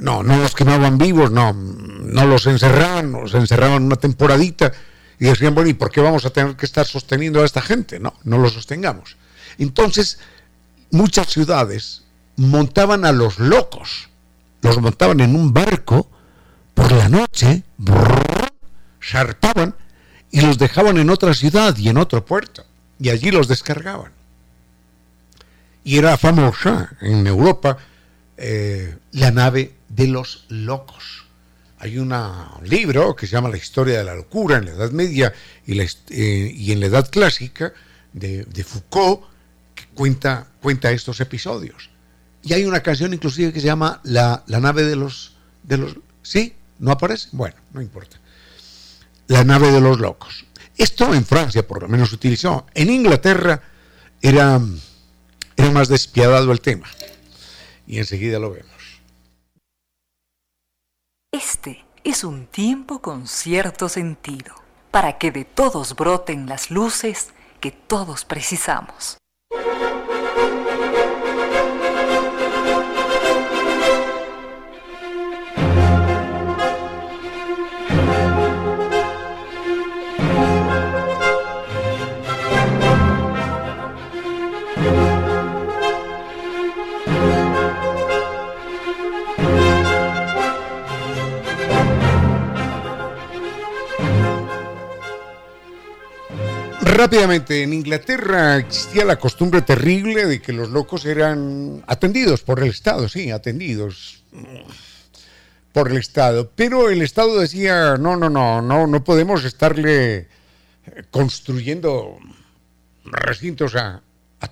No, 0.00 0.22
no 0.22 0.38
los 0.38 0.54
quemaban 0.54 0.96
vivos, 0.96 1.30
no, 1.30 1.52
no 1.52 2.26
los 2.26 2.46
encerraban, 2.46 3.12
los 3.12 3.34
encerraban 3.34 3.84
una 3.84 3.96
temporadita 3.96 4.72
y 5.18 5.26
decían, 5.26 5.54
bueno, 5.54 5.68
¿y 5.68 5.74
por 5.74 5.90
qué 5.90 6.00
vamos 6.00 6.24
a 6.24 6.30
tener 6.30 6.56
que 6.56 6.64
estar 6.64 6.86
sosteniendo 6.86 7.42
a 7.42 7.44
esta 7.44 7.60
gente? 7.60 8.00
No, 8.00 8.14
no 8.24 8.38
lo 8.38 8.48
sostengamos. 8.48 9.16
Entonces, 9.58 10.18
muchas 10.90 11.28
ciudades 11.28 12.04
montaban 12.36 13.04
a 13.04 13.12
los 13.12 13.38
locos, 13.38 14.08
los 14.62 14.78
montaban 14.80 15.20
en 15.20 15.36
un 15.36 15.52
barco 15.52 16.10
por 16.72 16.90
la 16.92 17.10
noche, 17.10 17.62
zarpaban 19.02 19.74
y 20.30 20.40
los 20.40 20.56
dejaban 20.56 20.96
en 20.96 21.10
otra 21.10 21.34
ciudad 21.34 21.76
y 21.76 21.90
en 21.90 21.98
otro 21.98 22.24
puerto, 22.24 22.64
y 22.98 23.10
allí 23.10 23.30
los 23.30 23.48
descargaban. 23.48 24.12
Y 25.84 25.98
era 25.98 26.16
famosa 26.16 26.96
en 27.02 27.26
Europa 27.26 27.76
eh, 28.38 28.96
la 29.12 29.30
nave 29.30 29.74
de 29.90 30.06
los 30.06 30.46
locos. 30.48 31.26
Hay 31.78 31.98
un 31.98 32.14
libro 32.64 33.14
que 33.16 33.26
se 33.26 33.32
llama 33.32 33.48
La 33.48 33.56
historia 33.56 33.98
de 33.98 34.04
la 34.04 34.14
locura 34.14 34.58
en 34.58 34.66
la 34.66 34.72
Edad 34.72 34.90
Media 34.90 35.32
y, 35.66 35.78
eh, 35.80 36.72
en 36.72 36.80
la 36.80 36.86
Edad 36.86 37.10
Clásica 37.10 37.72
de, 38.12 38.64
Foucault 38.64 39.22
que 39.74 39.86
cuenta, 39.94 40.46
cuenta 40.60 40.90
estos 40.90 41.20
episodios. 41.20 41.90
Y 42.42 42.52
hay 42.52 42.64
una 42.64 42.80
canción 42.80 43.12
inclusive 43.12 43.52
que 43.52 43.60
se 43.60 43.66
llama 43.66 44.00
La, 44.04 44.44
nave 44.46 44.84
de 44.84 44.96
los, 44.96 45.36
de 45.62 45.78
los... 45.78 45.96
¿Sí? 46.22 46.54
¿No 46.78 46.92
aparece? 46.92 47.28
Bueno, 47.32 47.56
no 47.72 47.82
importa. 47.82 48.18
La 49.26 49.44
nave 49.44 49.70
de 49.70 49.80
los 49.80 50.00
locos. 50.00 50.44
Esto 50.76 51.14
en 51.14 51.24
Francia 51.24 51.66
por 51.66 51.82
lo 51.82 51.88
menos 51.88 52.10
se 52.10 52.14
utilizó. 52.14 52.66
En 52.74 52.90
Inglaterra 52.90 53.62
era, 54.20 54.60
era 55.56 55.70
más 55.70 55.88
despiadado 55.88 56.52
el 56.52 56.60
tema 56.60 56.88
y 57.86 57.98
enseguida 57.98 58.38
lo 58.38 58.52
vemos. 58.52 58.79
Este 61.32 61.84
es 62.02 62.24
un 62.24 62.46
tiempo 62.46 63.00
con 63.00 63.28
cierto 63.28 63.88
sentido, 63.88 64.52
para 64.90 65.16
que 65.16 65.30
de 65.30 65.44
todos 65.44 65.94
broten 65.94 66.46
las 66.46 66.72
luces 66.72 67.28
que 67.60 67.70
todos 67.70 68.24
precisamos. 68.24 69.16
Rápidamente, 97.00 97.62
en 97.62 97.72
Inglaterra 97.72 98.58
existía 98.58 99.06
la 99.06 99.18
costumbre 99.18 99.62
terrible 99.62 100.26
de 100.26 100.42
que 100.42 100.52
los 100.52 100.68
locos 100.68 101.06
eran 101.06 101.82
atendidos 101.86 102.42
por 102.42 102.62
el 102.62 102.68
Estado, 102.68 103.08
sí, 103.08 103.30
atendidos 103.30 104.22
por 105.72 105.90
el 105.90 105.96
Estado. 105.96 106.50
Pero 106.54 106.90
el 106.90 107.00
Estado 107.00 107.40
decía, 107.40 107.96
no, 107.96 108.18
no, 108.18 108.28
no, 108.28 108.60
no, 108.60 108.86
no 108.86 109.02
podemos 109.02 109.44
estarle 109.44 110.28
construyendo 111.10 112.18
recintos 113.06 113.76
a, 113.76 114.02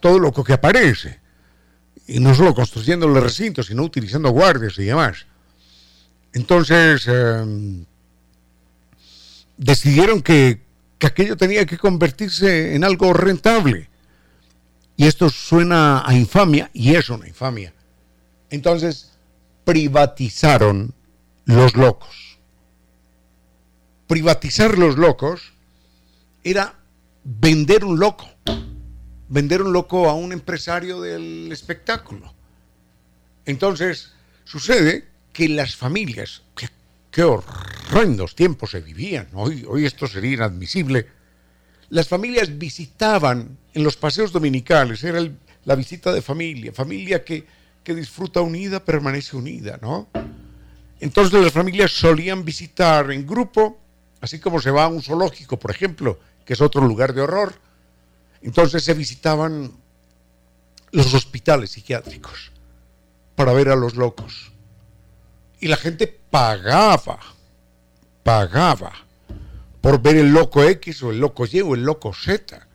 todo 0.01 0.19
loco 0.19 0.43
que 0.43 0.55
aparece. 0.55 1.21
Y 2.07 2.19
no 2.19 2.35
solo 2.35 2.55
construyendo 2.55 3.07
los 3.07 3.23
recintos, 3.23 3.67
sino 3.67 3.83
utilizando 3.83 4.31
guardias 4.31 4.79
y 4.79 4.85
demás. 4.85 5.27
Entonces, 6.33 7.07
em, 7.09 7.85
decidieron 9.59 10.23
que 10.23 10.67
que 10.99 11.07
aquello 11.07 11.37
tenía 11.37 11.65
que 11.65 11.79
convertirse 11.79 12.75
en 12.75 12.85
algo 12.85 13.13
rentable. 13.13 13.89
Y 14.97 15.07
esto 15.07 15.31
suena 15.31 16.03
a 16.05 16.15
infamia, 16.15 16.71
y 16.73 16.95
es 16.95 17.09
una 17.09 17.29
infamia. 17.29 17.73
Entonces, 18.51 19.13
privatizaron 19.65 20.95
los 21.45 21.77
locos. 21.77 22.39
Privatizar 24.09 24.77
los 24.77 24.99
locos 24.99 25.53
era 26.43 26.75
vender 27.25 27.85
un 27.85 28.01
loco, 28.01 28.29
vender 29.29 29.63
un 29.63 29.73
loco 29.73 30.09
a 30.09 30.15
un 30.15 30.33
empresario 30.33 31.01
del 31.01 31.53
espectáculo. 31.53 32.35
Entonces, 33.45 34.15
sucede 34.45 35.09
que 35.33 35.49
las 35.49 35.77
familias, 35.77 36.43
qué 37.19 37.25
horrendos 37.25 38.37
tiempos 38.37 38.71
se 38.71 38.81
vivían. 38.81 39.27
Hoy, 39.33 39.67
hoy 39.69 39.85
esto 39.85 40.07
sería 40.07 40.35
inadmisible. 40.35 41.09
Las 41.89 42.07
familias 42.07 42.57
visitaban 42.57 43.59
en 43.75 43.83
los 43.83 43.97
paseos 43.97 44.31
dominicales, 44.31 45.03
era 45.03 45.29
la 45.65 45.75
visita 45.75 46.13
de 46.13 46.23
familia, 46.23 46.73
familia 46.73 47.25
que, 47.25 47.45
que 47.83 47.93
disfruta 47.93 48.41
unida, 48.41 48.85
permanece 48.85 49.37
unida, 49.37 49.81
¿no? 49.83 50.07
Entonces 51.01 51.43
las 51.43 51.53
familias 51.53 51.91
solían 51.91 52.45
visitar 52.45 53.11
en 53.11 53.27
grupo, 53.27 53.81
así 54.21 54.39
como 54.39 54.61
se 54.61 54.71
va 54.71 54.85
a 54.85 54.89
un 54.89 55.03
zoológico, 55.03 55.59
por 55.59 55.73
ejemplo, 55.73 56.21
que 56.45 56.53
es 56.53 56.61
otro 56.61 56.87
lugar 56.87 57.15
de 57.15 57.23
horror. 57.23 57.53
Entonces 58.43 58.85
se 58.85 58.95
visitaban 58.95 59.73
los 60.93 61.13
hospitales 61.13 61.73
psiquiátricos 61.73 62.53
para 63.35 63.53
ver 63.55 63.71
a 63.71 63.75
los 63.75 63.97
locos. 63.97 64.53
Y 65.59 65.67
la 65.67 65.77
gente 65.77 66.18
pagaba, 66.31 67.19
pagaba 68.23 68.93
por 69.81 70.03
ver 70.03 70.17
el 70.17 70.33
loco 70.33 70.63
X 70.63 71.03
o 71.03 71.11
el 71.11 71.21
loco 71.21 71.47
Y 71.47 71.61
o 71.61 71.75
el 71.75 71.83
loco 71.83 72.13
Z. 72.13 72.67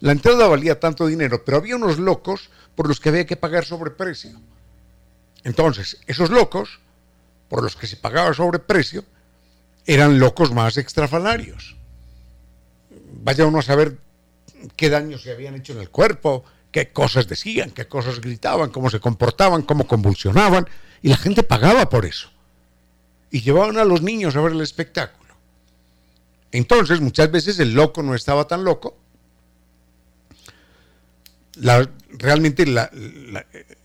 La 0.00 0.12
entrada 0.12 0.46
valía 0.46 0.78
tanto 0.78 1.06
dinero, 1.06 1.44
pero 1.44 1.56
había 1.56 1.76
unos 1.76 1.98
locos 1.98 2.50
por 2.74 2.88
los 2.88 3.00
que 3.00 3.08
había 3.08 3.26
que 3.26 3.36
pagar 3.36 3.64
sobreprecio. 3.64 4.38
Entonces, 5.44 5.98
esos 6.06 6.30
locos, 6.30 6.80
por 7.48 7.62
los 7.62 7.76
que 7.76 7.86
se 7.86 7.96
pagaba 7.96 8.34
sobreprecio, 8.34 9.04
eran 9.86 10.18
locos 10.18 10.52
más 10.52 10.76
extrafalarios. 10.76 11.76
Vaya 13.22 13.46
uno 13.46 13.60
a 13.60 13.62
saber 13.62 13.96
qué 14.76 14.90
daños 14.90 15.22
se 15.22 15.32
habían 15.32 15.54
hecho 15.54 15.72
en 15.72 15.80
el 15.80 15.90
cuerpo, 15.90 16.44
qué 16.70 16.92
cosas 16.92 17.26
decían, 17.28 17.70
qué 17.70 17.88
cosas 17.88 18.20
gritaban, 18.20 18.70
cómo 18.70 18.90
se 18.90 19.00
comportaban, 19.00 19.62
cómo 19.62 19.86
convulsionaban, 19.86 20.68
y 21.00 21.08
la 21.08 21.16
gente 21.16 21.42
pagaba 21.42 21.88
por 21.88 22.04
eso. 22.04 22.30
Y 23.30 23.40
llevaban 23.40 23.76
a 23.78 23.84
los 23.84 24.02
niños 24.02 24.36
a 24.36 24.40
ver 24.40 24.52
el 24.52 24.60
espectáculo. 24.60 25.34
Entonces, 26.52 27.00
muchas 27.00 27.30
veces 27.30 27.58
el 27.58 27.74
loco 27.74 28.02
no 28.02 28.14
estaba 28.14 28.46
tan 28.46 28.64
loco. 28.64 28.96
realmente 32.10 32.64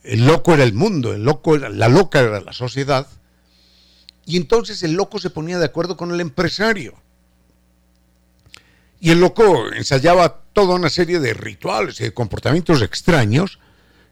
el 0.03 0.25
loco 0.25 0.53
era 0.53 0.63
el 0.63 0.73
mundo, 0.73 1.13
el 1.13 1.23
loco 1.23 1.55
era, 1.55 1.69
la 1.69 1.89
loca 1.89 2.19
era 2.19 2.39
la 2.39 2.53
sociedad. 2.53 3.07
Y 4.25 4.37
entonces 4.37 4.83
el 4.83 4.93
loco 4.93 5.19
se 5.19 5.31
ponía 5.31 5.57
de 5.57 5.65
acuerdo 5.65 5.97
con 5.97 6.11
el 6.11 6.21
empresario. 6.21 6.93
Y 8.99 9.09
el 9.09 9.19
loco 9.19 9.73
ensayaba 9.73 10.43
toda 10.53 10.75
una 10.75 10.89
serie 10.89 11.19
de 11.19 11.33
rituales 11.33 11.99
y 11.99 12.03
de 12.03 12.13
comportamientos 12.13 12.81
extraños 12.83 13.57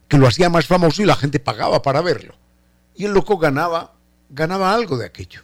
que 0.08 0.18
lo 0.18 0.28
hacía 0.28 0.50
más 0.50 0.66
famoso 0.66 1.04
y 1.04 1.06
la 1.06 1.16
gente 1.16 1.40
pagaba 1.40 1.84
para 1.84 2.02
verlo 2.02 2.40
y 3.00 3.06
el 3.06 3.14
loco 3.14 3.38
ganaba, 3.38 3.94
ganaba 4.30 4.74
algo 4.74 4.98
de 4.98 5.06
aquello. 5.06 5.42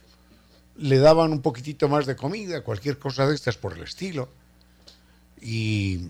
le 0.77 0.99
daban 0.99 1.31
un 1.31 1.41
poquitito 1.41 1.87
más 1.87 2.05
de 2.05 2.15
comida, 2.15 2.61
cualquier 2.61 2.97
cosa 2.99 3.27
de 3.27 3.35
estas 3.35 3.57
por 3.57 3.73
el 3.73 3.83
estilo. 3.83 4.29
Y, 5.41 6.09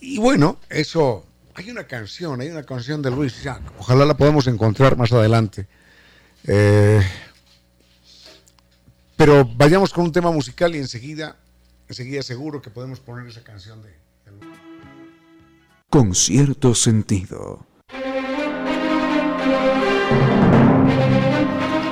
y 0.00 0.18
bueno, 0.18 0.58
eso, 0.68 1.26
hay 1.54 1.70
una 1.70 1.84
canción, 1.84 2.40
hay 2.40 2.48
una 2.48 2.64
canción 2.64 3.02
de 3.02 3.10
Luis 3.10 3.42
Jack, 3.42 3.62
ojalá 3.78 4.04
la 4.04 4.16
podamos 4.16 4.46
encontrar 4.46 4.96
más 4.96 5.12
adelante. 5.12 5.66
Eh, 6.44 7.02
pero 9.16 9.44
vayamos 9.44 9.92
con 9.92 10.04
un 10.04 10.12
tema 10.12 10.30
musical 10.30 10.74
y 10.74 10.78
enseguida, 10.78 11.36
enseguida 11.88 12.22
seguro 12.22 12.62
que 12.62 12.70
podemos 12.70 13.00
poner 13.00 13.26
esa 13.26 13.42
canción 13.42 13.82
de... 13.82 13.90
de... 13.90 13.96
Con 15.90 16.14
cierto 16.14 16.74
sentido. 16.74 17.66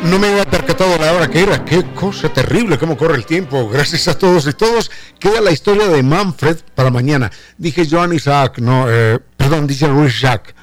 No 0.08 0.18
me 0.18 0.28
había 0.28 0.46
percatado 0.46 0.96
la 0.96 1.12
hora 1.12 1.28
que 1.28 1.42
era. 1.42 1.64
Qué 1.66 1.84
cosa 1.92 2.32
terrible, 2.32 2.78
cómo 2.78 2.96
corre 2.96 3.16
el 3.16 3.26
tiempo. 3.26 3.68
Gracias 3.68 4.08
a 4.08 4.16
todos 4.16 4.46
y 4.46 4.54
todos. 4.54 4.90
Queda 5.18 5.42
la 5.42 5.50
historia 5.50 5.86
de 5.86 6.02
Manfred 6.02 6.56
para 6.74 6.90
mañana. 6.90 7.30
Dije 7.58 7.86
Joan 7.88 8.14
Isaac, 8.14 8.58
no, 8.58 8.86
eh, 8.88 9.18
perdón, 9.36 9.66
dice 9.66 9.86
Luis 9.86 10.18
Jacques. 10.18 10.54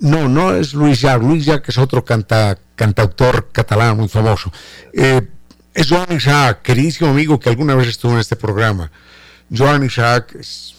No, 0.00 0.28
no 0.28 0.54
es 0.54 0.74
Luis 0.74 1.00
Jacques. 1.00 1.26
Luis 1.26 1.46
Jacques 1.46 1.70
es 1.70 1.78
otro 1.78 2.04
canta, 2.04 2.58
cantautor 2.74 3.48
catalán 3.52 3.96
muy 3.96 4.08
famoso. 4.08 4.52
Eh, 4.92 5.22
es 5.72 5.88
Joan 5.88 6.12
Isaac, 6.12 6.60
queridísimo 6.60 7.08
amigo 7.08 7.40
que 7.40 7.48
alguna 7.48 7.74
vez 7.74 7.88
estuvo 7.88 8.12
en 8.12 8.18
este 8.18 8.36
programa. 8.36 8.90
Joan 9.50 9.82
Isaac 9.84 10.34
es, 10.38 10.74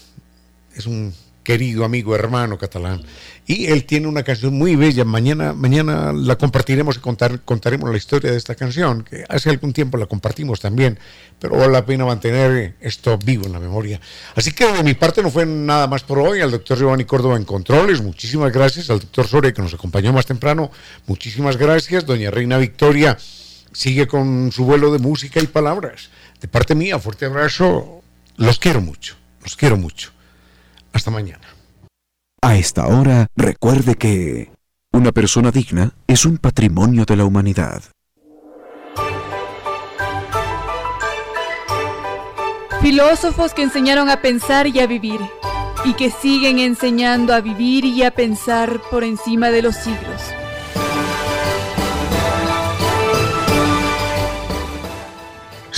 es 0.74 0.86
un 0.86 1.12
querido 1.46 1.84
amigo, 1.84 2.16
hermano 2.16 2.58
catalán. 2.58 3.04
Y 3.46 3.66
él 3.66 3.84
tiene 3.84 4.08
una 4.08 4.24
canción 4.24 4.52
muy 4.52 4.74
bella. 4.74 5.04
Mañana, 5.04 5.52
mañana 5.52 6.12
la 6.12 6.34
compartiremos 6.34 6.96
y 6.96 6.98
contar, 6.98 7.40
contaremos 7.42 7.88
la 7.88 7.96
historia 7.96 8.32
de 8.32 8.36
esta 8.36 8.56
canción, 8.56 9.04
que 9.04 9.24
hace 9.28 9.50
algún 9.50 9.72
tiempo 9.72 9.96
la 9.96 10.06
compartimos 10.06 10.58
también, 10.58 10.98
pero 11.38 11.56
vale 11.56 11.72
la 11.72 11.86
pena 11.86 12.04
mantener 12.04 12.74
esto 12.80 13.16
vivo 13.16 13.46
en 13.46 13.52
la 13.52 13.60
memoria. 13.60 14.00
Así 14.34 14.50
que 14.50 14.66
de 14.72 14.82
mi 14.82 14.94
parte 14.94 15.22
no 15.22 15.30
fue 15.30 15.46
nada 15.46 15.86
más 15.86 16.02
por 16.02 16.18
hoy. 16.18 16.40
Al 16.40 16.50
doctor 16.50 16.80
Giovanni 16.80 17.04
Córdoba 17.04 17.36
en 17.36 17.44
Controles, 17.44 18.02
muchísimas 18.02 18.52
gracias. 18.52 18.90
Al 18.90 18.98
doctor 18.98 19.28
Soria 19.28 19.54
que 19.54 19.62
nos 19.62 19.72
acompañó 19.72 20.12
más 20.12 20.26
temprano, 20.26 20.72
muchísimas 21.06 21.56
gracias. 21.56 22.04
Doña 22.06 22.32
Reina 22.32 22.58
Victoria 22.58 23.16
sigue 23.72 24.08
con 24.08 24.50
su 24.50 24.64
vuelo 24.64 24.92
de 24.92 24.98
música 24.98 25.38
y 25.38 25.46
palabras. 25.46 26.10
De 26.40 26.48
parte 26.48 26.74
mía, 26.74 26.98
fuerte 26.98 27.26
abrazo. 27.26 28.02
Los 28.36 28.58
quiero 28.58 28.80
mucho, 28.80 29.14
los 29.44 29.54
quiero 29.54 29.76
mucho. 29.76 30.15
Hasta 30.96 31.10
mañana. 31.10 31.46
A 32.40 32.56
esta 32.56 32.86
hora, 32.86 33.26
recuerde 33.36 33.96
que 33.96 34.50
una 34.92 35.12
persona 35.12 35.50
digna 35.50 35.92
es 36.06 36.24
un 36.24 36.38
patrimonio 36.38 37.04
de 37.04 37.16
la 37.16 37.26
humanidad. 37.26 37.82
Filósofos 42.80 43.52
que 43.52 43.62
enseñaron 43.62 44.08
a 44.08 44.22
pensar 44.22 44.68
y 44.68 44.80
a 44.80 44.86
vivir, 44.86 45.20
y 45.84 45.92
que 45.92 46.10
siguen 46.10 46.60
enseñando 46.60 47.34
a 47.34 47.42
vivir 47.42 47.84
y 47.84 48.02
a 48.02 48.10
pensar 48.10 48.80
por 48.90 49.04
encima 49.04 49.50
de 49.50 49.60
los 49.60 49.76
siglos. 49.76 50.22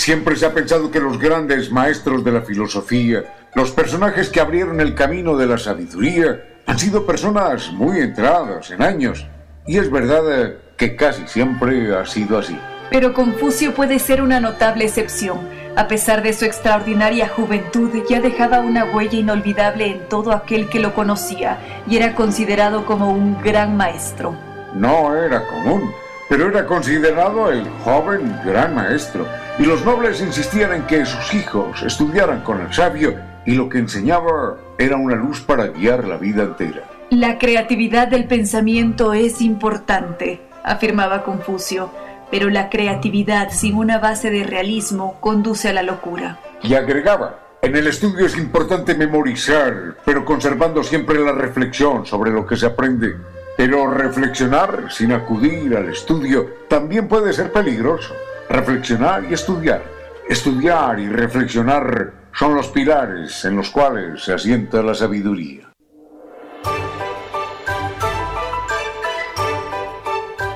Siempre 0.09 0.36
se 0.36 0.46
ha 0.46 0.54
pensado 0.54 0.90
que 0.90 1.00
los 1.00 1.18
grandes 1.18 1.70
maestros 1.70 2.24
de 2.24 2.32
la 2.32 2.40
filosofía, 2.40 3.24
los 3.54 3.72
personajes 3.72 4.30
que 4.30 4.40
abrieron 4.40 4.80
el 4.80 4.94
camino 4.94 5.36
de 5.36 5.46
la 5.46 5.59
sabiduría, 5.59 6.62
han 6.64 6.78
sido 6.78 7.04
personas 7.04 7.70
muy 7.72 7.98
entradas 7.98 8.70
en 8.70 8.80
años. 8.80 9.26
Y 9.66 9.76
es 9.76 9.90
verdad 9.90 10.22
eh, 10.32 10.56
que 10.78 10.96
casi 10.96 11.28
siempre 11.28 11.94
ha 11.94 12.06
sido 12.06 12.38
así. 12.38 12.59
Pero 12.90 13.12
Confucio 13.12 13.74
puede 13.74 13.98
ser 13.98 14.22
una 14.22 14.40
notable 14.40 14.86
excepción. 14.86 15.40
A 15.76 15.88
pesar 15.88 16.22
de 16.22 16.32
su 16.32 16.46
extraordinaria 16.46 17.28
juventud, 17.28 17.90
ya 18.09 18.22
dejaba 18.22 18.61
una 18.61 18.86
huella 18.86 19.18
inolvidable 19.18 19.88
en 19.88 20.09
todo 20.09 20.32
aquel 20.32 20.70
que 20.70 20.80
lo 20.80 20.94
conocía 20.94 21.59
y 21.86 21.98
era 21.98 22.14
considerado 22.14 22.86
como 22.86 23.12
un 23.12 23.42
gran 23.42 23.76
maestro. 23.76 24.34
No 24.72 25.14
era 25.14 25.46
común, 25.48 25.92
pero 26.28 26.48
era 26.48 26.66
considerado 26.66 27.50
el 27.50 27.68
joven 27.84 28.38
gran 28.44 28.74
maestro. 28.74 29.26
Y 29.58 29.64
los 29.64 29.84
nobles 29.84 30.20
insistían 30.20 30.72
en 30.72 30.82
que 30.86 31.04
sus 31.04 31.34
hijos 31.34 31.82
estudiaran 31.82 32.42
con 32.42 32.60
el 32.60 32.72
sabio 32.72 33.14
y 33.44 33.54
lo 33.54 33.68
que 33.68 33.78
enseñaba 33.78 34.56
era 34.78 34.96
una 34.96 35.16
luz 35.16 35.40
para 35.40 35.68
guiar 35.68 36.06
la 36.06 36.16
vida 36.16 36.44
entera. 36.44 36.84
La 37.10 37.38
creatividad 37.38 38.08
del 38.08 38.26
pensamiento 38.26 39.14
es 39.14 39.40
importante, 39.40 40.42
afirmaba 40.62 41.24
Confucio, 41.24 41.90
pero 42.30 42.50
la 42.50 42.68
creatividad 42.68 43.50
sin 43.50 43.74
una 43.76 43.98
base 43.98 44.30
de 44.30 44.44
realismo 44.44 45.16
conduce 45.20 45.70
a 45.70 45.72
la 45.72 45.82
locura. 45.82 46.38
Y 46.62 46.74
agregaba, 46.74 47.38
en 47.62 47.74
el 47.74 47.86
estudio 47.86 48.26
es 48.26 48.36
importante 48.36 48.94
memorizar, 48.94 49.96
pero 50.04 50.24
conservando 50.24 50.82
siempre 50.82 51.18
la 51.18 51.32
reflexión 51.32 52.04
sobre 52.04 52.30
lo 52.30 52.46
que 52.46 52.56
se 52.56 52.66
aprende. 52.66 53.16
Pero 53.59 53.88
reflexionar 53.88 54.86
sin 54.88 55.11
acudir 55.11 55.76
al 55.76 55.88
estudio 55.88 56.46
también 56.68 57.09
puede 57.09 57.32
ser 57.32 57.50
peligroso. 57.50 58.14
Reflexionar 58.48 59.24
y 59.28 59.34
estudiar. 59.34 59.82
Estudiar 60.28 61.00
y 61.00 61.09
reflexionar 61.09 62.28
son 62.32 62.54
los 62.54 62.68
pilares 62.68 63.44
en 63.44 63.56
los 63.56 63.70
cuales 63.70 64.22
se 64.22 64.32
asienta 64.32 64.80
la 64.80 64.94
sabiduría. 64.94 65.72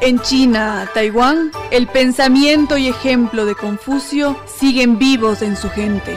En 0.01 0.21
China, 0.21 0.89
Taiwán, 0.95 1.51
el 1.73 1.89
pensamiento 1.89 2.77
y 2.77 2.87
ejemplo 2.87 3.45
de 3.47 3.57
Confucio 3.57 4.37
siguen 4.47 5.01
vivos 5.01 5.43
en 5.43 5.57
su 5.57 5.69
gente. 5.71 6.17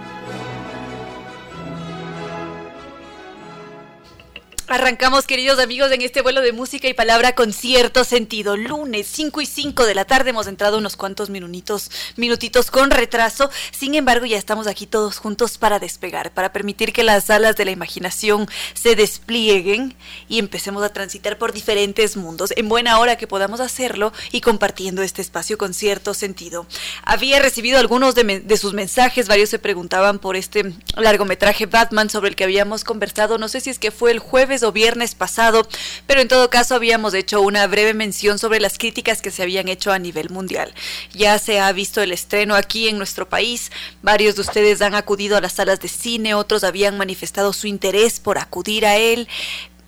Arrancamos, 4.71 5.27
queridos 5.27 5.59
amigos, 5.59 5.91
en 5.91 6.01
este 6.01 6.21
vuelo 6.21 6.39
de 6.39 6.53
música 6.53 6.87
y 6.87 6.93
palabra 6.93 7.35
con 7.35 7.51
cierto 7.51 8.05
sentido. 8.05 8.55
Lunes, 8.55 9.05
5 9.05 9.41
y 9.41 9.45
5 9.45 9.85
de 9.85 9.93
la 9.93 10.05
tarde, 10.05 10.29
hemos 10.29 10.47
entrado 10.47 10.77
unos 10.77 10.95
cuantos 10.95 11.29
minutitos, 11.29 11.91
minutitos 12.15 12.71
con 12.71 12.89
retraso. 12.89 13.49
Sin 13.71 13.95
embargo, 13.95 14.25
ya 14.25 14.37
estamos 14.37 14.67
aquí 14.67 14.87
todos 14.87 15.17
juntos 15.17 15.57
para 15.57 15.79
despegar, 15.79 16.33
para 16.33 16.53
permitir 16.53 16.93
que 16.93 17.03
las 17.03 17.29
alas 17.29 17.57
de 17.57 17.65
la 17.65 17.71
imaginación 17.71 18.47
se 18.73 18.95
desplieguen 18.95 19.93
y 20.29 20.39
empecemos 20.39 20.83
a 20.83 20.93
transitar 20.93 21.37
por 21.37 21.51
diferentes 21.51 22.15
mundos. 22.15 22.53
En 22.55 22.69
buena 22.69 22.97
hora 22.97 23.17
que 23.17 23.27
podamos 23.27 23.59
hacerlo 23.59 24.13
y 24.31 24.39
compartiendo 24.39 25.01
este 25.01 25.21
espacio 25.21 25.57
con 25.57 25.73
cierto 25.73 26.13
sentido. 26.13 26.65
Había 27.03 27.41
recibido 27.41 27.77
algunos 27.77 28.15
de, 28.15 28.39
de 28.39 28.57
sus 28.57 28.71
mensajes, 28.71 29.27
varios 29.27 29.49
se 29.49 29.59
preguntaban 29.59 30.19
por 30.19 30.37
este 30.37 30.73
largometraje 30.95 31.65
Batman 31.65 32.09
sobre 32.09 32.29
el 32.29 32.37
que 32.37 32.45
habíamos 32.45 32.85
conversado. 32.85 33.37
No 33.37 33.49
sé 33.49 33.59
si 33.59 33.69
es 33.69 33.77
que 33.77 33.91
fue 33.91 34.11
el 34.11 34.19
jueves 34.19 34.60
o 34.63 34.71
viernes 34.71 35.15
pasado, 35.15 35.67
pero 36.07 36.21
en 36.21 36.27
todo 36.27 36.49
caso 36.49 36.75
habíamos 36.75 37.13
hecho 37.13 37.41
una 37.41 37.67
breve 37.67 37.93
mención 37.93 38.39
sobre 38.39 38.59
las 38.59 38.77
críticas 38.77 39.21
que 39.21 39.31
se 39.31 39.43
habían 39.43 39.67
hecho 39.67 39.91
a 39.91 39.99
nivel 39.99 40.29
mundial. 40.29 40.73
Ya 41.13 41.37
se 41.39 41.59
ha 41.59 41.71
visto 41.71 42.01
el 42.01 42.11
estreno 42.11 42.55
aquí 42.55 42.87
en 42.87 42.97
nuestro 42.97 43.27
país, 43.27 43.71
varios 44.01 44.35
de 44.35 44.41
ustedes 44.41 44.81
han 44.81 44.95
acudido 44.95 45.37
a 45.37 45.41
las 45.41 45.53
salas 45.53 45.79
de 45.79 45.87
cine, 45.87 46.33
otros 46.33 46.63
habían 46.63 46.97
manifestado 46.97 47.53
su 47.53 47.67
interés 47.67 48.19
por 48.19 48.37
acudir 48.37 48.85
a 48.85 48.97
él, 48.97 49.27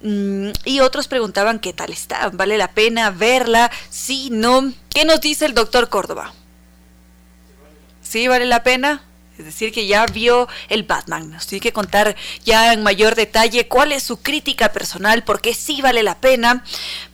mm, 0.01 0.49
y 0.65 0.79
otros 0.79 1.07
preguntaban 1.07 1.59
qué 1.59 1.73
tal 1.73 1.91
está, 1.91 2.29
vale 2.29 2.57
la 2.57 2.71
pena 2.71 3.11
verla, 3.11 3.71
sí, 3.89 4.29
no. 4.31 4.73
¿Qué 4.89 5.05
nos 5.05 5.21
dice 5.21 5.45
el 5.45 5.53
doctor 5.53 5.89
Córdoba? 5.89 6.33
¿Sí 8.01 8.27
vale 8.27 8.45
la 8.45 8.63
pena? 8.63 9.03
Es 9.37 9.45
decir, 9.45 9.71
que 9.71 9.87
ya 9.87 10.05
vio 10.05 10.47
el 10.69 10.83
Batman. 10.83 11.31
Nos 11.31 11.47
tiene 11.47 11.61
que 11.61 11.73
contar 11.73 12.15
ya 12.45 12.71
en 12.71 12.83
mayor 12.83 13.15
detalle 13.15 13.67
cuál 13.67 13.91
es 13.91 14.03
su 14.03 14.17
crítica 14.17 14.71
personal, 14.71 15.23
por 15.23 15.41
qué 15.41 15.53
sí 15.55 15.81
vale 15.81 16.03
la 16.03 16.19
pena. 16.19 16.63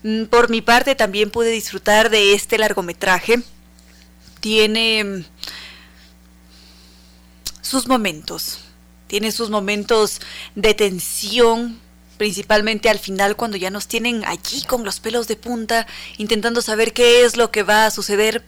Mm, 0.03 0.25
por 0.25 0.49
mi 0.49 0.61
parte, 0.61 0.95
también 0.95 1.31
pude 1.31 1.49
disfrutar 1.49 2.09
de 2.09 2.33
este 2.33 2.57
largometraje. 2.57 3.41
Tiene 4.41 5.03
mm, 5.03 5.25
sus 7.61 7.87
momentos. 7.87 8.59
Tiene 9.07 9.31
sus 9.31 9.49
momentos 9.49 10.19
de 10.55 10.73
tensión, 10.73 11.79
principalmente 12.17 12.89
al 12.89 12.99
final 12.99 13.37
cuando 13.37 13.57
ya 13.57 13.69
nos 13.69 13.87
tienen 13.87 14.23
allí 14.25 14.61
con 14.63 14.83
los 14.83 14.99
pelos 14.99 15.27
de 15.27 15.37
punta, 15.37 15.87
intentando 16.17 16.61
saber 16.61 16.93
qué 16.93 17.23
es 17.23 17.37
lo 17.37 17.49
que 17.49 17.63
va 17.63 17.85
a 17.85 17.91
suceder 17.91 18.43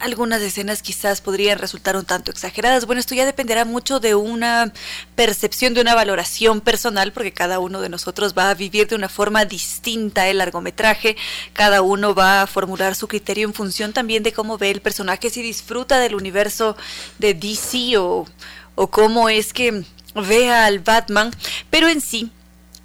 algunas 0.00 0.40
escenas 0.42 0.82
quizás 0.82 1.20
podrían 1.20 1.58
resultar 1.58 1.96
un 1.96 2.04
tanto 2.04 2.30
exageradas. 2.30 2.86
Bueno, 2.86 3.00
esto 3.00 3.14
ya 3.14 3.26
dependerá 3.26 3.64
mucho 3.64 4.00
de 4.00 4.14
una 4.14 4.72
percepción, 5.14 5.74
de 5.74 5.80
una 5.80 5.94
valoración 5.94 6.60
personal, 6.60 7.12
porque 7.12 7.32
cada 7.32 7.58
uno 7.58 7.80
de 7.80 7.88
nosotros 7.88 8.34
va 8.36 8.50
a 8.50 8.54
vivir 8.54 8.88
de 8.88 8.96
una 8.96 9.08
forma 9.08 9.44
distinta 9.44 10.28
el 10.28 10.38
largometraje, 10.38 11.16
cada 11.52 11.82
uno 11.82 12.14
va 12.14 12.42
a 12.42 12.46
formular 12.46 12.94
su 12.94 13.08
criterio 13.08 13.46
en 13.46 13.54
función 13.54 13.92
también 13.92 14.22
de 14.22 14.32
cómo 14.32 14.58
ve 14.58 14.70
el 14.70 14.80
personaje, 14.80 15.30
si 15.30 15.42
disfruta 15.42 15.98
del 15.98 16.14
universo 16.14 16.76
de 17.18 17.34
DC 17.34 17.98
o, 17.98 18.26
o 18.74 18.86
cómo 18.90 19.28
es 19.28 19.52
que 19.52 19.84
vea 20.14 20.66
al 20.66 20.80
Batman, 20.80 21.30
pero 21.70 21.88
en 21.88 22.00
sí 22.00 22.30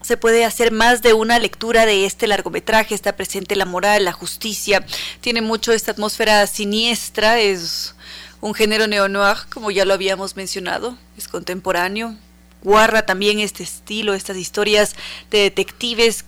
se 0.03 0.17
puede 0.17 0.45
hacer 0.45 0.71
más 0.71 1.01
de 1.01 1.13
una 1.13 1.39
lectura 1.39 1.85
de 1.85 2.05
este 2.05 2.27
largometraje, 2.27 2.93
está 2.93 3.15
presente 3.15 3.55
la 3.55 3.65
moral, 3.65 4.05
la 4.05 4.11
justicia, 4.11 4.85
tiene 5.21 5.41
mucho 5.41 5.71
esta 5.71 5.91
atmósfera 5.91 6.45
siniestra, 6.45 7.39
es 7.39 7.95
un 8.41 8.53
género 8.53 8.87
neo-noir, 8.87 9.37
como 9.51 9.71
ya 9.71 9.85
lo 9.85 9.93
habíamos 9.93 10.35
mencionado, 10.35 10.97
es 11.17 11.27
contemporáneo, 11.27 12.15
guarda 12.61 13.05
también 13.05 13.39
este 13.39 13.63
estilo, 13.63 14.13
estas 14.13 14.37
historias 14.37 14.95
de 15.31 15.39
detectives 15.39 16.25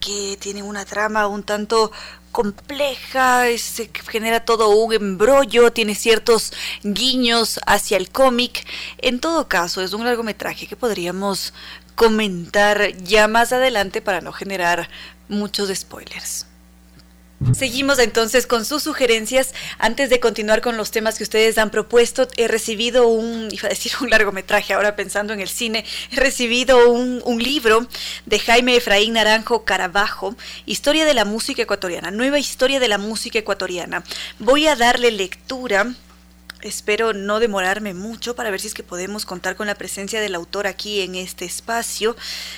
que 0.00 0.36
tienen 0.40 0.64
una 0.64 0.84
trama 0.84 1.28
un 1.28 1.44
tanto 1.44 1.92
compleja, 2.32 3.44
se 3.58 3.90
genera 4.10 4.44
todo 4.44 4.70
un 4.70 4.92
embrollo, 4.94 5.70
tiene 5.72 5.94
ciertos 5.94 6.52
guiños 6.82 7.60
hacia 7.66 7.98
el 7.98 8.10
cómic. 8.10 8.66
En 8.98 9.20
todo 9.20 9.48
caso, 9.48 9.82
es 9.82 9.92
un 9.92 10.04
largometraje 10.04 10.66
que 10.66 10.74
podríamos 10.74 11.52
comentar 11.94 12.96
ya 12.98 13.28
más 13.28 13.52
adelante 13.52 14.00
para 14.00 14.20
no 14.20 14.32
generar 14.32 14.88
muchos 15.28 15.70
spoilers. 15.74 16.46
Seguimos 17.52 17.98
entonces 17.98 18.46
con 18.46 18.64
sus 18.64 18.84
sugerencias. 18.84 19.52
Antes 19.78 20.10
de 20.10 20.20
continuar 20.20 20.60
con 20.60 20.76
los 20.76 20.90
temas 20.90 21.18
que 21.18 21.24
ustedes 21.24 21.58
han 21.58 21.70
propuesto, 21.70 22.28
he 22.36 22.46
recibido 22.46 23.08
un, 23.08 23.48
iba 23.50 23.66
a 23.66 23.70
decir 23.70 23.92
un 24.00 24.10
largometraje, 24.10 24.72
ahora 24.72 24.96
pensando 24.96 25.32
en 25.32 25.40
el 25.40 25.48
cine, 25.48 25.84
he 26.10 26.16
recibido 26.16 26.88
un, 26.90 27.20
un 27.24 27.42
libro 27.42 27.86
de 28.26 28.38
Jaime 28.38 28.76
Efraín 28.76 29.14
Naranjo 29.14 29.64
Carabajo, 29.64 30.36
Historia 30.66 31.04
de 31.04 31.14
la 31.14 31.24
Música 31.24 31.62
Ecuatoriana, 31.62 32.10
nueva 32.10 32.38
historia 32.38 32.78
de 32.78 32.88
la 32.88 32.98
música 32.98 33.40
ecuatoriana. 33.40 34.04
Voy 34.38 34.66
a 34.68 34.76
darle 34.76 35.10
lectura 35.10 35.94
espero 36.62 37.12
no 37.12 37.40
demorarme 37.40 37.92
mucho 37.94 38.34
para 38.34 38.50
ver 38.50 38.60
si 38.60 38.68
es 38.68 38.74
que 38.74 38.82
podemos 38.82 39.26
contar 39.26 39.56
con 39.56 39.66
la 39.66 39.74
presencia 39.74 40.20
del 40.20 40.34
autor 40.34 40.66
aquí 40.66 41.00
en 41.00 41.14
este 41.14 41.44
espacio. 41.44 42.16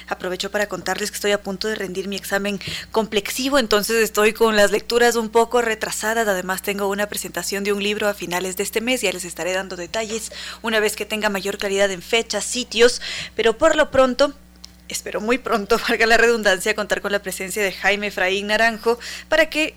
Aprovecho 0.08 0.50
para 0.50 0.68
contarles 0.68 1.10
que 1.10 1.16
estoy 1.16 1.32
a 1.32 1.42
punto 1.42 1.68
de 1.68 1.74
rendir 1.74 2.08
mi 2.08 2.16
examen 2.16 2.60
complexivo, 2.92 3.58
entonces 3.58 4.02
estoy 4.02 4.32
con 4.32 4.56
las 4.56 4.70
lecturas 4.70 5.16
un 5.16 5.30
poco 5.30 5.62
retrasadas. 5.62 6.28
Además 6.28 6.62
tengo 6.62 6.88
una 6.88 7.08
presentación 7.08 7.64
de 7.64 7.72
un 7.72 7.82
libro 7.82 8.08
a 8.08 8.14
finales 8.14 8.56
de 8.56 8.62
este 8.62 8.80
mes, 8.80 9.00
ya 9.00 9.12
les 9.12 9.24
estaré 9.24 9.52
dando 9.52 9.76
detalles 9.76 10.30
una 10.62 10.80
vez 10.80 10.96
que 10.96 11.06
tenga 11.06 11.28
mayor 11.28 11.58
claridad 11.58 11.90
en 11.90 12.02
fechas, 12.02 12.44
sitios, 12.44 13.00
pero 13.34 13.56
por 13.58 13.76
lo 13.76 13.90
pronto 13.90 14.34
espero 14.88 15.20
muy 15.20 15.38
pronto, 15.38 15.78
valga 15.88 16.06
la 16.06 16.16
redundancia, 16.16 16.74
contar 16.74 17.00
con 17.00 17.12
la 17.12 17.22
presencia 17.22 17.62
de 17.62 17.72
Jaime 17.72 18.08
Efraín 18.08 18.48
Naranjo 18.48 18.98
para 19.28 19.48
que 19.48 19.74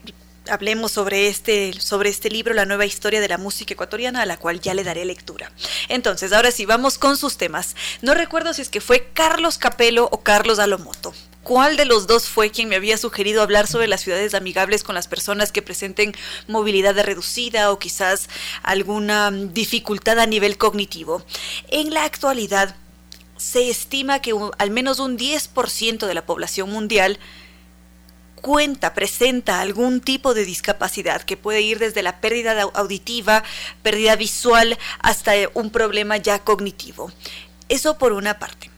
hablemos 0.50 0.91
sobre 0.91 1.28
este, 1.28 1.74
sobre 1.80 2.10
este 2.10 2.30
libro, 2.30 2.54
La 2.54 2.66
nueva 2.66 2.86
historia 2.86 3.22
de 3.22 3.28
la 3.28 3.38
música 3.38 3.74
ecuatoriana, 3.74 4.22
a 4.22 4.26
la 4.26 4.38
cual 4.38 4.62
ya 4.62 4.74
le 4.74 4.84
daré 4.84 5.06
lectura. 5.06 5.52
Entonces, 5.89 6.34
ahora 6.34 6.52
sí, 6.52 6.66
vamos 6.66 6.98
con 6.98 7.18
sus 7.18 7.38
temas. 7.38 7.76
No 8.02 8.14
recuerdo 8.14 8.54
si 8.54 8.62
es 8.62 8.70
que 8.70 8.82
fue 8.82 9.10
Carlos 9.14 9.58
Capelo 9.58 10.10
o 10.12 10.22
Carlos 10.22 10.60
Alomoto. 10.60 11.14
¿Cuál 11.43 11.78
de 11.78 11.86
los 11.86 12.08
dos 12.08 12.28
fue 12.28 12.52
quien 12.52 12.68
me 12.68 12.76
había 12.76 12.98
sugerido 12.98 13.41
hablar 13.41 13.68
sobre 13.68 13.88
las 13.88 14.02
ciudades 14.02 14.34
amigables 14.34 14.84
con 14.84 14.95
las 14.95 15.08
personas 15.08 15.54
que 15.54 15.62
presenten 15.62 16.14
movilidad 16.48 17.02
reducida 17.02 17.72
o 17.72 17.80
quizás 17.80 18.28
alguna 18.64 19.32
dificultad 19.32 20.20
a 20.20 20.26
nivel 20.26 20.58
cognitivo? 20.58 21.24
En 21.70 21.93
la 21.93 22.04
actualidad, 22.04 22.76
se 23.38 23.70
estima 23.70 24.20
que 24.20 24.34
al 24.58 24.72
menos 24.72 25.00
un 25.00 25.18
10% 25.18 26.06
de 26.06 26.14
la 26.14 26.26
población 26.26 26.70
mundial 26.70 27.20
cuenta, 28.41 28.93
presenta 28.93 29.61
algún 29.61 30.01
tipo 30.01 30.33
de 30.33 30.45
discapacidad 30.45 31.21
que 31.23 31.38
puede 31.38 31.61
ir 31.61 31.79
desde 31.79 32.01
la 32.01 32.21
pérdida 32.21 32.61
auditiva, 32.73 33.43
pérdida 33.83 34.15
visual, 34.15 34.77
hasta 34.99 35.33
un 35.53 35.69
problema 35.69 36.17
ya 36.17 36.39
cognitivo. 36.39 37.11
Eso 37.69 37.97
por 37.97 38.13
una 38.13 38.39
parte. 38.39 38.69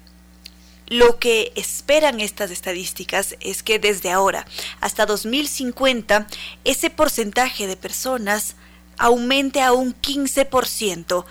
Lo 0.88 1.20
que 1.20 1.52
esperan 1.56 2.20
estas 2.20 2.50
estadísticas 2.50 3.36
es 3.42 3.62
que 3.62 3.78
desde 3.78 4.10
ahora 4.10 4.48
hasta 4.82 5.06
2050 5.06 6.28
ese 6.64 6.90
porcentaje 6.90 7.68
de 7.68 7.78
personas 7.78 8.56
aumente 8.98 9.62
a 9.62 9.72
un 9.72 9.94
15%, 9.94 11.26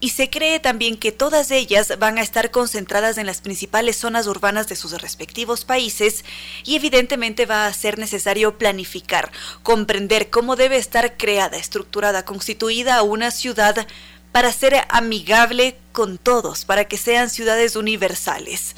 y 0.00 0.10
se 0.10 0.30
cree 0.30 0.60
también 0.60 0.96
que 0.96 1.12
todas 1.12 1.50
ellas 1.50 1.92
van 1.98 2.16
a 2.16 2.22
estar 2.22 2.50
concentradas 2.50 3.18
en 3.18 3.26
las 3.26 3.42
principales 3.42 3.96
zonas 3.96 4.26
urbanas 4.26 4.66
de 4.66 4.76
sus 4.76 4.92
respectivos 5.00 5.66
países 5.66 6.24
y 6.64 6.74
evidentemente 6.74 7.44
va 7.44 7.66
a 7.66 7.72
ser 7.74 7.98
necesario 7.98 8.56
planificar, 8.56 9.30
comprender 9.62 10.30
cómo 10.30 10.56
debe 10.56 10.78
estar 10.78 11.18
creada, 11.18 11.58
estructurada, 11.58 12.24
constituida 12.24 13.02
una 13.02 13.30
ciudad 13.30 13.86
para 14.32 14.52
ser 14.52 14.86
amigable 14.88 15.76
con 15.92 16.16
todos, 16.16 16.64
para 16.64 16.86
que 16.86 16.96
sean 16.96 17.28
ciudades 17.28 17.76
universales. 17.76 18.76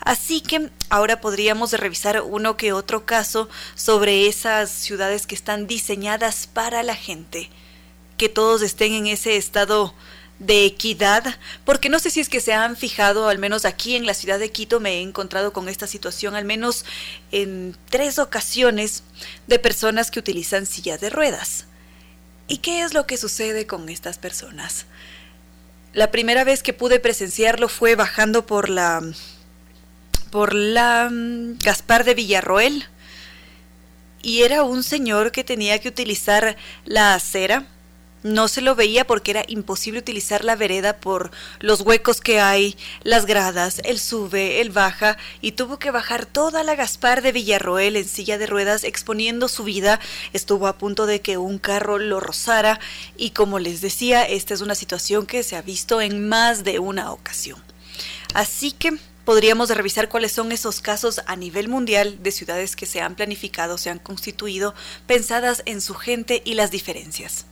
Así 0.00 0.40
que 0.40 0.70
ahora 0.88 1.20
podríamos 1.20 1.72
revisar 1.72 2.22
uno 2.22 2.56
que 2.56 2.72
otro 2.72 3.04
caso 3.04 3.48
sobre 3.74 4.28
esas 4.28 4.70
ciudades 4.70 5.26
que 5.26 5.34
están 5.34 5.66
diseñadas 5.66 6.46
para 6.46 6.82
la 6.82 6.94
gente, 6.94 7.50
que 8.16 8.28
todos 8.28 8.62
estén 8.62 8.92
en 8.92 9.06
ese 9.06 9.36
estado 9.36 9.94
de 10.46 10.66
equidad, 10.66 11.36
porque 11.64 11.88
no 11.88 11.98
sé 11.98 12.10
si 12.10 12.20
es 12.20 12.28
que 12.28 12.40
se 12.40 12.52
han 12.52 12.76
fijado, 12.76 13.28
al 13.28 13.38
menos 13.38 13.64
aquí 13.64 13.96
en 13.96 14.06
la 14.06 14.14
ciudad 14.14 14.38
de 14.38 14.50
Quito 14.50 14.80
me 14.80 14.98
he 14.98 15.00
encontrado 15.00 15.52
con 15.52 15.68
esta 15.68 15.86
situación, 15.86 16.34
al 16.34 16.44
menos 16.44 16.84
en 17.32 17.76
tres 17.88 18.18
ocasiones, 18.18 19.02
de 19.46 19.58
personas 19.58 20.10
que 20.10 20.18
utilizan 20.18 20.66
silla 20.66 20.98
de 20.98 21.10
ruedas. 21.10 21.66
¿Y 22.46 22.58
qué 22.58 22.82
es 22.82 22.92
lo 22.92 23.06
que 23.06 23.16
sucede 23.16 23.66
con 23.66 23.88
estas 23.88 24.18
personas? 24.18 24.86
La 25.92 26.10
primera 26.10 26.44
vez 26.44 26.62
que 26.62 26.72
pude 26.72 27.00
presenciarlo 27.00 27.68
fue 27.68 27.94
bajando 27.94 28.46
por 28.46 28.68
la 28.68 29.02
por 30.30 30.52
la 30.52 31.08
mm, 31.12 31.58
Gaspar 31.58 32.04
de 32.04 32.14
Villarroel 32.14 32.84
y 34.20 34.42
era 34.42 34.64
un 34.64 34.82
señor 34.82 35.30
que 35.30 35.44
tenía 35.44 35.78
que 35.78 35.88
utilizar 35.88 36.56
la 36.84 37.14
acera 37.14 37.68
no 38.24 38.48
se 38.48 38.62
lo 38.62 38.74
veía 38.74 39.06
porque 39.06 39.30
era 39.32 39.44
imposible 39.46 40.00
utilizar 40.00 40.44
la 40.44 40.56
vereda 40.56 40.96
por 40.96 41.30
los 41.60 41.82
huecos 41.82 42.22
que 42.22 42.40
hay, 42.40 42.74
las 43.02 43.26
gradas, 43.26 43.82
el 43.84 44.00
sube, 44.00 44.62
el 44.62 44.70
baja, 44.70 45.18
y 45.42 45.52
tuvo 45.52 45.78
que 45.78 45.90
bajar 45.90 46.24
toda 46.24 46.64
la 46.64 46.74
Gaspar 46.74 47.20
de 47.20 47.32
Villarroel 47.32 47.96
en 47.96 48.08
silla 48.08 48.38
de 48.38 48.46
ruedas 48.46 48.82
exponiendo 48.82 49.46
su 49.46 49.62
vida. 49.62 50.00
Estuvo 50.32 50.66
a 50.66 50.78
punto 50.78 51.04
de 51.04 51.20
que 51.20 51.36
un 51.36 51.58
carro 51.58 51.98
lo 51.98 52.18
rozara 52.18 52.80
y 53.18 53.30
como 53.30 53.58
les 53.58 53.82
decía, 53.82 54.22
esta 54.24 54.54
es 54.54 54.62
una 54.62 54.74
situación 54.74 55.26
que 55.26 55.42
se 55.42 55.56
ha 55.56 55.62
visto 55.62 56.00
en 56.00 56.26
más 56.26 56.64
de 56.64 56.78
una 56.78 57.12
ocasión. 57.12 57.62
Así 58.32 58.72
que 58.72 58.96
podríamos 59.26 59.68
revisar 59.68 60.08
cuáles 60.08 60.32
son 60.32 60.50
esos 60.50 60.80
casos 60.80 61.20
a 61.26 61.36
nivel 61.36 61.68
mundial 61.68 62.22
de 62.22 62.32
ciudades 62.32 62.74
que 62.74 62.86
se 62.86 63.02
han 63.02 63.16
planificado, 63.16 63.76
se 63.76 63.90
han 63.90 63.98
constituido, 63.98 64.74
pensadas 65.06 65.62
en 65.66 65.82
su 65.82 65.94
gente 65.94 66.40
y 66.46 66.54
las 66.54 66.70
diferencias. 66.70 67.44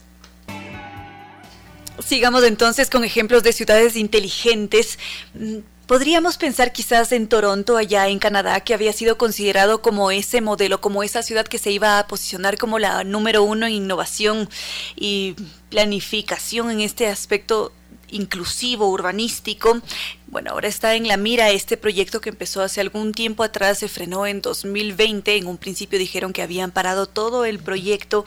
Sigamos 2.04 2.44
entonces 2.44 2.90
con 2.90 3.04
ejemplos 3.04 3.42
de 3.42 3.52
ciudades 3.52 3.96
inteligentes. 3.96 4.98
Mm, 5.34 5.58
podríamos 5.86 6.36
pensar 6.36 6.72
quizás 6.72 7.12
en 7.12 7.28
Toronto, 7.28 7.76
allá 7.76 8.08
en 8.08 8.18
Canadá, 8.18 8.60
que 8.60 8.74
había 8.74 8.92
sido 8.92 9.18
considerado 9.18 9.82
como 9.82 10.10
ese 10.10 10.40
modelo, 10.40 10.80
como 10.80 11.02
esa 11.02 11.22
ciudad 11.22 11.46
que 11.46 11.58
se 11.58 11.70
iba 11.70 11.98
a 11.98 12.06
posicionar 12.06 12.58
como 12.58 12.78
la 12.78 13.04
número 13.04 13.42
uno 13.42 13.66
en 13.66 13.72
innovación 13.72 14.48
y 14.96 15.36
planificación 15.70 16.70
en 16.70 16.80
este 16.80 17.08
aspecto 17.08 17.72
inclusivo, 18.12 18.88
urbanístico. 18.88 19.80
Bueno, 20.28 20.52
ahora 20.52 20.68
está 20.68 20.94
en 20.94 21.08
la 21.08 21.18
mira 21.18 21.50
este 21.50 21.76
proyecto 21.76 22.22
que 22.22 22.30
empezó 22.30 22.62
hace 22.62 22.80
algún 22.80 23.12
tiempo 23.12 23.42
atrás, 23.42 23.78
se 23.78 23.88
frenó 23.88 24.26
en 24.26 24.40
2020. 24.40 25.36
En 25.36 25.46
un 25.46 25.58
principio 25.58 25.98
dijeron 25.98 26.32
que 26.32 26.40
habían 26.40 26.70
parado 26.70 27.04
todo 27.06 27.44
el 27.44 27.58
proyecto 27.58 28.24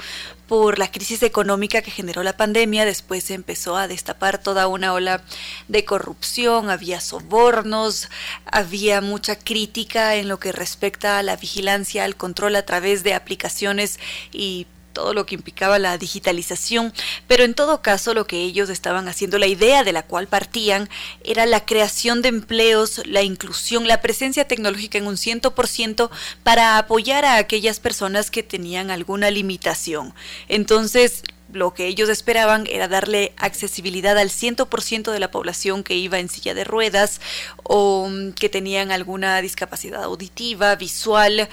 por 0.47 0.77
la 0.77 0.91
crisis 0.91 1.23
económica 1.23 1.81
que 1.81 1.89
generó 1.89 2.21
la 2.21 2.37
pandemia. 2.37 2.85
Después 2.85 3.23
se 3.23 3.33
empezó 3.33 3.75
a 3.75 3.87
destapar 3.87 4.37
toda 4.37 4.67
una 4.67 4.93
ola 4.93 5.23
de 5.67 5.83
corrupción, 5.83 6.69
había 6.69 6.99
sobornos, 6.99 8.09
había 8.45 9.01
mucha 9.01 9.39
crítica 9.39 10.15
en 10.15 10.27
lo 10.27 10.37
que 10.39 10.51
respecta 10.51 11.17
a 11.17 11.23
la 11.23 11.37
vigilancia, 11.37 12.03
al 12.03 12.15
control 12.15 12.55
a 12.55 12.65
través 12.65 13.03
de 13.03 13.15
aplicaciones 13.15 13.99
y 14.31 14.67
todo 14.95 15.13
lo 15.13 15.27
que 15.27 15.35
implicaba 15.35 15.77
la 15.77 15.99
digitalización, 15.99 16.91
pero 17.27 17.43
en 17.43 17.53
todo 17.53 17.83
caso 17.83 18.15
lo 18.15 18.25
que 18.25 18.41
ellos 18.41 18.69
estaban 18.71 19.07
haciendo, 19.07 19.37
la 19.37 19.45
idea 19.45 19.83
de 19.83 19.91
la 19.91 20.01
cual 20.01 20.27
partían, 20.27 20.89
era 21.23 21.45
la 21.45 21.65
creación 21.65 22.23
de 22.23 22.29
empleos, 22.29 23.03
la 23.05 23.21
inclusión, 23.21 23.87
la 23.87 24.01
presencia 24.01 24.47
tecnológica 24.47 24.97
en 24.97 25.05
un 25.05 25.17
ciento 25.17 25.53
por 25.53 25.67
ciento 25.67 26.09
para 26.41 26.79
apoyar 26.79 27.25
a 27.25 27.35
aquellas 27.35 27.79
personas 27.79 28.31
que 28.31 28.41
tenían 28.41 28.89
alguna 28.89 29.29
limitación. 29.29 30.15
Entonces, 30.47 31.23
lo 31.51 31.73
que 31.73 31.87
ellos 31.87 32.09
esperaban 32.09 32.65
era 32.69 32.87
darle 32.87 33.33
accesibilidad 33.37 34.17
al 34.17 34.29
100% 34.29 35.11
de 35.11 35.19
la 35.19 35.31
población 35.31 35.83
que 35.83 35.95
iba 35.95 36.19
en 36.19 36.29
silla 36.29 36.53
de 36.53 36.63
ruedas 36.63 37.21
o 37.63 38.07
mm, 38.09 38.31
que 38.31 38.49
tenían 38.49 38.91
alguna 38.91 39.41
discapacidad 39.41 40.03
auditiva, 40.03 40.75
visual, 40.75 41.49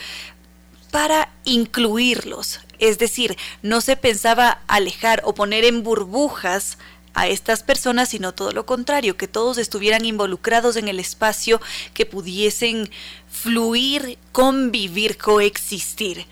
para 0.93 1.32
incluirlos. 1.45 2.61
Es 2.83 2.99
decir, 2.99 3.37
no 3.62 3.80
se 3.80 3.97
pensaba 3.97 4.61
alejar 4.66 5.22
o 5.24 5.37
poner 5.37 5.64
en 5.64 5.85
burbujas 5.85 6.78
a 7.14 7.28
estas 7.28 7.62
personas, 7.62 8.09
sino 8.09 8.35
todo 8.35 8.51
lo 8.51 8.66
contrario, 8.66 9.16
que 9.16 9.28
todos 9.28 9.57
estuvieran 9.57 10.05
involucrados 10.05 10.74
en 10.74 10.89
el 10.89 10.99
espacio, 10.99 11.61
que 11.95 12.07
pudiesen 12.07 12.91
fluir, 13.30 14.18
convivir, 14.33 15.16
coexistir. 15.16 16.26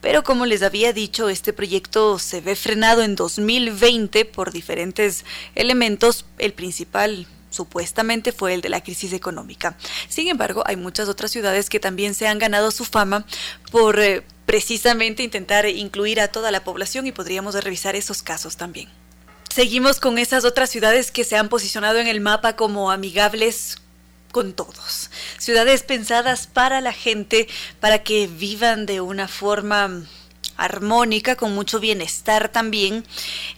Pero 0.00 0.24
como 0.24 0.44
les 0.44 0.64
había 0.64 0.92
dicho, 0.92 1.28
este 1.28 1.52
proyecto 1.52 2.18
se 2.18 2.40
ve 2.40 2.56
frenado 2.56 3.02
en 3.02 3.14
2020 3.14 4.24
por 4.24 4.50
diferentes 4.50 5.24
elementos. 5.54 6.24
El 6.38 6.52
principal 6.52 7.28
supuestamente 7.50 8.32
fue 8.32 8.54
el 8.54 8.60
de 8.60 8.68
la 8.68 8.82
crisis 8.82 9.12
económica. 9.12 9.76
Sin 10.08 10.28
embargo, 10.28 10.62
hay 10.66 10.76
muchas 10.76 11.08
otras 11.08 11.30
ciudades 11.30 11.70
que 11.70 11.80
también 11.80 12.14
se 12.14 12.28
han 12.28 12.38
ganado 12.38 12.70
su 12.70 12.84
fama 12.84 13.24
por 13.70 14.00
eh, 14.00 14.24
precisamente 14.46 15.22
intentar 15.22 15.66
incluir 15.66 16.20
a 16.20 16.28
toda 16.28 16.50
la 16.50 16.64
población 16.64 17.06
y 17.06 17.12
podríamos 17.12 17.54
revisar 17.62 17.96
esos 17.96 18.22
casos 18.22 18.56
también. 18.56 18.88
Seguimos 19.52 20.00
con 20.00 20.18
esas 20.18 20.44
otras 20.44 20.70
ciudades 20.70 21.10
que 21.10 21.24
se 21.24 21.36
han 21.36 21.48
posicionado 21.48 21.98
en 21.98 22.06
el 22.06 22.20
mapa 22.20 22.56
como 22.56 22.90
amigables 22.90 23.76
con 24.30 24.52
todos. 24.52 25.10
Ciudades 25.38 25.82
pensadas 25.82 26.46
para 26.46 26.82
la 26.82 26.92
gente, 26.92 27.48
para 27.80 28.02
que 28.02 28.26
vivan 28.26 28.84
de 28.84 29.00
una 29.00 29.28
forma 29.28 30.04
armónica, 30.58 31.36
con 31.36 31.54
mucho 31.54 31.80
bienestar 31.80 32.50
también. 32.50 33.04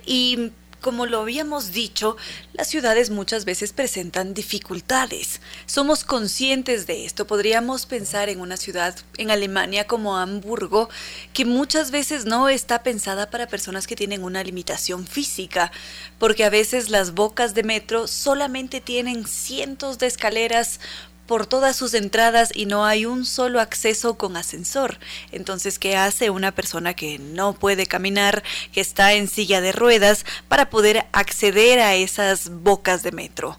Y 0.07 0.53
como 0.81 1.07
lo 1.07 1.21
habíamos 1.21 1.73
dicho, 1.73 2.17
las 2.53 2.69
ciudades 2.69 3.11
muchas 3.11 3.45
veces 3.45 3.73
presentan 3.73 4.35
dificultades. 4.35 5.41
Somos 5.67 6.05
conscientes 6.05 6.87
de 6.87 7.05
esto. 7.05 7.27
Podríamos 7.27 7.87
pensar 7.87 8.29
en 8.29 8.41
una 8.41 8.57
ciudad 8.57 8.97
en 9.17 9.31
Alemania 9.31 9.87
como 9.87 10.17
Hamburgo, 10.17 10.89
que 11.33 11.45
muchas 11.45 11.91
veces 11.91 12.25
no 12.25 12.49
está 12.49 12.83
pensada 12.83 13.31
para 13.31 13.49
personas 13.49 13.87
que 13.87 13.97
tienen 13.97 14.23
una 14.23 14.45
limitación 14.45 15.07
física, 15.07 15.73
porque 16.19 16.45
a 16.45 16.51
veces 16.51 16.91
las 16.91 17.15
bocas 17.15 17.55
de 17.55 17.63
metro 17.63 18.07
solamente 18.07 18.81
tienen 18.81 19.27
cientos 19.27 19.99
de 19.99 20.07
escaleras 20.07 20.81
por 21.29 21.47
todas 21.47 21.77
sus 21.77 21.93
entradas 21.93 22.51
y 22.55 22.65
no 22.65 22.87
hay 22.87 23.05
un 23.05 23.27
solo 23.27 23.61
acceso 23.61 24.15
con 24.15 24.37
ascensor. 24.37 24.99
Entonces, 25.31 25.79
¿qué 25.79 25.95
hace 25.95 26.31
una 26.31 26.53
persona 26.53 26.95
que 26.95 27.19
no 27.19 27.53
puede 27.53 27.87
caminar, 27.87 28.43
que 28.73 28.81
está 28.81 29.13
en 29.13 29.29
silla 29.29 29.61
de 29.61 29.73
ruedas, 29.73 30.25
para 30.49 30.71
poder 30.71 31.05
acceder 31.13 31.81
a 31.81 31.95
esas 31.95 32.49
bocas 32.49 33.03
de 33.03 33.13
metro? 33.13 33.59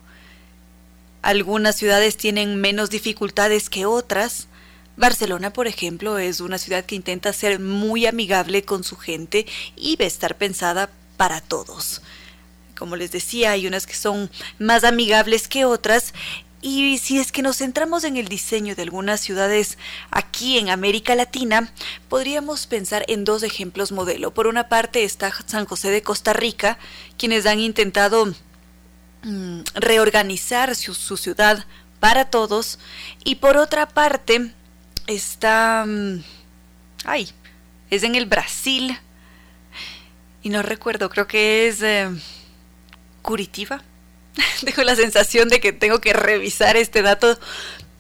Algunas 1.22 1.76
ciudades 1.76 2.18
tienen 2.18 2.60
menos 2.60 2.90
dificultades 2.90 3.70
que 3.70 3.86
otras. 3.86 4.48
Barcelona, 4.98 5.54
por 5.54 5.68
ejemplo, 5.68 6.18
es 6.18 6.40
una 6.40 6.58
ciudad 6.58 6.86
que 6.86 6.96
intenta 6.96 7.32
ser 7.34 7.60
muy 7.60 8.08
amigable 8.08 8.64
con 8.64 8.84
su 8.84 8.98
gente 8.98 9.46
y 9.76 9.96
debe 9.96 10.08
estar 10.08 10.38
pensada 10.38 10.90
para 11.18 11.40
todos. 11.40 12.02
Como 12.76 12.96
les 12.96 13.12
decía, 13.12 13.52
hay 13.52 13.68
unas 13.68 13.86
que 13.86 13.94
son 13.94 14.32
más 14.58 14.84
amigables 14.86 15.48
que 15.48 15.66
otras 15.66 16.14
y 16.62 16.98
si 16.98 17.20
es 17.20 17.32
que 17.32 17.42
nos 17.42 17.58
centramos 17.58 18.04
en 18.04 18.18
el 18.18 18.28
diseño 18.28 18.76
de 18.76 18.82
algunas 18.82 19.22
ciudades 19.22 19.78
aquí 20.12 20.58
en 20.58 20.70
América 20.70 21.16
Latina, 21.16 21.72
podríamos 22.10 22.68
pensar 22.68 23.06
en 23.08 23.24
dos 23.24 23.44
ejemplos 23.44 23.94
modelo. 23.94 24.34
Por 24.34 24.48
una 24.48 24.68
parte 24.68 25.04
está 25.04 25.32
San 25.46 25.66
José 25.66 25.90
de 25.90 26.02
Costa 26.02 26.34
Rica, 26.34 26.78
quienes 27.18 27.46
han 27.46 27.60
intentado 27.60 28.34
mm, 29.24 29.62
reorganizar 29.76 30.76
su, 30.76 31.16
ciudad 31.16 31.66
para 32.02 32.26
todos. 32.26 32.78
Y 33.24 33.36
por 33.36 33.56
otra 33.56 33.88
parte 33.88 34.52
está... 35.08 35.86
Mm, 35.88 36.24
ay, 37.06 37.30
es 37.90 38.04
en 38.04 38.16
el 38.16 38.26
Brasil. 38.26 38.98
Y 40.42 40.50
no 40.50 40.62
recuerdo, 40.62 41.10
creo 41.10 41.28
que 41.28 41.68
es 41.68 41.82
eh, 41.82 42.10
Curitiba 43.22 43.82
Tengo 44.66 44.84
la 44.84 44.96
sensación 44.96 45.50
de 45.50 45.60
que 45.60 45.74
tengo 45.74 46.00
que 46.00 46.14
revisar 46.14 46.78
este 46.78 47.02
dato. 47.02 47.40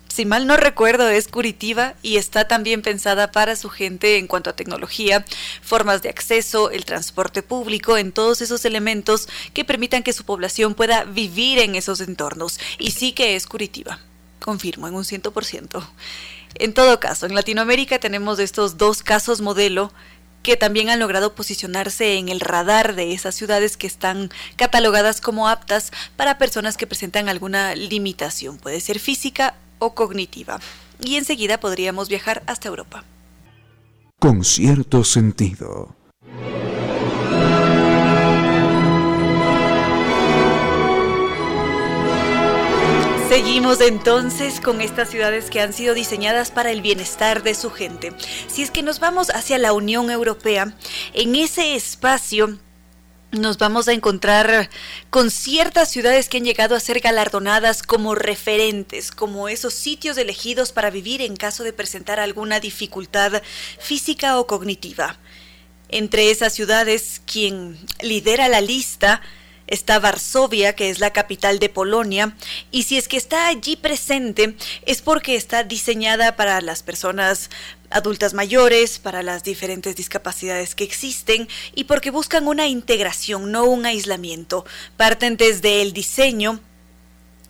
Si 0.08 0.26
mal 0.26 0.48
no 0.48 0.58
recuerdo, 0.58 1.08
es 1.08 1.28
Curitiba 1.28 1.94
y 2.02 2.18
está 2.18 2.48
también 2.48 2.82
pensada 2.82 3.32
para 3.32 3.56
su 3.56 3.70
gente 3.70 4.18
en 4.18 4.28
cuanto 4.28 4.50
a 4.50 4.56
tecnología, 4.56 5.24
formas 5.62 6.02
de 6.02 6.10
acceso, 6.10 6.72
el 6.72 6.84
transporte 6.84 7.44
público, 7.44 7.96
en 7.96 8.12
todos 8.12 8.42
esos 8.42 8.66
elementos 8.66 9.30
que 9.54 9.64
permitan 9.64 10.04
que 10.04 10.14
su 10.14 10.26
población 10.26 10.74
pueda 10.74 11.04
vivir 11.04 11.60
en 11.60 11.76
esos 11.76 12.02
entornos. 12.02 12.60
Y 12.80 12.92
sí 12.92 13.14
que 13.14 13.36
es 13.36 13.46
Curitiba, 13.46 14.00
confirmo, 14.40 14.88
en 14.88 14.96
un 14.96 15.06
ciento 15.06 15.32
por 15.32 15.46
ciento. 15.46 15.88
En 16.56 16.74
todo 16.74 17.00
caso, 17.00 17.28
en 17.28 17.36
Latinoamérica 17.36 18.00
tenemos 18.00 18.40
estos 18.40 18.78
dos 18.78 19.04
casos 19.04 19.40
modelo 19.42 19.94
que 20.44 20.58
también 20.58 20.90
han 20.90 21.00
logrado 21.00 21.36
posicionarse 21.36 22.18
en 22.18 22.30
el 22.30 22.40
radar 22.40 22.96
de 22.96 23.14
esas 23.14 23.36
ciudades 23.36 23.78
que 23.78 23.88
están 23.88 24.30
catalogadas 24.56 25.22
como 25.22 25.50
aptas 25.50 25.92
para 26.16 26.38
personas 26.38 26.78
que 26.78 26.88
presentan 26.88 27.30
alguna 27.30 27.76
limitación, 27.76 28.58
puede 28.58 28.80
ser 28.80 29.00
física 29.00 29.56
o 29.80 29.94
cognitiva. 29.94 30.60
Y 31.02 31.16
enseguida 31.16 31.60
podríamos 31.60 32.10
viajar 32.10 32.44
hasta 32.46 32.68
Europa. 32.68 33.04
Con 34.20 34.44
cierto 34.44 35.04
sentido. 35.04 35.96
Seguimos 43.30 43.80
entonces 43.80 44.60
con 44.60 44.82
estas 44.82 45.12
ciudades 45.12 45.52
que 45.52 45.62
han 45.62 45.72
sido 45.72 45.94
diseñadas 45.94 46.50
para 46.50 46.72
el 46.72 46.82
bienestar 46.82 47.44
de 47.44 47.54
su 47.54 47.70
gente. 47.70 48.12
Si 48.48 48.64
es 48.64 48.72
que 48.72 48.82
nos 48.82 49.00
vamos 49.00 49.30
hacia 49.30 49.60
la 49.60 49.72
Unión 49.72 50.10
Europea, 50.10 50.74
en 51.14 51.36
ese 51.36 51.76
espacio 51.76 52.58
nos 53.32 53.60
vamos 53.60 53.88
a 53.88 53.94
encontrar 53.94 54.72
con 55.12 55.30
ciertas 55.30 55.92
ciudades 55.92 56.28
que 56.28 56.38
han 56.38 56.44
llegado 56.44 56.74
a 56.74 56.80
ser 56.80 57.02
galardonadas 57.02 57.84
como 57.84 58.16
referentes, 58.16 59.12
como 59.12 59.48
esos 59.48 59.76
sitios 59.76 60.18
elegidos 60.18 60.72
para 60.72 60.90
vivir 60.90 61.22
en 61.22 61.36
caso 61.36 61.64
de 61.64 61.72
presentar 61.72 62.20
alguna 62.20 62.60
dificultad 62.60 63.44
física 63.78 64.40
o 64.40 64.48
cognitiva. 64.48 65.20
Entre 65.90 66.32
esas 66.32 66.54
ciudades, 66.56 67.22
quien 67.28 67.78
lidera 68.02 68.50
la 68.50 68.62
lista 68.62 69.22
está 69.70 70.00
Varsovia, 70.00 70.76
que 70.76 70.90
es 70.90 71.00
la 71.00 71.14
capital 71.14 71.60
de 71.60 71.70
Polonia, 71.70 72.36
y 72.72 72.84
si 72.84 72.98
es 72.98 73.08
que 73.08 73.18
está 73.18 73.48
allí 73.48 73.76
presente 73.76 74.56
es 74.86 75.02
porque 75.02 75.36
está 75.36 75.64
diseñada 75.64 76.36
para 76.36 76.60
las 76.62 76.84
personas 76.84 77.50
adultas 77.90 78.34
mayores, 78.34 79.00
para 79.00 79.24
las 79.24 79.44
diferentes 79.44 79.96
discapacidades 79.96 80.76
que 80.76 80.84
existen 80.84 81.48
y 81.74 81.86
porque 81.86 82.12
buscan 82.12 82.48
una 82.48 82.68
integración, 82.68 83.52
no 83.52 83.66
un 83.66 83.86
aislamiento. 83.86 84.66
Parten 84.98 85.38
desde 85.38 85.82
el 85.82 85.94
diseño, 85.94 86.60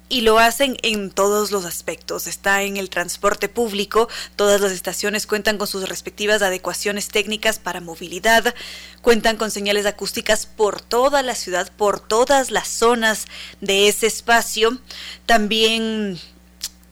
y 0.09 0.21
lo 0.21 0.39
hacen 0.39 0.75
en 0.81 1.11
todos 1.11 1.51
los 1.51 1.65
aspectos. 1.65 2.27
Está 2.27 2.63
en 2.63 2.77
el 2.77 2.89
transporte 2.89 3.47
público, 3.47 4.09
todas 4.35 4.59
las 4.59 4.71
estaciones 4.71 5.27
cuentan 5.27 5.57
con 5.57 5.67
sus 5.67 5.87
respectivas 5.87 6.41
adecuaciones 6.41 7.07
técnicas 7.09 7.59
para 7.59 7.79
movilidad, 7.79 8.53
cuentan 9.01 9.37
con 9.37 9.51
señales 9.51 9.85
acústicas 9.85 10.47
por 10.47 10.81
toda 10.81 11.21
la 11.21 11.35
ciudad, 11.35 11.71
por 11.77 11.99
todas 11.99 12.49
las 12.49 12.67
zonas 12.67 13.27
de 13.61 13.87
ese 13.87 14.07
espacio. 14.07 14.79
También 15.27 16.19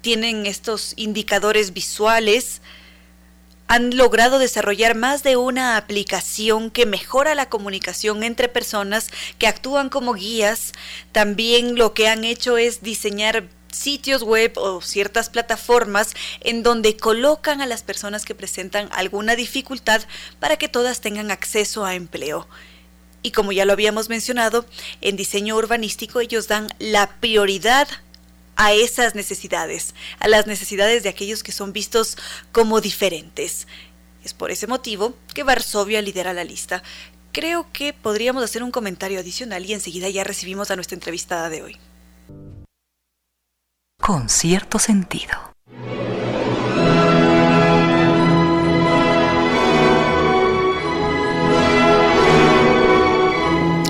tienen 0.01 0.45
estos 0.45 0.93
indicadores 0.95 1.74
visuales 1.74 2.61
han 3.68 3.95
logrado 3.95 4.39
desarrollar 4.39 4.95
más 4.95 5.24
de 5.24 5.38
una 5.38 5.78
aplicación 5.78 6.72
que 6.72 6.86
mejora 6.86 7.36
la 7.36 7.49
comunicación 7.49 8.24
entre 8.24 8.47
personas 8.47 9.09
que 9.38 9.47
actúan 9.47 9.89
como 9.89 10.13
guías. 10.13 10.72
También 11.11 11.76
lo 11.76 11.93
que 11.93 12.07
han 12.07 12.24
hecho 12.24 12.57
es 12.57 12.82
diseñar 12.82 13.49
sitios 13.72 14.24
web 14.24 14.53
o 14.57 14.82
ciertas 14.82 15.30
plataformas 15.30 16.13
en 16.41 16.63
donde 16.63 16.97
colocan 16.97 17.61
a 17.61 17.65
las 17.65 17.84
personas 17.84 18.26
que 18.26 18.36
presentan 18.36 18.89
alguna 18.91 19.36
dificultad 19.36 20.01
para 20.39 20.57
que 20.57 20.70
todas 20.70 21.01
tengan 21.01 21.32
acceso 21.32 21.86
a 21.86 21.95
empleo. 21.95 22.47
Y 23.24 23.32
como 23.32 23.51
ya 23.51 23.65
lo 23.65 23.74
habíamos 23.74 24.09
mencionado, 24.09 24.65
en 25.01 25.18
diseño 25.18 25.57
urbanístico 25.57 26.22
ellos 26.22 26.47
dan 26.47 26.68
la 26.80 27.09
prioridad 27.20 27.88
a 28.58 28.74
esas 28.74 29.16
necesidades, 29.16 29.95
a 30.20 30.28
las 30.28 30.47
necesidades 30.47 31.03
de 31.03 31.10
aquellos 31.10 31.43
que 31.43 31.51
son 31.51 31.72
vistos 31.72 32.18
como 32.51 32.82
diferentes. 32.82 33.68
Es 34.24 34.34
por 34.34 34.51
ese 34.51 34.68
motivo 34.68 35.14
que 35.34 35.43
Varsovia 35.43 36.01
lidera 36.01 36.34
la 36.34 36.43
lista. 36.43 36.84
Creo 37.32 37.68
que 37.72 37.93
podríamos 37.93 38.43
hacer 38.43 38.64
un 38.64 38.72
comentario 38.72 39.20
adicional 39.20 39.66
y 39.66 39.74
enseguida 39.74 40.10
ya 40.10 40.24
recibimos 40.24 40.72
a 40.72 40.76
nuestra 40.76 40.95
entrevistada 40.95 41.49
de 41.49 41.62
hoy. 41.62 41.78
Con 44.01 44.28
cierto 44.28 44.80
sentido. 44.80 45.53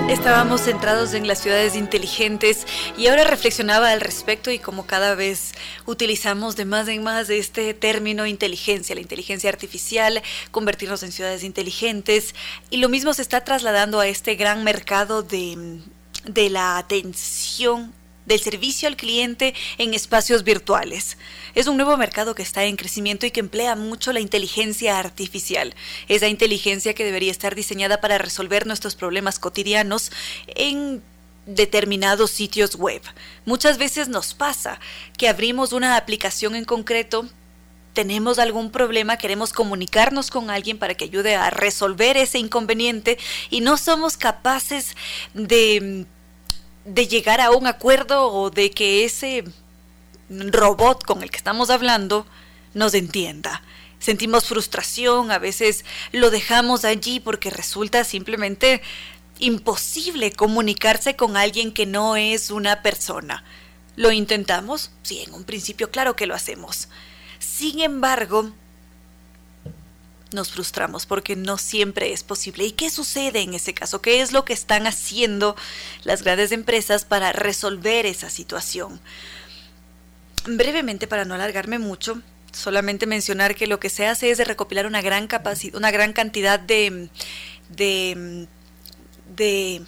Estábamos 0.08 0.62
centrados 0.62 1.12
en 1.12 1.28
las 1.28 1.38
ciudades 1.38 1.76
inteligentes 1.76 2.66
y 2.96 3.08
ahora 3.08 3.24
reflexionaba 3.24 3.90
al 3.90 4.00
respecto 4.00 4.50
y 4.50 4.58
como 4.58 4.86
cada 4.86 5.14
vez 5.14 5.52
utilizamos 5.84 6.56
de 6.56 6.64
más 6.64 6.88
en 6.88 7.02
más 7.02 7.28
este 7.28 7.74
término 7.74 8.24
inteligencia, 8.26 8.94
la 8.94 9.02
inteligencia 9.02 9.50
artificial, 9.50 10.22
convertirnos 10.50 11.02
en 11.02 11.12
ciudades 11.12 11.44
inteligentes. 11.44 12.34
Y 12.70 12.78
lo 12.78 12.88
mismo 12.88 13.12
se 13.12 13.22
está 13.22 13.42
trasladando 13.42 14.00
a 14.00 14.08
este 14.08 14.34
gran 14.34 14.64
mercado 14.64 15.22
de, 15.22 15.80
de 16.24 16.50
la 16.50 16.78
atención 16.78 17.92
del 18.28 18.38
servicio 18.40 18.86
al 18.86 18.96
cliente 18.96 19.54
en 19.78 19.94
espacios 19.94 20.44
virtuales. 20.44 21.16
Es 21.54 21.66
un 21.66 21.76
nuevo 21.76 21.96
mercado 21.96 22.34
que 22.34 22.42
está 22.42 22.64
en 22.64 22.76
crecimiento 22.76 23.26
y 23.26 23.30
que 23.30 23.40
emplea 23.40 23.74
mucho 23.74 24.12
la 24.12 24.20
inteligencia 24.20 24.98
artificial, 24.98 25.74
esa 26.08 26.28
inteligencia 26.28 26.94
que 26.94 27.04
debería 27.04 27.32
estar 27.32 27.54
diseñada 27.54 28.00
para 28.00 28.18
resolver 28.18 28.66
nuestros 28.66 28.94
problemas 28.94 29.38
cotidianos 29.38 30.12
en 30.46 31.02
determinados 31.46 32.30
sitios 32.30 32.76
web. 32.76 33.00
Muchas 33.46 33.78
veces 33.78 34.08
nos 34.08 34.34
pasa 34.34 34.78
que 35.16 35.28
abrimos 35.28 35.72
una 35.72 35.96
aplicación 35.96 36.54
en 36.54 36.66
concreto, 36.66 37.26
tenemos 37.94 38.38
algún 38.38 38.70
problema, 38.70 39.16
queremos 39.16 39.54
comunicarnos 39.54 40.30
con 40.30 40.50
alguien 40.50 40.78
para 40.78 40.94
que 40.94 41.06
ayude 41.06 41.34
a 41.34 41.48
resolver 41.48 42.18
ese 42.18 42.38
inconveniente 42.38 43.18
y 43.48 43.62
no 43.62 43.78
somos 43.78 44.18
capaces 44.18 44.94
de 45.32 46.06
de 46.88 47.06
llegar 47.06 47.40
a 47.40 47.50
un 47.50 47.66
acuerdo 47.66 48.32
o 48.32 48.50
de 48.50 48.70
que 48.70 49.04
ese 49.04 49.44
robot 50.30 51.04
con 51.04 51.22
el 51.22 51.30
que 51.30 51.36
estamos 51.36 51.70
hablando 51.70 52.26
nos 52.74 52.94
entienda. 52.94 53.62
Sentimos 53.98 54.46
frustración, 54.46 55.30
a 55.30 55.38
veces 55.38 55.84
lo 56.12 56.30
dejamos 56.30 56.84
allí 56.84 57.20
porque 57.20 57.50
resulta 57.50 58.04
simplemente 58.04 58.80
imposible 59.38 60.32
comunicarse 60.32 61.16
con 61.16 61.36
alguien 61.36 61.72
que 61.72 61.86
no 61.86 62.16
es 62.16 62.50
una 62.50 62.82
persona. 62.82 63.44
¿Lo 63.96 64.12
intentamos? 64.12 64.90
Sí, 65.02 65.22
en 65.26 65.34
un 65.34 65.44
principio 65.44 65.90
claro 65.90 66.16
que 66.16 66.26
lo 66.26 66.34
hacemos. 66.34 66.88
Sin 67.38 67.80
embargo, 67.80 68.52
nos 70.32 70.50
frustramos 70.50 71.06
porque 71.06 71.36
no 71.36 71.58
siempre 71.58 72.12
es 72.12 72.22
posible. 72.22 72.64
¿Y 72.64 72.72
qué 72.72 72.90
sucede 72.90 73.40
en 73.40 73.54
ese 73.54 73.74
caso? 73.74 74.02
¿Qué 74.02 74.20
es 74.20 74.32
lo 74.32 74.44
que 74.44 74.52
están 74.52 74.86
haciendo 74.86 75.56
las 76.04 76.22
grandes 76.22 76.52
empresas 76.52 77.04
para 77.04 77.32
resolver 77.32 78.06
esa 78.06 78.30
situación? 78.30 79.00
Brevemente, 80.46 81.06
para 81.06 81.24
no 81.24 81.34
alargarme 81.34 81.78
mucho, 81.78 82.22
solamente 82.52 83.06
mencionar 83.06 83.54
que 83.54 83.66
lo 83.66 83.80
que 83.80 83.90
se 83.90 84.06
hace 84.06 84.30
es 84.30 84.38
de 84.38 84.44
recopilar 84.44 84.86
una 84.86 85.02
gran 85.02 85.28
una 85.74 85.90
gran 85.90 86.12
cantidad 86.12 86.58
de, 86.58 87.08
de, 87.68 88.46
de 89.34 89.82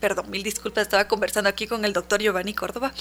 perdón, 0.00 0.30
mil 0.30 0.42
disculpas, 0.42 0.82
estaba 0.82 1.08
conversando 1.08 1.48
aquí 1.48 1.66
con 1.66 1.84
el 1.84 1.92
doctor 1.92 2.20
Giovanni 2.20 2.54
Córdoba 2.54 2.92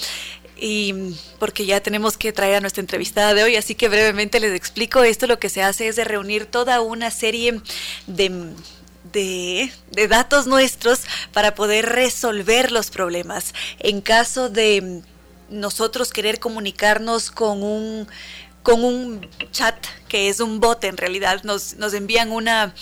y 0.58 1.16
porque 1.40 1.66
ya 1.66 1.82
tenemos 1.82 2.18
que 2.18 2.32
traer 2.32 2.56
a 2.56 2.62
nuestra 2.62 2.82
entrevistada 2.82 3.34
de 3.34 3.44
hoy, 3.44 3.56
así 3.56 3.76
que 3.76 3.90
brevemente 3.90 4.40
les 4.40 4.54
explico 4.54 5.04
esto, 5.04 5.28
lo 5.28 5.40
que 5.40 5.50
se 5.50 5.62
hace 5.62 5.88
es 5.88 5.96
de 5.96 6.06
reunir 6.06 6.46
toda 6.46 6.82
una 6.82 7.12
serie 7.12 7.62
de 8.08 8.54
de, 9.12 9.72
datos 10.10 10.48
nuestros 10.48 11.02
para 11.32 11.56
poder 11.56 11.86
resolver 11.86 12.72
los 12.72 12.90
problemas. 12.90 13.54
En 13.80 14.02
caso 14.02 14.50
de 14.50 15.02
nosotros 15.50 16.12
querer 16.12 16.40
comunicarnos 16.40 17.32
con 17.32 17.64
un 17.64 18.08
con 18.64 18.84
un 18.84 19.30
chat 19.52 19.76
que 20.08 20.28
es 20.28 20.40
un 20.40 20.60
bot 20.60 20.84
en 20.86 20.98
realidad, 20.98 21.44
nos, 21.44 21.76
nos 21.76 21.94
envían 21.94 22.32
una, 22.32 22.74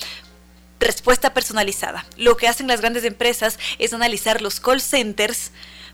respuesta 0.84 1.34
personalizada. 1.34 2.05
Lo 2.17 2.38
que 2.38 2.47
hacen 2.47 2.67
las 2.67 2.81
grandes 2.81 3.03
empresas 3.03 3.59
es 3.79 3.93
analizar 3.93 4.41
los 4.41 4.59
call 4.59 4.81
centers 4.81 5.51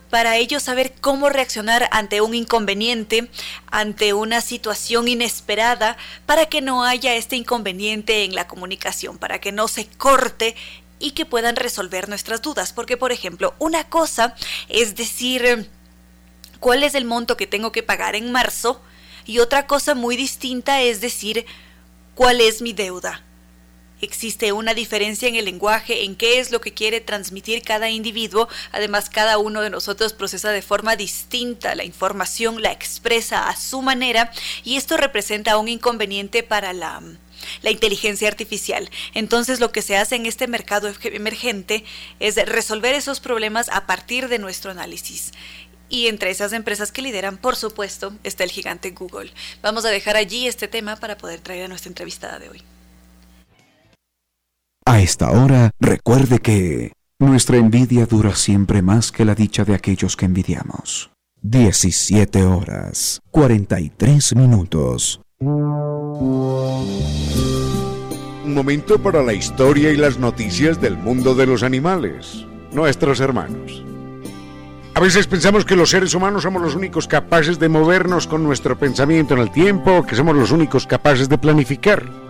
para 0.10 0.38
ellos 0.38 0.64
saber 0.64 0.94
cómo 1.00 1.30
reaccionar 1.30 1.88
ante 1.92 2.22
un 2.22 2.34
inconveniente, 2.34 3.30
ante 3.68 4.14
una 4.14 4.42
situación 4.42 5.08
inesperada, 5.08 5.98
para 6.26 6.48
que 6.48 6.62
no 6.62 6.84
haya 6.84 7.16
este 7.16 7.36
inconveniente 7.36 8.24
en 8.24 8.34
la 8.34 8.48
comunicación, 8.48 9.18
para 9.18 9.40
que 9.40 9.52
no 9.52 9.68
se 9.68 9.88
corte 9.88 10.56
y 11.00 11.12
que 11.12 11.26
puedan 11.26 11.56
resolver 11.56 12.10
nuestras 12.10 12.42
dudas. 12.42 12.74
Porque, 12.74 12.98
por 12.98 13.12
ejemplo, 13.12 13.54
una 13.60 13.86
cosa 13.86 14.36
es 14.68 14.96
decir 14.96 15.70
cuál 16.60 16.84
es 16.84 16.96
el 16.96 17.06
monto 17.06 17.38
que 17.38 17.48
tengo 17.48 17.72
que 17.72 17.84
pagar 17.84 18.16
en 18.16 18.32
marzo 18.32 18.82
y 19.26 19.40
otra 19.40 19.68
cosa 19.68 19.96
muy 19.96 20.16
distinta 20.16 20.82
es 20.82 21.02
decir 21.02 21.46
cuál 22.16 22.42
es 22.42 22.62
mi 22.62 22.74
deuda. 22.74 23.24
Existe 24.02 24.54
una 24.54 24.74
diferencia 24.74 25.28
en 25.28 25.36
el 25.36 25.46
lenguaje, 25.46 26.06
en 26.06 26.16
qué 26.16 26.40
es 26.40 26.52
lo 26.52 26.62
que 26.62 26.74
quiere 26.74 27.02
transmitir 27.02 27.64
cada 27.64 27.90
individuo. 27.90 28.48
Además, 28.72 29.10
cada 29.10 29.38
uno 29.38 29.62
de 29.62 29.70
nosotros 29.70 30.14
procesa 30.14 30.52
de 30.52 30.62
forma 30.62 30.96
distinta 30.96 31.76
la 31.76 31.84
información, 31.84 32.62
la 32.62 32.72
expresa 32.72 33.50
a 33.50 33.56
su 33.56 33.82
manera 33.82 34.32
y 34.64 34.78
esto 34.78 34.98
representa 34.98 35.58
un 35.58 35.68
inconveniente 35.68 36.44
para 36.44 36.74
la, 36.74 37.02
inteligencia 37.64 38.28
artificial. 38.28 38.90
Entonces 39.14 39.60
lo 39.60 39.72
que 39.72 39.82
se 39.82 39.98
hace 39.98 40.16
en 40.16 40.26
este 40.26 40.48
mercado 40.48 40.92
emergente 41.04 41.84
es 42.20 42.36
resolver 42.36 42.96
esos 42.96 43.20
problemas 43.20 43.70
a 43.70 43.86
partir 43.86 44.28
de 44.28 44.40
nuestro 44.40 44.72
análisis. 44.72 45.32
Y 45.90 46.08
entre 46.08 46.30
esas 46.30 46.54
empresas 46.54 46.92
que 46.92 47.02
lideran, 47.02 47.38
por 47.38 47.56
supuesto, 47.56 48.14
está 48.24 48.44
el 48.44 48.52
gigante 48.52 48.92
Google. 48.92 49.32
Vamos 49.62 49.86
a 49.86 49.90
dejar 49.90 50.18
allí 50.18 50.48
este 50.48 50.68
tema 50.68 50.98
para 50.98 51.18
poder 51.18 51.40
traer 51.40 51.66
a 51.66 51.68
nuestra 51.68 51.90
entrevistada 51.90 52.38
de 52.38 52.50
hoy. 52.50 52.64
A 54.90 55.00
esta 55.02 55.30
hora, 55.30 55.70
recuerde 55.80 56.40
que 56.40 56.94
nuestra 57.20 57.58
envidia 57.58 58.08
dura 58.08 58.34
siempre 58.34 58.82
más 58.82 59.12
que 59.12 59.24
la 59.24 59.36
dicha 59.36 59.64
de 59.64 59.76
aquellos 59.76 60.18
que 60.18 60.26
envidiamos. 60.26 61.12
17 61.44 62.44
horas, 62.44 63.22
43 63.30 64.36
minutos. 64.36 65.22
Un 65.42 65.62
momento 68.46 68.98
para 68.98 69.22
la 69.22 69.34
historia 69.34 69.92
y 69.92 69.96
las 69.96 70.18
noticias 70.18 70.82
del 70.82 70.98
mundo 70.98 71.36
de 71.36 71.46
los 71.46 71.62
animales, 71.62 72.48
nuestros 72.72 73.20
hermanos. 73.20 73.84
A 74.96 75.02
veces 75.02 75.28
pensamos 75.28 75.66
que 75.66 75.76
los 75.76 75.92
seres 75.92 76.16
humanos 76.16 76.42
somos 76.42 76.64
los 76.64 76.74
únicos 76.74 77.08
capaces 77.08 77.60
de 77.60 77.70
movernos 77.70 78.26
con 78.26 78.42
nuestro 78.42 78.76
pensamiento 78.80 79.36
en 79.36 79.42
el 79.42 79.52
tiempo, 79.52 80.04
que 80.04 80.16
somos 80.16 80.36
los 80.36 80.50
únicos 80.50 80.88
capaces 80.88 81.30
de 81.30 81.38
planificar. 81.38 82.29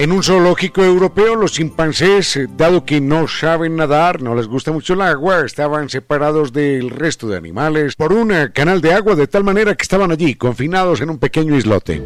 En 0.00 0.12
un 0.12 0.22
zoológico 0.22 0.82
europeo, 0.82 1.36
los 1.36 1.52
chimpancés, 1.52 2.34
eh, 2.36 2.46
dado 2.56 2.86
que 2.86 3.02
no 3.02 3.28
saben 3.28 3.76
nadar, 3.76 4.22
no 4.22 4.34
les 4.34 4.46
gusta 4.46 4.72
mucho 4.72 4.94
el 4.94 5.02
agua, 5.02 5.44
estaban 5.44 5.90
separados 5.90 6.54
del 6.54 6.88
resto 6.88 7.28
de 7.28 7.36
animales 7.36 7.96
por 7.96 8.14
un 8.14 8.32
eh, 8.32 8.50
canal 8.50 8.80
de 8.80 8.94
agua 8.94 9.14
de 9.14 9.26
tal 9.26 9.44
manera 9.44 9.74
que 9.74 9.82
estaban 9.82 10.10
allí, 10.10 10.36
confinados 10.36 11.02
en 11.02 11.10
un 11.10 11.18
pequeño 11.18 11.54
islote. 11.54 12.02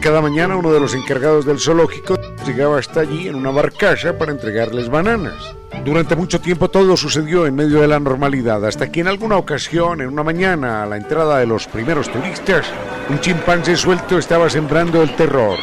Cada 0.00 0.20
mañana 0.20 0.56
uno 0.56 0.72
de 0.72 0.80
los 0.80 0.92
encargados 0.94 1.46
del 1.46 1.60
zoológico 1.60 2.18
llegaba 2.44 2.80
hasta 2.80 3.02
allí 3.02 3.28
en 3.28 3.36
una 3.36 3.52
barcaza 3.52 4.18
para 4.18 4.32
entregarles 4.32 4.88
bananas. 4.88 5.54
Durante 5.84 6.16
mucho 6.16 6.40
tiempo 6.40 6.68
todo 6.68 6.96
sucedió 6.96 7.46
en 7.46 7.54
medio 7.54 7.80
de 7.80 7.86
la 7.86 8.00
normalidad, 8.00 8.66
hasta 8.66 8.90
que 8.90 9.02
en 9.02 9.06
alguna 9.06 9.36
ocasión, 9.36 10.00
en 10.00 10.08
una 10.08 10.24
mañana, 10.24 10.82
a 10.82 10.86
la 10.86 10.96
entrada 10.96 11.38
de 11.38 11.46
los 11.46 11.68
primeros 11.68 12.10
turistas, 12.10 12.66
un 13.08 13.20
chimpancé 13.20 13.76
suelto 13.76 14.18
estaba 14.18 14.50
sembrando 14.50 15.00
el 15.00 15.14
terror 15.14 15.60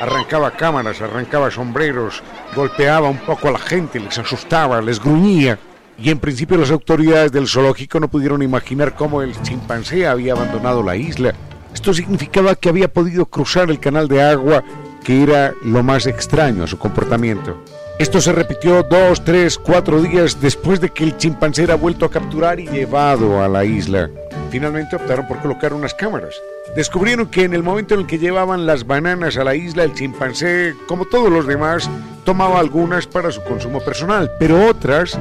arrancaba 0.00 0.50
cámaras, 0.52 1.00
arrancaba 1.00 1.50
sombreros, 1.50 2.22
golpeaba 2.54 3.08
un 3.08 3.18
poco 3.18 3.48
a 3.48 3.52
la 3.52 3.58
gente, 3.58 4.00
les 4.00 4.18
asustaba, 4.18 4.80
les 4.80 5.00
gruñía. 5.00 5.58
Y 5.98 6.10
en 6.10 6.18
principio 6.18 6.58
las 6.58 6.70
autoridades 6.70 7.32
del 7.32 7.48
zoológico 7.48 7.98
no 8.00 8.08
pudieron 8.08 8.42
imaginar 8.42 8.94
cómo 8.94 9.22
el 9.22 9.40
chimpancé 9.42 10.06
había 10.06 10.34
abandonado 10.34 10.82
la 10.82 10.96
isla. 10.96 11.32
Esto 11.72 11.94
significaba 11.94 12.54
que 12.54 12.68
había 12.68 12.92
podido 12.92 13.26
cruzar 13.26 13.70
el 13.70 13.80
canal 13.80 14.08
de 14.08 14.22
agua, 14.22 14.62
que 15.02 15.22
era 15.22 15.54
lo 15.62 15.82
más 15.82 16.06
extraño 16.06 16.64
a 16.64 16.66
su 16.66 16.78
comportamiento. 16.78 17.56
Esto 17.98 18.20
se 18.20 18.32
repitió 18.32 18.82
dos, 18.82 19.24
tres, 19.24 19.58
cuatro 19.58 20.02
días 20.02 20.40
después 20.40 20.80
de 20.80 20.90
que 20.90 21.04
el 21.04 21.16
chimpancé 21.16 21.62
era 21.62 21.76
vuelto 21.76 22.04
a 22.04 22.10
capturar 22.10 22.60
y 22.60 22.66
llevado 22.66 23.42
a 23.42 23.48
la 23.48 23.64
isla. 23.64 24.10
Finalmente 24.50 24.96
optaron 24.96 25.26
por 25.26 25.40
colocar 25.40 25.72
unas 25.72 25.94
cámaras 25.94 26.34
descubrieron 26.74 27.26
que 27.26 27.44
en 27.44 27.54
el 27.54 27.62
momento 27.62 27.94
en 27.94 28.00
el 28.00 28.06
que 28.06 28.18
llevaban 28.18 28.66
las 28.66 28.86
bananas 28.86 29.36
a 29.36 29.44
la 29.44 29.54
isla, 29.54 29.84
el 29.84 29.94
chimpancé, 29.94 30.74
como 30.86 31.04
todos 31.04 31.30
los 31.30 31.46
demás, 31.46 31.88
tomaba 32.24 32.58
algunas 32.58 33.06
para 33.06 33.30
su 33.30 33.42
consumo 33.42 33.80
personal, 33.80 34.30
pero 34.38 34.68
otras 34.68 35.18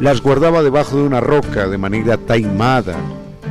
las 0.00 0.20
guardaba 0.20 0.62
debajo 0.62 0.96
de 0.96 1.02
una 1.02 1.20
roca 1.20 1.68
de 1.68 1.78
manera 1.78 2.16
taimada, 2.16 2.96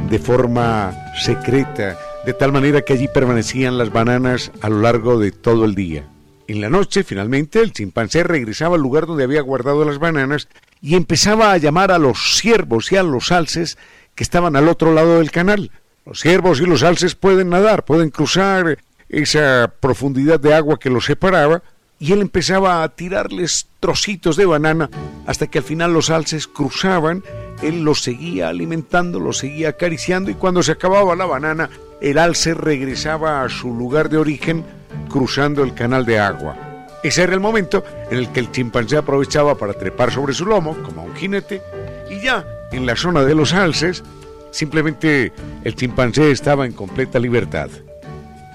de 0.09 0.19
forma 0.19 0.93
secreta, 1.19 1.97
de 2.25 2.33
tal 2.33 2.51
manera 2.51 2.81
que 2.81 2.93
allí 2.93 3.07
permanecían 3.07 3.77
las 3.77 3.91
bananas 3.91 4.51
a 4.61 4.69
lo 4.69 4.81
largo 4.81 5.17
de 5.17 5.31
todo 5.31 5.65
el 5.65 5.75
día. 5.75 6.07
En 6.47 6.61
la 6.61 6.69
noche, 6.69 7.03
finalmente, 7.03 7.59
el 7.59 7.73
chimpancé 7.73 8.23
regresaba 8.23 8.75
al 8.75 8.81
lugar 8.81 9.05
donde 9.05 9.25
había 9.25 9.41
guardado 9.41 9.83
las 9.83 9.99
bananas 9.99 10.47
y 10.81 10.95
empezaba 10.95 11.51
a 11.51 11.57
llamar 11.57 11.91
a 11.91 11.99
los 11.99 12.37
ciervos 12.37 12.89
y 12.91 12.95
a 12.95 13.03
los 13.03 13.33
alces 13.33 13.77
que 14.15 14.23
estaban 14.23 14.55
al 14.55 14.69
otro 14.69 14.93
lado 14.93 15.19
del 15.19 15.29
canal. 15.29 15.71
Los 16.05 16.21
ciervos 16.21 16.61
y 16.61 16.65
los 16.65 16.83
alces 16.83 17.15
pueden 17.15 17.49
nadar, 17.49 17.83
pueden 17.83 18.11
cruzar 18.11 18.79
esa 19.09 19.73
profundidad 19.81 20.39
de 20.39 20.53
agua 20.53 20.79
que 20.79 20.89
los 20.89 21.05
separaba, 21.05 21.63
y 21.99 22.13
él 22.13 22.21
empezaba 22.21 22.83
a 22.83 22.89
tirarles 22.89 23.67
trocitos 23.79 24.37
de 24.37 24.45
banana 24.45 24.89
hasta 25.25 25.47
que 25.47 25.57
al 25.57 25.63
final 25.63 25.93
los 25.93 26.09
alces 26.09 26.47
cruzaban, 26.47 27.23
él 27.61 27.81
los 27.81 28.03
seguía 28.03 28.49
alimentando, 28.49 29.19
los 29.19 29.39
seguía 29.39 29.69
acariciando 29.69 30.29
y 30.29 30.35
cuando 30.35 30.63
se 30.63 30.73
acababa 30.73 31.15
la 31.15 31.25
banana, 31.25 31.69
el 31.99 32.19
alce 32.19 32.53
regresaba 32.53 33.41
a 33.41 33.49
su 33.49 33.73
lugar 33.73 34.09
de 34.09 34.17
origen 34.17 34.63
cruzando 35.09 35.63
el 35.63 35.73
canal 35.73 36.05
de 36.05 36.19
agua. 36.19 36.55
Ese 37.03 37.23
era 37.23 37.33
el 37.33 37.39
momento 37.39 37.83
en 38.09 38.17
el 38.17 38.31
que 38.31 38.39
el 38.39 38.51
chimpancé 38.51 38.97
aprovechaba 38.97 39.55
para 39.55 39.73
trepar 39.73 40.11
sobre 40.11 40.33
su 40.33 40.45
lomo, 40.45 40.75
como 40.83 41.03
un 41.03 41.15
jinete, 41.15 41.61
y 42.09 42.21
ya 42.21 42.45
en 42.71 42.85
la 42.85 42.95
zona 42.95 43.23
de 43.23 43.35
los 43.35 43.53
alces, 43.53 44.03
simplemente 44.51 45.31
el 45.63 45.75
chimpancé 45.75 46.31
estaba 46.31 46.65
en 46.65 46.73
completa 46.73 47.19
libertad. 47.19 47.69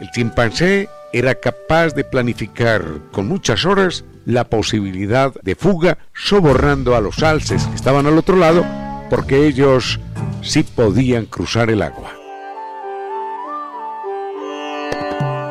El 0.01 0.11
chimpancé 0.11 0.89
era 1.13 1.35
capaz 1.35 1.95
de 1.95 2.05
planificar 2.05 2.83
con 3.13 3.29
muchas 3.29 3.65
horas 3.65 4.05
la 4.25 4.45
posibilidad 4.45 5.33
de 5.43 5.55
fuga, 5.55 5.99
sobornando 6.15 6.97
a 6.97 7.01
los 7.01 7.23
alces 7.23 7.65
que 7.67 7.75
estaban 7.75 8.07
al 8.07 8.19
otro 8.19 8.37
lado, 8.37 8.65
porque 9.11 9.47
ellos 9.47 10.01
sí 10.43 10.63
podían 10.63 11.27
cruzar 11.27 11.71
el 11.71 11.83
agua. 11.83 12.22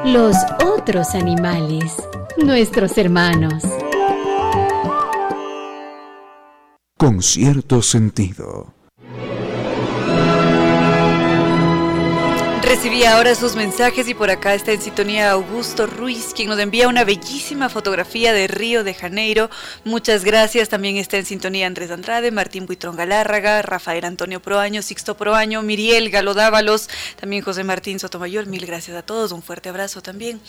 Los 0.05 0.35
otros 0.65 1.13
animales, 1.13 1.95
nuestros 2.43 2.97
hermanos. 2.97 3.63
Con 6.97 7.21
cierto 7.21 7.83
sentido. 7.83 8.73
Recibí 12.81 13.03
ahora 13.03 13.35
sus 13.35 13.55
mensajes 13.55 14.07
y 14.07 14.15
por 14.15 14.31
acá 14.31 14.55
está 14.55 14.71
en 14.71 14.81
sintonía 14.81 15.29
Augusto 15.29 15.85
Ruiz, 15.85 16.33
quien 16.35 16.49
nos 16.49 16.57
envía 16.57 16.87
una 16.87 17.03
bellísima 17.03 17.69
fotografía 17.69 18.33
de 18.33 18.47
Río 18.47 18.83
de 18.83 18.95
Janeiro. 18.95 19.51
Muchas 19.83 20.23
gracias. 20.23 20.67
También 20.67 20.97
está 20.97 21.17
en 21.17 21.27
sintonía 21.27 21.67
Andrés 21.67 21.91
Andrade, 21.91 22.31
Martín 22.31 22.65
Buitrón 22.65 22.95
Galárraga, 22.95 23.61
Rafael 23.61 24.03
Antonio 24.03 24.41
Proaño, 24.41 24.81
Sixto 24.81 25.15
Proaño, 25.15 25.61
Miriel 25.61 26.09
Galo 26.09 26.33
Dávalos, 26.33 26.89
también 27.19 27.43
José 27.43 27.63
Martín 27.63 27.99
Sotomayor. 27.99 28.47
Mil 28.47 28.65
gracias 28.65 28.97
a 28.97 29.03
todos. 29.03 29.31
Un 29.31 29.43
fuerte 29.43 29.69
abrazo 29.69 30.01
también. 30.01 30.41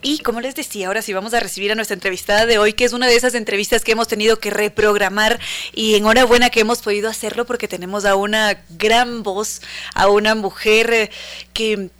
Y 0.00 0.20
como 0.20 0.40
les 0.40 0.54
decía, 0.54 0.86
ahora 0.86 1.02
sí 1.02 1.12
vamos 1.12 1.34
a 1.34 1.40
recibir 1.40 1.70
a 1.70 1.74
nuestra 1.74 1.92
entrevistada 1.92 2.46
de 2.46 2.56
hoy, 2.56 2.72
que 2.72 2.86
es 2.86 2.94
una 2.94 3.08
de 3.08 3.16
esas 3.16 3.34
entrevistas 3.34 3.84
que 3.84 3.92
hemos 3.92 4.08
tenido 4.08 4.38
que 4.38 4.48
reprogramar 4.48 5.38
y 5.74 5.96
enhorabuena 5.96 6.48
que 6.48 6.60
hemos 6.60 6.80
podido 6.80 7.10
hacerlo 7.10 7.44
porque 7.44 7.68
tenemos 7.68 8.06
a 8.06 8.14
una 8.14 8.64
gran 8.70 9.22
voz, 9.22 9.60
a 9.94 10.08
una 10.08 10.34
mujer 10.34 10.90
eh, 10.90 11.10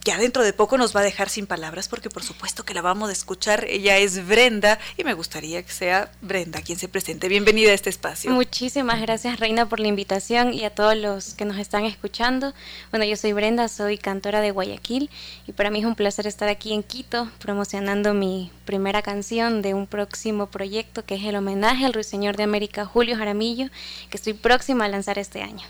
ya 0.05 0.19
dentro 0.19 0.43
de 0.43 0.53
poco 0.53 0.79
nos 0.79 0.95
va 0.95 1.01
a 1.01 1.03
dejar 1.03 1.29
sin 1.29 1.47
palabras 1.47 1.89
porque 1.89 2.11
por 2.11 2.23
supuesto 2.23 2.65
que 2.65 2.75
la 2.75 2.83
vamos 2.83 3.09
a 3.09 3.13
escuchar. 3.13 3.65
Ella 3.69 3.99
es 3.99 4.27
Brenda 4.27 4.79
y 4.97 5.05
me 5.05 5.15
gustaría 5.15 5.63
que 5.63 5.73
sea 5.73 6.11
Brenda 6.21 6.63
quien 6.63 6.79
se 6.79 6.89
presente. 6.89 7.29
Bienvenida 7.29 7.71
a 7.71 7.75
este 7.75 7.91
espacio. 7.91 8.31
Muchísimas 8.31 9.01
gracias 9.01 9.41
Reina 9.41 9.69
por 9.69 9.81
la 9.81 9.89
invitación 9.89 10.53
y 10.53 10.65
a 10.65 10.75
todos 10.75 10.97
los 10.97 11.35
que 11.35 11.45
nos 11.45 11.59
están 11.59 11.85
escuchando. 11.85 12.55
Bueno, 12.91 13.05
yo 13.05 13.17
soy 13.17 13.33
Brenda, 13.33 13.69
soy 13.69 13.99
cantora 13.99 14.41
de 14.41 14.51
Guayaquil 14.51 15.11
y 15.47 15.53
para 15.53 15.71
mí 15.71 15.81
es 15.81 15.85
un 15.85 15.95
placer 15.95 16.27
estar 16.27 16.49
aquí 16.49 16.73
en 16.73 16.83
Quito 16.83 17.31
promocionando 17.39 18.15
mi 18.15 18.51
primera 18.65 19.03
canción 19.03 19.63
de 19.63 19.75
un 19.75 19.87
próximo 19.87 20.47
proyecto 20.47 21.05
que 21.05 21.17
es 21.17 21.25
el 21.25 21.37
homenaje 21.37 21.85
al 21.85 21.93
Ruiseñor 21.93 22.37
de 22.37 22.45
América 22.45 22.85
Julio 22.85 23.17
Jaramillo 23.17 23.69
que 24.11 24.17
estoy 24.17 24.33
próxima 24.33 24.85
a 24.85 24.89
lanzar 24.89 25.19
este 25.19 25.43
año. 25.43 25.67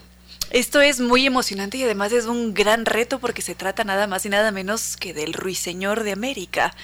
Esto 0.50 0.80
es 0.80 1.00
muy 1.00 1.26
emocionante 1.26 1.78
y 1.78 1.84
además 1.84 2.12
es 2.12 2.26
un 2.26 2.54
gran 2.54 2.86
reto 2.86 3.18
porque 3.18 3.42
se 3.42 3.54
trata 3.54 3.84
nada 3.84 4.06
más 4.06 4.24
y 4.24 4.28
nada 4.28 4.52
menos 4.52 4.96
que 4.96 5.12
del 5.12 5.32
ruiseñor 5.32 6.04
de 6.04 6.12
América. 6.12 6.74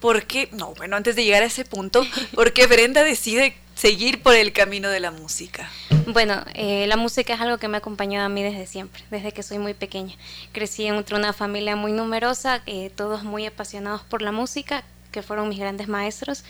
¿Por 0.00 0.24
qué? 0.24 0.48
No, 0.52 0.74
bueno, 0.74 0.96
antes 0.96 1.16
de 1.16 1.24
llegar 1.24 1.42
a 1.42 1.46
ese 1.46 1.64
punto, 1.64 2.04
¿por 2.34 2.52
qué 2.52 2.66
Brenda 2.66 3.02
decide 3.02 3.56
seguir 3.74 4.22
por 4.22 4.34
el 4.34 4.52
camino 4.52 4.88
de 4.88 5.00
la 5.00 5.10
música? 5.10 5.70
Bueno, 6.06 6.44
eh, 6.54 6.86
la 6.86 6.96
música 6.96 7.34
es 7.34 7.40
algo 7.40 7.58
que 7.58 7.68
me 7.68 7.76
ha 7.76 7.78
acompañado 7.78 8.26
a 8.26 8.28
mí 8.28 8.42
desde 8.42 8.66
siempre, 8.66 9.02
desde 9.10 9.32
que 9.32 9.42
soy 9.42 9.58
muy 9.58 9.74
pequeña. 9.74 10.14
Crecí 10.52 10.86
entre 10.86 11.16
una 11.16 11.32
familia 11.32 11.76
muy 11.76 11.92
numerosa, 11.92 12.62
eh, 12.66 12.90
todos 12.94 13.24
muy 13.24 13.46
apasionados 13.46 14.02
por 14.02 14.22
la 14.22 14.32
música, 14.32 14.84
que 15.10 15.22
fueron 15.22 15.48
mis 15.48 15.58
grandes 15.58 15.88
maestros. 15.88 16.44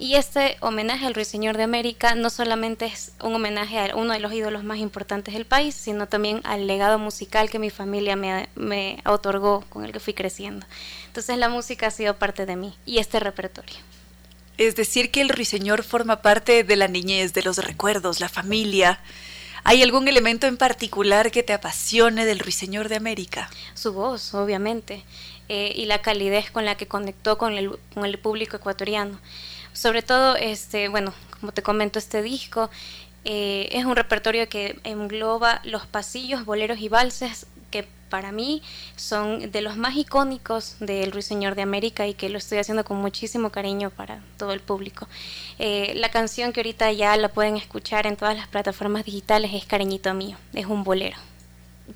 Y 0.00 0.14
este 0.14 0.56
homenaje 0.60 1.04
al 1.04 1.12
Ruiseñor 1.12 1.58
de 1.58 1.62
América 1.62 2.14
no 2.14 2.30
solamente 2.30 2.86
es 2.86 3.12
un 3.22 3.34
homenaje 3.34 3.78
a 3.78 3.94
uno 3.94 4.14
de 4.14 4.18
los 4.18 4.32
ídolos 4.32 4.64
más 4.64 4.78
importantes 4.78 5.34
del 5.34 5.44
país, 5.44 5.74
sino 5.74 6.08
también 6.08 6.40
al 6.44 6.66
legado 6.66 6.98
musical 6.98 7.50
que 7.50 7.58
mi 7.58 7.68
familia 7.68 8.16
me, 8.16 8.48
me 8.54 9.02
otorgó, 9.04 9.62
con 9.68 9.84
el 9.84 9.92
que 9.92 10.00
fui 10.00 10.14
creciendo. 10.14 10.64
Entonces 11.08 11.36
la 11.36 11.50
música 11.50 11.88
ha 11.88 11.90
sido 11.90 12.16
parte 12.16 12.46
de 12.46 12.56
mí 12.56 12.74
y 12.86 12.96
este 12.96 13.20
repertorio. 13.20 13.76
Es 14.56 14.74
decir, 14.74 15.10
que 15.10 15.20
el 15.20 15.28
Ruiseñor 15.28 15.84
forma 15.84 16.22
parte 16.22 16.64
de 16.64 16.76
la 16.76 16.88
niñez, 16.88 17.34
de 17.34 17.42
los 17.42 17.58
recuerdos, 17.58 18.20
la 18.20 18.30
familia. 18.30 19.00
¿Hay 19.64 19.82
algún 19.82 20.08
elemento 20.08 20.46
en 20.46 20.56
particular 20.56 21.30
que 21.30 21.42
te 21.42 21.52
apasione 21.52 22.24
del 22.24 22.38
Ruiseñor 22.38 22.88
de 22.88 22.96
América? 22.96 23.50
Su 23.74 23.92
voz, 23.92 24.32
obviamente. 24.32 25.04
Eh, 25.50 25.72
y 25.76 25.84
la 25.86 26.00
calidez 26.00 26.50
con 26.50 26.64
la 26.64 26.76
que 26.76 26.86
conectó 26.86 27.36
con 27.36 27.58
el, 27.58 27.78
con 27.92 28.06
el 28.06 28.18
público 28.18 28.56
ecuatoriano. 28.56 29.18
Sobre 29.72 30.02
todo, 30.02 30.36
este, 30.36 30.88
bueno, 30.88 31.14
como 31.40 31.52
te 31.52 31.62
comento, 31.62 31.98
este 31.98 32.22
disco 32.22 32.70
eh, 33.24 33.68
es 33.72 33.84
un 33.84 33.96
repertorio 33.96 34.48
que 34.48 34.78
engloba 34.84 35.60
los 35.64 35.86
pasillos, 35.86 36.44
boleros 36.44 36.78
y 36.78 36.88
valses 36.88 37.46
que 37.70 37.86
para 38.08 38.32
mí 38.32 38.62
son 38.96 39.52
de 39.52 39.60
los 39.60 39.76
más 39.76 39.94
icónicos 39.96 40.76
del 40.80 41.12
Ruiseñor 41.12 41.54
de 41.54 41.62
América 41.62 42.06
y 42.06 42.14
que 42.14 42.28
lo 42.28 42.38
estoy 42.38 42.58
haciendo 42.58 42.84
con 42.84 42.96
muchísimo 42.96 43.50
cariño 43.50 43.90
para 43.90 44.20
todo 44.36 44.52
el 44.52 44.60
público. 44.60 45.06
Eh, 45.58 45.92
la 45.96 46.10
canción 46.10 46.52
que 46.52 46.60
ahorita 46.60 46.90
ya 46.92 47.16
la 47.16 47.28
pueden 47.28 47.56
escuchar 47.56 48.06
en 48.06 48.16
todas 48.16 48.36
las 48.36 48.48
plataformas 48.48 49.04
digitales 49.04 49.52
es 49.54 49.64
Cariñito 49.64 50.12
Mío, 50.14 50.36
es 50.52 50.66
un 50.66 50.84
bolero 50.84 51.16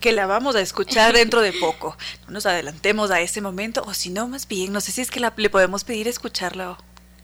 que 0.00 0.10
la 0.10 0.26
vamos 0.26 0.56
a 0.56 0.60
escuchar 0.60 1.14
dentro 1.14 1.40
de 1.40 1.52
poco. 1.52 1.96
No 2.26 2.32
nos 2.32 2.46
adelantemos 2.46 3.12
a 3.12 3.20
ese 3.20 3.40
momento, 3.40 3.84
o 3.86 3.94
si 3.94 4.10
no, 4.10 4.26
más 4.26 4.48
bien, 4.48 4.72
no 4.72 4.80
sé 4.80 4.90
si 4.90 5.00
es 5.00 5.08
que 5.08 5.20
le 5.20 5.50
podemos 5.50 5.84
pedir 5.84 6.08
escucharlo 6.08 6.76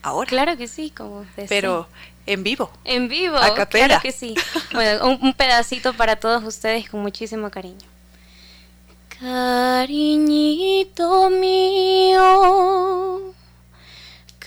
ahora. 0.02 0.28
Claro 0.28 0.56
que 0.56 0.68
sí, 0.68 0.90
como 0.90 1.27
Pero 1.48 1.89
en 2.27 2.43
vivo. 2.43 2.70
En 2.85 3.09
vivo, 3.09 3.36
a 3.36 3.55
capela. 3.55 3.86
claro 3.86 4.02
que 4.02 4.12
sí. 4.12 4.35
Bueno, 4.72 5.18
un, 5.20 5.35
pedacito 5.35 5.94
para 5.94 6.16
todos 6.16 6.43
ustedes 6.44 6.89
con 6.89 7.01
muchísimo 7.01 7.51
cariño. 7.51 7.89
Cariñito 9.18 11.28
mío, 11.31 13.35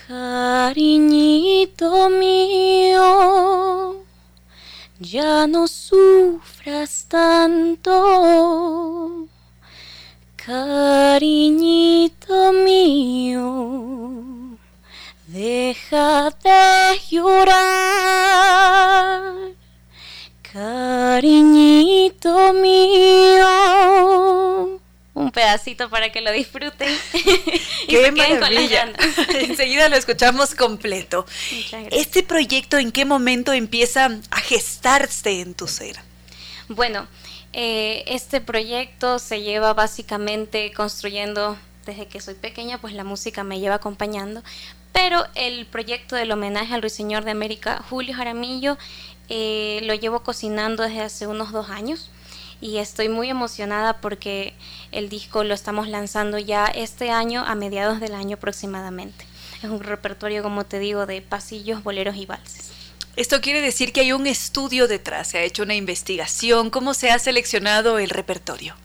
cariñito 0.08 2.10
mío 2.10 4.04
ya 5.00 5.46
no 5.46 5.68
sufras 5.68 7.06
tanto, 7.08 7.92
cariñito 10.36 12.52
mío, 12.52 14.24
deja 15.34 16.30
de 16.44 17.00
llorar, 17.10 17.54
cariñito 20.52 22.52
mío 22.52 23.48
un 25.14 25.32
pedacito 25.32 25.90
para 25.90 26.12
que 26.12 26.20
lo 26.20 26.30
disfruten 26.30 26.88
y 27.14 27.40
¡Qué 27.88 28.12
maravilla! 28.12 28.92
Enseguida 29.40 29.88
lo 29.88 29.96
escuchamos 29.96 30.54
completo. 30.54 31.26
¿Este 31.90 32.22
proyecto 32.22 32.78
en 32.78 32.92
qué 32.92 33.04
momento 33.04 33.52
empieza 33.52 34.16
a 34.30 34.40
gestarse 34.40 35.40
en 35.40 35.54
tu 35.54 35.66
ser? 35.66 35.96
Bueno, 36.68 37.08
eh, 37.52 38.04
este 38.06 38.40
proyecto 38.40 39.18
se 39.18 39.42
lleva 39.42 39.74
básicamente 39.74 40.72
construyendo 40.72 41.58
desde 41.86 42.06
que 42.06 42.20
soy 42.20 42.34
pequeña, 42.34 42.80
pues 42.80 42.94
la 42.94 43.04
música 43.04 43.44
me 43.44 43.60
lleva 43.60 43.76
acompañando, 43.76 44.42
pero 44.94 45.26
el 45.34 45.66
proyecto 45.66 46.14
del 46.14 46.30
homenaje 46.30 46.72
al 46.72 46.80
Ruiseñor 46.80 47.24
de 47.24 47.32
América, 47.32 47.84
Julio 47.90 48.14
Jaramillo, 48.14 48.78
eh, 49.28 49.80
lo 49.82 49.92
llevo 49.94 50.20
cocinando 50.20 50.84
desde 50.84 51.02
hace 51.02 51.26
unos 51.26 51.50
dos 51.50 51.68
años 51.68 52.10
y 52.60 52.78
estoy 52.78 53.08
muy 53.08 53.28
emocionada 53.28 54.00
porque 54.00 54.54
el 54.92 55.08
disco 55.08 55.42
lo 55.42 55.52
estamos 55.52 55.88
lanzando 55.88 56.38
ya 56.38 56.66
este 56.66 57.10
año 57.10 57.44
a 57.44 57.56
mediados 57.56 57.98
del 57.98 58.14
año 58.14 58.36
aproximadamente. 58.36 59.26
Es 59.62 59.68
un 59.68 59.80
repertorio, 59.80 60.44
como 60.44 60.64
te 60.64 60.78
digo, 60.78 61.06
de 61.06 61.20
pasillos, 61.20 61.82
boleros 61.82 62.14
y 62.16 62.26
valses. 62.26 62.70
Esto 63.16 63.40
quiere 63.40 63.60
decir 63.60 63.92
que 63.92 64.00
hay 64.00 64.12
un 64.12 64.28
estudio 64.28 64.86
detrás, 64.86 65.28
se 65.28 65.38
ha 65.38 65.42
hecho 65.42 65.64
una 65.64 65.74
investigación, 65.74 66.70
¿cómo 66.70 66.94
se 66.94 67.10
ha 67.10 67.18
seleccionado 67.18 67.98
el 67.98 68.10
repertorio? 68.10 68.76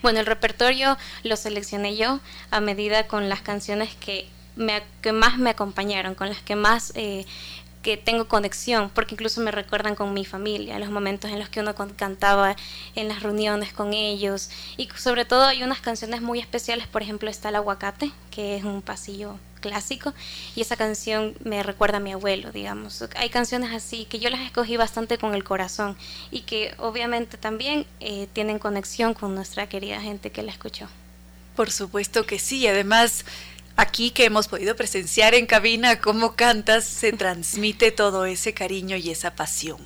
Bueno, 0.00 0.20
el 0.20 0.26
repertorio 0.26 0.96
lo 1.24 1.36
seleccioné 1.36 1.96
yo 1.96 2.20
a 2.52 2.60
medida 2.60 3.08
con 3.08 3.28
las 3.28 3.40
canciones 3.40 3.94
que, 3.96 4.28
que 5.02 5.12
más 5.12 5.38
me 5.38 5.50
acompañaron, 5.50 6.14
con 6.14 6.28
las 6.28 6.42
que 6.42 6.56
más 6.56 6.92
eh, 6.94 7.26
que 7.86 7.96
tengo 7.96 8.26
conexión, 8.26 8.90
porque 8.90 9.14
incluso 9.14 9.40
me 9.40 9.52
recuerdan 9.52 9.94
con 9.94 10.12
mi 10.12 10.24
familia, 10.24 10.78
los 10.80 10.90
momentos 10.90 11.30
en 11.30 11.38
los 11.38 11.48
que 11.48 11.60
uno 11.60 11.72
cantaba 11.96 12.56
en 12.96 13.06
las 13.06 13.22
reuniones 13.22 13.72
con 13.72 13.94
ellos. 13.94 14.50
Y 14.76 14.88
sobre 14.96 15.24
todo 15.24 15.44
hay 15.44 15.62
unas 15.62 15.80
canciones 15.80 16.20
muy 16.20 16.40
especiales, 16.40 16.88
por 16.88 17.02
ejemplo 17.02 17.30
está 17.30 17.50
El 17.50 17.56
Aguacate, 17.56 18.10
que 18.32 18.56
es 18.56 18.64
un 18.64 18.82
pasillo 18.82 19.38
clásico 19.60 20.14
y 20.54 20.62
esa 20.62 20.76
canción 20.76 21.34
me 21.44 21.62
recuerda 21.62 21.98
a 21.98 22.00
mi 22.00 22.12
abuelo, 22.12 22.50
digamos. 22.50 23.04
Hay 23.14 23.30
canciones 23.30 23.72
así 23.72 24.04
que 24.06 24.18
yo 24.18 24.30
las 24.30 24.40
escogí 24.40 24.76
bastante 24.76 25.16
con 25.16 25.34
el 25.34 25.44
corazón 25.44 25.96
y 26.30 26.40
que 26.40 26.74
obviamente 26.78 27.36
también 27.36 27.86
eh, 28.00 28.26
tienen 28.32 28.58
conexión 28.58 29.14
con 29.14 29.34
nuestra 29.34 29.68
querida 29.68 30.00
gente 30.00 30.30
que 30.30 30.42
la 30.42 30.50
escuchó. 30.50 30.88
Por 31.54 31.70
supuesto 31.70 32.26
que 32.26 32.38
sí, 32.38 32.66
además 32.66 33.24
aquí 33.76 34.10
que 34.10 34.24
hemos 34.24 34.48
podido 34.48 34.74
presenciar 34.74 35.34
en 35.34 35.46
cabina 35.46 36.00
cómo 36.00 36.34
cantas, 36.34 36.84
se 36.84 37.12
transmite 37.12 37.92
todo 37.92 38.26
ese 38.26 38.54
cariño 38.54 38.96
y 38.96 39.10
esa 39.10 39.34
pasión. 39.34 39.78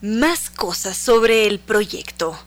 Más 0.00 0.50
cosas 0.50 0.96
sobre 0.96 1.46
el 1.46 1.58
proyecto. 1.58 2.38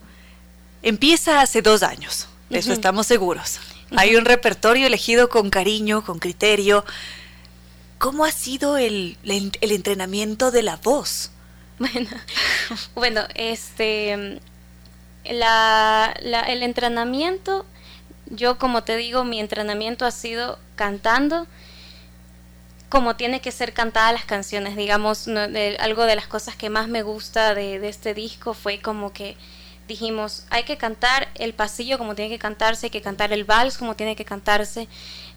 Empieza 0.82 1.40
hace 1.40 1.62
dos 1.62 1.82
años, 1.82 2.28
de 2.50 2.58
eso 2.58 2.72
estamos 2.72 3.06
seguros. 3.06 3.60
Hay 3.96 4.16
un 4.16 4.24
repertorio 4.24 4.86
elegido 4.86 5.28
con 5.28 5.50
cariño, 5.50 6.04
con 6.04 6.18
criterio. 6.18 6.84
¿Cómo 7.98 8.24
ha 8.24 8.32
sido 8.32 8.76
el, 8.76 9.16
el, 9.24 9.72
entrenamiento 9.72 10.50
de 10.50 10.62
la 10.62 10.76
voz? 10.76 11.30
Bueno, 11.78 12.10
bueno, 12.94 13.22
este, 13.34 14.40
la, 15.24 16.14
el 16.48 16.62
entrenamiento, 16.62 17.64
yo 18.26 18.58
como 18.58 18.84
te 18.84 18.96
digo, 18.96 19.24
mi 19.24 19.40
entrenamiento 19.40 20.06
ha 20.06 20.10
sido 20.10 20.58
cantando 20.76 21.46
como 22.88 23.16
tiene 23.16 23.40
que 23.40 23.50
ser 23.50 23.72
cantada 23.72 24.12
las 24.12 24.24
canciones. 24.24 24.76
Digamos, 24.76 25.28
algo 25.78 26.04
de 26.04 26.16
las 26.16 26.26
cosas 26.28 26.54
que 26.54 26.70
más 26.70 26.88
me 26.88 27.02
gusta 27.02 27.54
de, 27.54 27.80
de 27.80 27.88
este 27.88 28.14
disco 28.14 28.54
fue 28.54 28.80
como 28.80 29.12
que 29.12 29.36
dijimos, 29.88 30.46
hay 30.50 30.64
que 30.64 30.76
cantar 30.76 31.28
el 31.34 31.54
pasillo 31.54 31.98
como 31.98 32.14
tiene 32.14 32.30
que 32.30 32.38
cantarse, 32.38 32.86
hay 32.86 32.90
que 32.90 33.02
cantar 33.02 33.32
el 33.32 33.44
vals 33.44 33.78
como 33.78 33.96
tiene 33.96 34.16
que 34.16 34.24
cantarse. 34.24 34.88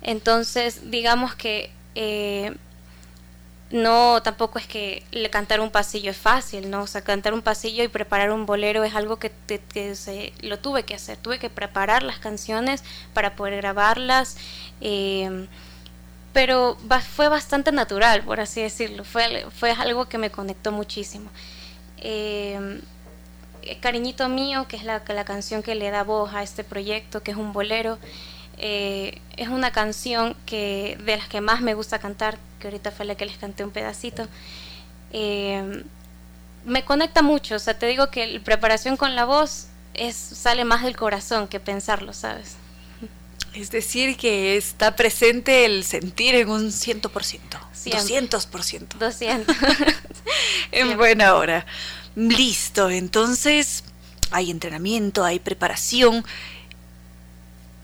Entonces, 0.01 0.91
digamos 0.91 1.35
que 1.35 1.71
eh, 1.95 2.55
no, 3.71 4.21
tampoco 4.23 4.59
es 4.59 4.67
que 4.67 5.03
cantar 5.31 5.59
un 5.59 5.71
pasillo 5.71 6.11
es 6.11 6.17
fácil, 6.17 6.69
¿no? 6.69 6.83
O 6.83 6.87
sea, 6.87 7.01
cantar 7.01 7.33
un 7.33 7.41
pasillo 7.41 7.83
y 7.83 7.89
preparar 7.89 8.31
un 8.31 8.45
bolero 8.45 8.83
es 8.83 8.95
algo 8.95 9.17
que, 9.17 9.31
se, 9.95 10.33
lo 10.41 10.59
tuve 10.59 10.83
que 10.83 10.95
hacer. 10.95 11.17
Tuve 11.17 11.37
que 11.37 11.49
preparar 11.49 12.03
las 12.03 12.19
canciones 12.19 12.83
para 13.13 13.35
poder 13.35 13.57
grabarlas. 13.57 14.37
Eh, 14.79 15.47
pero 16.31 16.77
fue 17.15 17.29
bastante 17.29 17.71
natural, 17.71 18.23
por 18.23 18.39
así 18.39 18.61
decirlo. 18.61 19.03
Fue, 19.03 19.45
fue 19.57 19.71
algo 19.71 20.07
que 20.07 20.17
me 20.17 20.29
conectó 20.29 20.71
muchísimo. 20.71 21.29
Eh, 21.97 22.79
Cariñito 23.81 24.29
Mío, 24.29 24.67
que 24.67 24.77
es 24.77 24.83
la, 24.83 25.03
la 25.07 25.25
canción 25.25 25.61
que 25.63 25.75
le 25.75 25.89
da 25.89 26.03
voz 26.03 26.33
a 26.33 26.43
este 26.43 26.63
proyecto, 26.63 27.21
que 27.23 27.31
es 27.31 27.37
un 27.37 27.53
bolero, 27.53 27.97
eh, 28.57 29.21
es 29.37 29.49
una 29.49 29.71
canción 29.71 30.35
que 30.45 30.97
de 31.03 31.17
las 31.17 31.27
que 31.27 31.41
más 31.41 31.61
me 31.61 31.73
gusta 31.73 31.99
cantar, 31.99 32.37
que 32.59 32.67
ahorita 32.67 32.91
fue 32.91 33.05
la 33.05 33.15
que 33.15 33.25
les 33.25 33.37
canté 33.37 33.63
un 33.63 33.71
pedacito. 33.71 34.27
Eh, 35.11 35.83
me 36.65 36.83
conecta 36.83 37.21
mucho, 37.21 37.55
o 37.55 37.59
sea, 37.59 37.77
te 37.77 37.85
digo 37.85 38.11
que 38.11 38.27
la 38.27 38.39
preparación 38.41 38.97
con 38.97 39.15
la 39.15 39.25
voz 39.25 39.67
es, 39.93 40.15
sale 40.15 40.65
más 40.65 40.83
del 40.83 40.97
corazón 40.97 41.47
que 41.47 41.59
pensarlo, 41.59 42.13
¿sabes? 42.13 42.55
Es 43.53 43.71
decir, 43.71 44.17
que 44.17 44.57
está 44.57 44.95
presente 44.95 45.65
el 45.65 45.83
sentir 45.83 46.35
en 46.35 46.49
un 46.49 46.67
100%, 46.67 47.09
200%. 47.09 48.87
200. 48.99 49.55
en 50.71 50.97
buena 50.97 51.35
hora. 51.35 51.65
Listo, 52.15 52.89
entonces 52.89 53.83
hay 54.31 54.51
entrenamiento, 54.51 55.23
hay 55.23 55.39
preparación. 55.39 56.25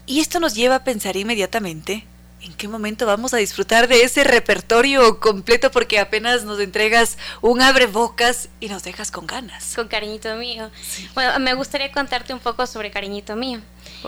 Y 0.05 0.19
esto 0.19 0.39
nos 0.39 0.53
lleva 0.53 0.75
a 0.75 0.83
pensar 0.83 1.15
inmediatamente 1.15 2.05
en 2.43 2.53
qué 2.53 2.67
momento 2.67 3.05
vamos 3.05 3.33
a 3.33 3.37
disfrutar 3.37 3.87
de 3.87 4.03
ese 4.03 4.23
repertorio 4.23 5.19
completo 5.19 5.71
porque 5.71 5.99
apenas 5.99 6.43
nos 6.43 6.59
entregas 6.59 7.17
un 7.41 7.61
abrebocas 7.61 8.49
y 8.59 8.67
nos 8.67 8.83
dejas 8.83 9.11
con 9.11 9.25
ganas. 9.27 9.75
Con 9.75 9.87
cariñito 9.87 10.35
mío. 10.35 10.69
Bueno, 11.13 11.39
me 11.39 11.53
gustaría 11.53 11.91
contarte 11.91 12.33
un 12.33 12.39
poco 12.39 12.67
sobre 12.67 12.91
cariñito 12.91 13.35
mío. 13.35 13.61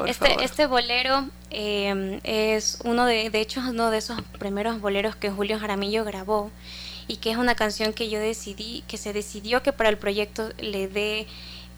este, 0.05 0.43
este 0.43 0.65
bolero 0.65 1.29
eh, 1.49 2.19
es 2.23 2.79
uno 2.83 3.05
de, 3.05 3.29
de 3.29 3.39
hecho, 3.39 3.61
uno 3.61 3.89
de 3.89 3.99
esos 3.99 4.21
primeros 4.37 4.81
boleros 4.81 5.15
que 5.15 5.31
Julio 5.31 5.57
Jaramillo 5.57 6.03
grabó 6.03 6.51
y 7.07 7.17
que 7.17 7.31
es 7.31 7.37
una 7.37 7.55
canción 7.55 7.93
que 7.93 8.09
yo 8.09 8.19
decidí, 8.19 8.83
que 8.87 8.97
se 8.97 9.13
decidió 9.13 9.63
que 9.63 9.71
para 9.71 9.89
el 9.89 9.97
proyecto 9.97 10.49
le 10.57 10.87
dé 10.87 11.27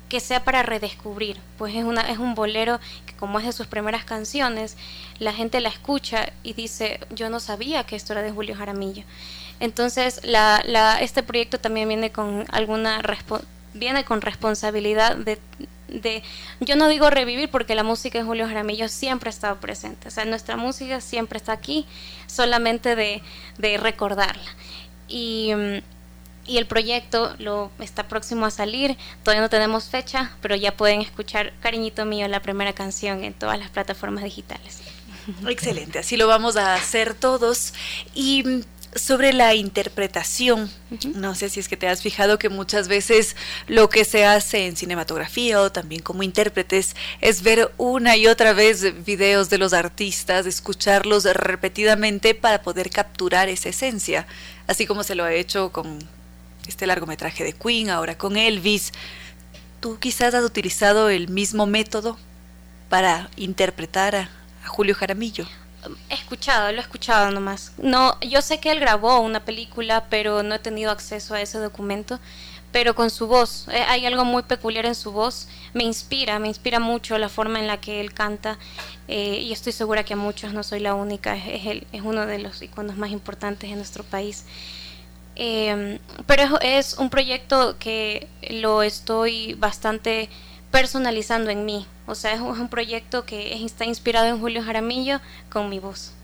que 0.09 0.19
sea 0.19 0.43
para 0.43 0.63
redescubrir, 0.63 1.37
pues 1.57 1.75
es, 1.75 1.83
una, 1.83 2.01
es 2.09 2.17
un 2.17 2.35
bolero 2.35 2.79
que 3.05 3.13
como 3.15 3.39
es 3.39 3.45
de 3.45 3.51
sus 3.51 3.67
primeras 3.67 4.05
canciones, 4.05 4.77
la 5.19 5.33
gente 5.33 5.59
la 5.59 5.69
escucha 5.69 6.31
y 6.43 6.53
dice, 6.53 6.99
yo 7.09 7.29
no 7.29 7.39
sabía 7.39 7.83
que 7.83 7.95
esto 7.95 8.13
era 8.13 8.21
de 8.21 8.31
Julio 8.31 8.55
Jaramillo. 8.55 9.03
Entonces, 9.59 10.21
este 11.01 11.23
proyecto 11.23 11.59
también 11.59 11.87
viene 11.89 12.11
con 12.11 12.45
alguna 12.51 13.01
viene 13.73 14.05
con 14.05 14.21
responsabilidad 14.21 15.15
de, 15.15 15.39
de, 15.87 16.23
yo 16.59 16.75
no 16.75 16.87
digo 16.87 17.09
revivir 17.09 17.49
porque 17.49 17.75
la 17.75 17.83
música 17.83 18.17
de 18.17 18.25
Julio 18.25 18.47
Jaramillo 18.47 18.87
siempre 18.87 19.29
ha 19.29 19.31
estado 19.31 19.59
presente, 19.59 20.07
o 20.07 20.11
sea, 20.11 20.25
nuestra 20.25 20.57
música 20.57 20.99
siempre 20.99 21.37
está 21.37 21.51
aquí, 21.51 21.85
solamente 22.27 22.95
de, 22.95 23.21
de 23.57 23.77
recordarla. 23.77 24.49
Y, 25.07 25.53
mm, 25.55 25.96
y, 26.47 26.57
el 26.57 26.65
proyecto 26.65 27.35
lo 27.39 27.71
está 27.79 28.07
próximo 28.07 28.45
a 28.45 28.51
salir. 28.51 28.97
Todavía 29.23 29.41
no 29.41 29.49
tenemos 29.49 29.85
fecha, 29.85 30.31
pero 30.41 30.55
ya 30.55 30.75
pueden 30.75 31.01
escuchar 31.01 31.53
Cariñito 31.61 32.05
Mío, 32.05 32.27
la 32.27 32.41
primera 32.41 32.73
canción, 32.73 33.23
en 33.23 33.33
todas 33.33 33.59
las 33.59 33.69
plataformas 33.69 34.23
digitales. 34.23 34.81
Excelente, 35.47 35.99
así 35.99 36.17
lo 36.17 36.27
vamos 36.27 36.55
a 36.57 36.75
hacer 36.75 37.13
todos. 37.13 37.73
Y 38.13 38.43
mm, 38.43 38.61
sobre 38.95 39.33
la 39.33 39.53
interpretación, 39.53 40.71
no 41.15 41.35
sé 41.35 41.49
si 41.49 41.59
es 41.59 41.67
que 41.67 41.77
te 41.77 41.87
has 41.87 42.01
fijado 42.01 42.39
que 42.39 42.49
muchas 42.49 42.87
veces 42.87 43.35
lo 43.67 43.89
que 43.89 44.05
se 44.05 44.25
hace 44.25 44.65
en 44.65 44.75
cinematografía 44.75 45.61
o 45.61 45.71
también 45.71 46.01
como 46.01 46.23
intérpretes 46.23 46.95
es 47.21 47.43
ver 47.43 47.71
una 47.77 48.15
y 48.15 48.27
otra 48.27 48.53
vez 48.53 49.05
videos 49.05 49.49
de 49.49 49.57
los 49.57 49.73
artistas, 49.73 50.45
escucharlos 50.45 51.25
repetidamente 51.25 52.33
para 52.33 52.61
poder 52.61 52.89
capturar 52.89 53.49
esa 53.49 53.69
esencia, 53.69 54.25
así 54.67 54.85
como 54.85 55.03
se 55.03 55.15
lo 55.15 55.23
ha 55.23 55.33
hecho 55.33 55.71
con 55.71 55.99
este 56.67 56.85
largometraje 56.85 57.43
de 57.43 57.53
Queen, 57.53 57.89
ahora 57.89 58.17
con 58.17 58.37
Elvis. 58.37 58.91
¿Tú 59.79 59.97
quizás 59.99 60.33
has 60.33 60.43
utilizado 60.43 61.09
el 61.09 61.29
mismo 61.29 61.65
método 61.65 62.17
para 62.89 63.29
interpretar 63.35 64.15
a, 64.15 64.29
Julio 64.65 64.95
Jaramillo? 64.95 65.45
He 66.09 66.15
escuchado, 66.15 66.71
lo 66.73 66.79
he 66.79 66.81
escuchado 66.81 67.31
nomás. 67.31 67.71
No, 67.77 68.19
yo 68.19 68.41
sé 68.41 68.59
que 68.59 68.71
él 68.71 68.81
grabó 68.81 69.21
una 69.21 69.45
película, 69.45 70.07
pero 70.09 70.43
no 70.43 70.55
he 70.55 70.59
tenido 70.59 70.91
acceso 70.91 71.33
a 71.33 71.41
ese 71.41 71.57
documento. 71.59 72.19
Pero 72.73 72.95
con 72.95 73.09
su 73.09 73.27
voz, 73.27 73.67
eh, 73.69 73.81
hay 73.87 74.05
algo 74.05 74.25
muy 74.25 74.43
peculiar 74.43 74.85
en 74.85 74.95
su 74.95 75.13
voz. 75.13 75.47
Me 75.73 75.85
inspira, 75.85 76.37
me 76.37 76.49
inspira 76.49 76.79
mucho 76.79 77.17
la 77.17 77.29
forma 77.29 77.59
en 77.59 77.67
la 77.67 77.79
que 77.79 78.01
él 78.01 78.13
canta. 78.13 78.57
Eh, 79.07 79.39
y 79.41 79.53
estoy 79.53 79.71
segura 79.71 80.03
que 80.03 80.13
a 80.13 80.17
muchos 80.17 80.53
no 80.53 80.63
soy 80.63 80.81
la 80.81 80.93
única. 80.93 81.37
Es, 81.37 81.83
es 81.93 82.01
uno 82.01 82.25
de 82.25 82.39
los 82.39 82.61
iconos 82.61 82.97
más 82.97 83.11
importantes 83.11 83.69
en 83.69 83.77
nuestro 83.77 84.03
país. 84.03 84.43
Eh, 85.39 85.99
pero 86.25 86.59
es 86.61 86.97
un 86.97 87.11
proyecto 87.11 87.77
que 87.77 88.27
lo 88.49 88.81
estoy 88.81 89.53
bastante 89.53 90.29
personalizando 90.71 91.51
en 91.51 91.63
mí. 91.63 91.85
O 92.07 92.15
sea, 92.15 92.33
es 92.33 92.41
un 92.41 92.69
proyecto 92.69 93.23
que 93.23 93.63
está 93.63 93.85
inspirado 93.85 94.25
en 94.27 94.39
Julio 94.39 94.63
Jaramillo 94.63 95.19
con 95.49 95.69
mi 95.69 95.79
voz. 95.79 96.16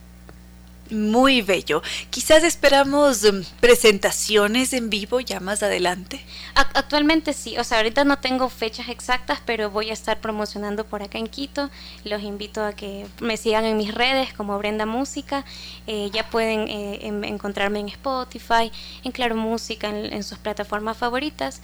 Muy 0.89 1.41
bello. 1.41 1.81
Quizás 2.09 2.43
esperamos 2.43 3.23
em, 3.23 3.43
presentaciones 3.59 4.73
en 4.73 4.89
vivo 4.89 5.19
ya 5.19 5.39
más 5.39 5.63
adelante. 5.63 6.21
Actualmente 6.55 7.33
sí, 7.33 7.57
o 7.57 7.63
sea, 7.63 7.77
ahorita 7.77 8.03
no 8.03 8.19
tengo 8.19 8.49
fechas 8.49 8.89
exactas, 8.89 9.39
pero 9.45 9.71
voy 9.71 9.89
a 9.89 9.93
estar 9.93 10.19
promocionando 10.19 10.85
por 10.85 11.01
acá 11.01 11.17
en 11.17 11.27
Quito. 11.27 11.69
Los 12.03 12.21
invito 12.21 12.63
a 12.63 12.73
que 12.73 13.07
me 13.21 13.37
sigan 13.37 13.65
en 13.65 13.77
mis 13.77 13.93
redes 13.93 14.33
como 14.33 14.57
Brenda 14.57 14.85
Música. 14.85 15.45
Eh, 15.87 16.09
ya 16.13 16.29
pueden 16.29 16.67
eh, 16.67 16.99
encontrarme 17.27 17.79
en 17.79 17.89
Spotify, 17.89 18.71
en 19.03 19.11
Claro 19.11 19.35
Música, 19.35 19.89
en 19.89 20.23
sus 20.23 20.37
plataformas 20.37 20.97
favoritas 20.97 21.61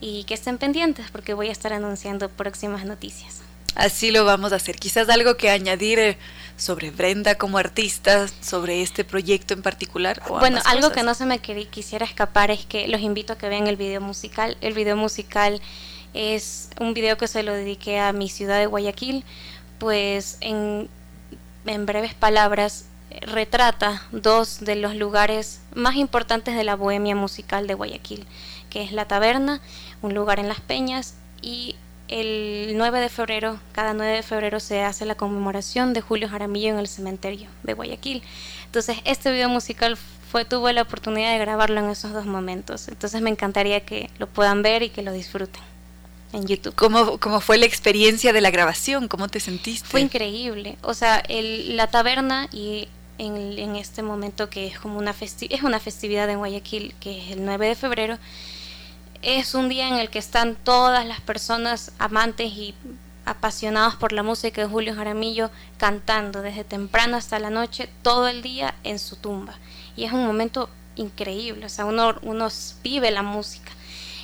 y 0.00 0.24
que 0.24 0.34
estén 0.34 0.58
pendientes 0.58 1.10
porque 1.10 1.34
voy 1.34 1.48
a 1.48 1.52
estar 1.52 1.72
anunciando 1.72 2.28
próximas 2.28 2.84
noticias. 2.84 3.49
Así 3.74 4.10
lo 4.10 4.24
vamos 4.24 4.52
a 4.52 4.56
hacer. 4.56 4.76
Quizás 4.76 5.08
algo 5.08 5.36
que 5.36 5.50
añadir 5.50 5.98
eh, 5.98 6.18
sobre 6.56 6.90
Brenda 6.90 7.36
como 7.36 7.58
artista, 7.58 8.26
sobre 8.40 8.82
este 8.82 9.04
proyecto 9.04 9.54
en 9.54 9.62
particular. 9.62 10.22
bueno, 10.28 10.60
algo 10.64 10.90
que 10.92 11.02
no 11.02 11.14
se 11.14 11.26
me 11.26 11.38
quisiera 11.40 12.04
escapar 12.04 12.50
es 12.50 12.66
que 12.66 12.88
los 12.88 13.00
invito 13.00 13.32
a 13.32 13.38
que 13.38 13.48
vean 13.48 13.66
el 13.66 13.76
video 13.76 14.00
musical. 14.00 14.56
El 14.60 14.74
video 14.74 14.96
musical 14.96 15.60
es 16.14 16.70
un 16.80 16.94
video 16.94 17.16
que 17.16 17.28
se 17.28 17.42
lo 17.42 17.52
dediqué 17.52 18.00
a 18.00 18.12
mi 18.12 18.28
ciudad 18.28 18.58
de 18.58 18.66
Guayaquil, 18.66 19.24
pues 19.78 20.36
en, 20.40 20.88
en 21.66 21.86
breves 21.86 22.14
palabras 22.14 22.86
retrata 23.22 24.02
dos 24.12 24.60
de 24.60 24.76
los 24.76 24.94
lugares 24.94 25.60
más 25.74 25.96
importantes 25.96 26.54
de 26.54 26.64
la 26.64 26.76
bohemia 26.76 27.16
musical 27.16 27.66
de 27.66 27.74
Guayaquil, 27.74 28.26
que 28.68 28.82
es 28.82 28.92
la 28.92 29.06
taberna 29.06 29.60
un 30.02 30.14
lugar 30.14 30.38
en 30.38 30.48
Las 30.48 30.60
Peñas 30.60 31.14
y 31.42 31.76
el 32.10 32.72
9 32.74 33.00
de 33.00 33.08
febrero, 33.08 33.60
cada 33.72 33.94
9 33.94 34.16
de 34.16 34.22
febrero 34.22 34.58
se 34.58 34.82
hace 34.82 35.06
la 35.06 35.14
conmemoración 35.14 35.92
de 35.92 36.00
Julio 36.00 36.28
Jaramillo 36.28 36.68
en 36.68 36.78
el 36.78 36.88
cementerio 36.88 37.48
de 37.62 37.72
Guayaquil. 37.72 38.22
Entonces, 38.66 38.98
este 39.04 39.30
video 39.32 39.48
musical 39.48 39.96
fue 39.96 40.44
tuve 40.44 40.72
la 40.72 40.82
oportunidad 40.82 41.32
de 41.32 41.38
grabarlo 41.38 41.80
en 41.80 41.88
esos 41.88 42.12
dos 42.12 42.26
momentos. 42.26 42.88
Entonces, 42.88 43.22
me 43.22 43.30
encantaría 43.30 43.80
que 43.80 44.10
lo 44.18 44.26
puedan 44.26 44.62
ver 44.62 44.82
y 44.82 44.90
que 44.90 45.02
lo 45.02 45.12
disfruten 45.12 45.62
en 46.32 46.46
YouTube. 46.46 46.74
¿Cómo, 46.74 47.18
cómo 47.18 47.40
fue 47.40 47.58
la 47.58 47.66
experiencia 47.66 48.32
de 48.32 48.40
la 48.40 48.50
grabación? 48.50 49.06
¿Cómo 49.06 49.28
te 49.28 49.38
sentiste? 49.38 49.88
Fue 49.88 50.00
increíble. 50.00 50.78
O 50.82 50.94
sea, 50.94 51.18
el, 51.28 51.76
la 51.76 51.86
taberna 51.86 52.48
y 52.52 52.88
en, 53.18 53.36
en, 53.58 53.76
este 53.76 54.02
momento 54.02 54.50
que 54.50 54.66
es 54.66 54.78
como 54.78 54.98
una, 54.98 55.14
es 55.20 55.62
una 55.62 55.78
festividad 55.78 56.28
en 56.28 56.38
Guayaquil, 56.38 56.94
que 56.98 57.24
es 57.24 57.32
el 57.32 57.44
9 57.44 57.68
de 57.68 57.74
febrero, 57.76 58.18
es 59.22 59.54
un 59.54 59.68
día 59.68 59.88
en 59.88 59.94
el 59.94 60.10
que 60.10 60.18
están 60.18 60.56
todas 60.56 61.06
las 61.06 61.20
personas 61.20 61.92
amantes 61.98 62.52
y 62.52 62.74
apasionados 63.24 63.94
por 63.94 64.12
la 64.12 64.22
música 64.22 64.62
de 64.62 64.68
Julio 64.68 64.94
Jaramillo 64.94 65.50
cantando 65.76 66.42
desde 66.42 66.64
temprano 66.64 67.16
hasta 67.16 67.38
la 67.38 67.50
noche, 67.50 67.90
todo 68.02 68.28
el 68.28 68.42
día 68.42 68.74
en 68.82 68.98
su 68.98 69.16
tumba. 69.16 69.54
Y 69.96 70.04
es 70.04 70.12
un 70.12 70.26
momento 70.26 70.70
increíble, 70.96 71.66
o 71.66 71.68
sea, 71.68 71.84
uno, 71.84 72.16
uno 72.22 72.48
vive 72.82 73.10
la 73.10 73.22
música. 73.22 73.70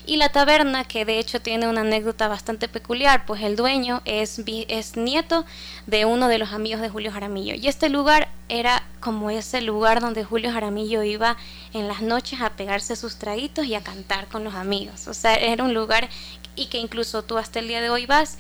Y 0.09 0.19
la 0.19 0.29
taberna, 0.29 0.85
que 0.85 1.05
de 1.05 1.19
hecho 1.19 1.43
tiene 1.43 1.67
una 1.67 1.81
anécdota 1.81 2.29
bastante 2.29 2.69
peculiar, 2.69 3.27
pues 3.27 3.43
el 3.43 3.57
dueño 3.57 4.03
es, 4.05 4.41
es 4.47 4.97
nieto 4.97 5.45
de 5.87 6.05
uno 6.05 6.29
de 6.29 6.39
los 6.39 6.53
amigos 6.53 6.81
de 6.81 6.89
Julio 6.89 7.11
Jaramillo. 7.11 7.57
Y 7.57 7.67
este 7.67 7.89
lugar 7.89 8.29
era 8.49 8.85
como 9.01 9.31
ese 9.31 9.61
lugar 9.63 10.01
donde 10.01 10.23
Julio 10.23 10.53
Jaramillo 10.53 11.03
iba 11.03 11.37
en 11.73 11.89
las 11.89 12.03
noches 12.03 12.41
a 12.41 12.51
pegarse 12.51 12.95
sus 12.95 13.17
traguitos 13.17 13.67
y 13.67 13.75
a 13.75 13.83
cantar 13.83 14.29
con 14.29 14.45
los 14.45 14.55
amigos. 14.55 15.09
O 15.09 15.15
sea, 15.15 15.35
era 15.35 15.65
un 15.65 15.75
lugar 15.75 16.09
y 16.55 16.67
que 16.67 16.79
incluso 16.79 17.25
tú 17.25 17.37
hasta 17.37 17.59
el 17.59 17.67
día 17.67 17.81
de 17.81 17.91
hoy 17.91 18.07
vas 18.07 18.39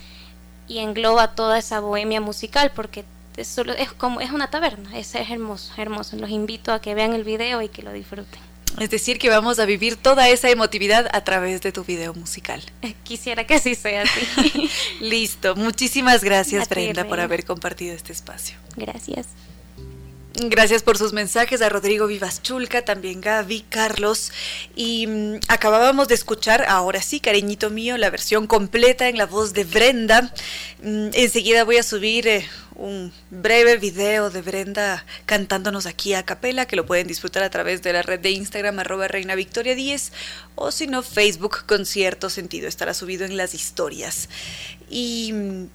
y 0.68 0.78
engloba 0.78 1.34
toda 1.34 1.58
esa 1.58 1.80
bohemia 1.80 2.20
musical 2.20 2.70
porque 2.76 3.04
es, 3.36 3.48
solo, 3.48 3.72
es 3.72 3.92
como 3.92 4.20
es 4.20 4.30
una 4.30 4.50
taberna, 4.50 4.96
es, 4.96 5.16
es 5.16 5.30
hermoso, 5.30 5.72
hermoso. 5.76 6.16
Los 6.16 6.30
invito 6.30 6.72
a 6.72 6.80
que 6.80 6.94
vean 6.94 7.12
el 7.12 7.24
video 7.24 7.60
y 7.60 7.68
que 7.68 7.82
lo 7.82 7.92
disfruten. 7.92 8.45
Es 8.80 8.90
decir, 8.90 9.18
que 9.18 9.30
vamos 9.30 9.58
a 9.58 9.64
vivir 9.64 9.96
toda 9.96 10.28
esa 10.28 10.50
emotividad 10.50 11.08
a 11.12 11.24
través 11.24 11.62
de 11.62 11.72
tu 11.72 11.84
video 11.84 12.14
musical. 12.14 12.62
Quisiera 13.04 13.46
que 13.46 13.54
así 13.54 13.74
sea 13.74 14.02
así. 14.02 14.70
Listo. 15.00 15.56
Muchísimas 15.56 16.22
gracias, 16.22 16.68
Brenda, 16.68 17.06
por 17.08 17.20
haber 17.20 17.44
compartido 17.44 17.94
este 17.94 18.12
espacio. 18.12 18.56
Gracias. 18.76 19.26
Gracias 20.38 20.82
por 20.82 20.98
sus 20.98 21.14
mensajes 21.14 21.62
a 21.62 21.70
Rodrigo 21.70 22.06
Vivas 22.06 22.42
Chulca, 22.42 22.84
también 22.84 23.22
Gaby, 23.22 23.62
Carlos. 23.70 24.32
Y 24.74 25.06
mm, 25.06 25.36
acabábamos 25.48 26.08
de 26.08 26.14
escuchar, 26.14 26.66
ahora 26.68 27.00
sí, 27.00 27.20
cariñito 27.20 27.70
mío, 27.70 27.96
la 27.96 28.10
versión 28.10 28.46
completa 28.46 29.08
en 29.08 29.16
la 29.16 29.24
voz 29.24 29.54
de 29.54 29.64
Brenda. 29.64 30.34
Mm, 30.82 31.08
enseguida 31.14 31.64
voy 31.64 31.78
a 31.78 31.82
subir 31.82 32.28
eh, 32.28 32.46
un 32.76 33.12
breve 33.30 33.76
video 33.76 34.30
de 34.30 34.42
Brenda 34.42 35.04
cantándonos 35.24 35.86
aquí 35.86 36.14
a 36.14 36.24
capela, 36.24 36.66
que 36.66 36.76
lo 36.76 36.86
pueden 36.86 37.06
disfrutar 37.06 37.42
a 37.42 37.50
través 37.50 37.82
de 37.82 37.92
la 37.92 38.02
red 38.02 38.20
de 38.20 38.30
Instagram, 38.30 38.78
arroba 38.78 39.08
Reina 39.08 39.34
Victoria 39.34 39.74
10, 39.74 40.12
o 40.54 40.70
si 40.70 40.86
no, 40.86 41.02
Facebook 41.02 41.64
con 41.66 41.86
cierto 41.86 42.30
sentido. 42.30 42.68
Estará 42.68 42.94
subido 42.94 43.24
en 43.24 43.36
las 43.36 43.54
historias. 43.54 44.28
Y 44.88 45.32
mm, 45.32 45.66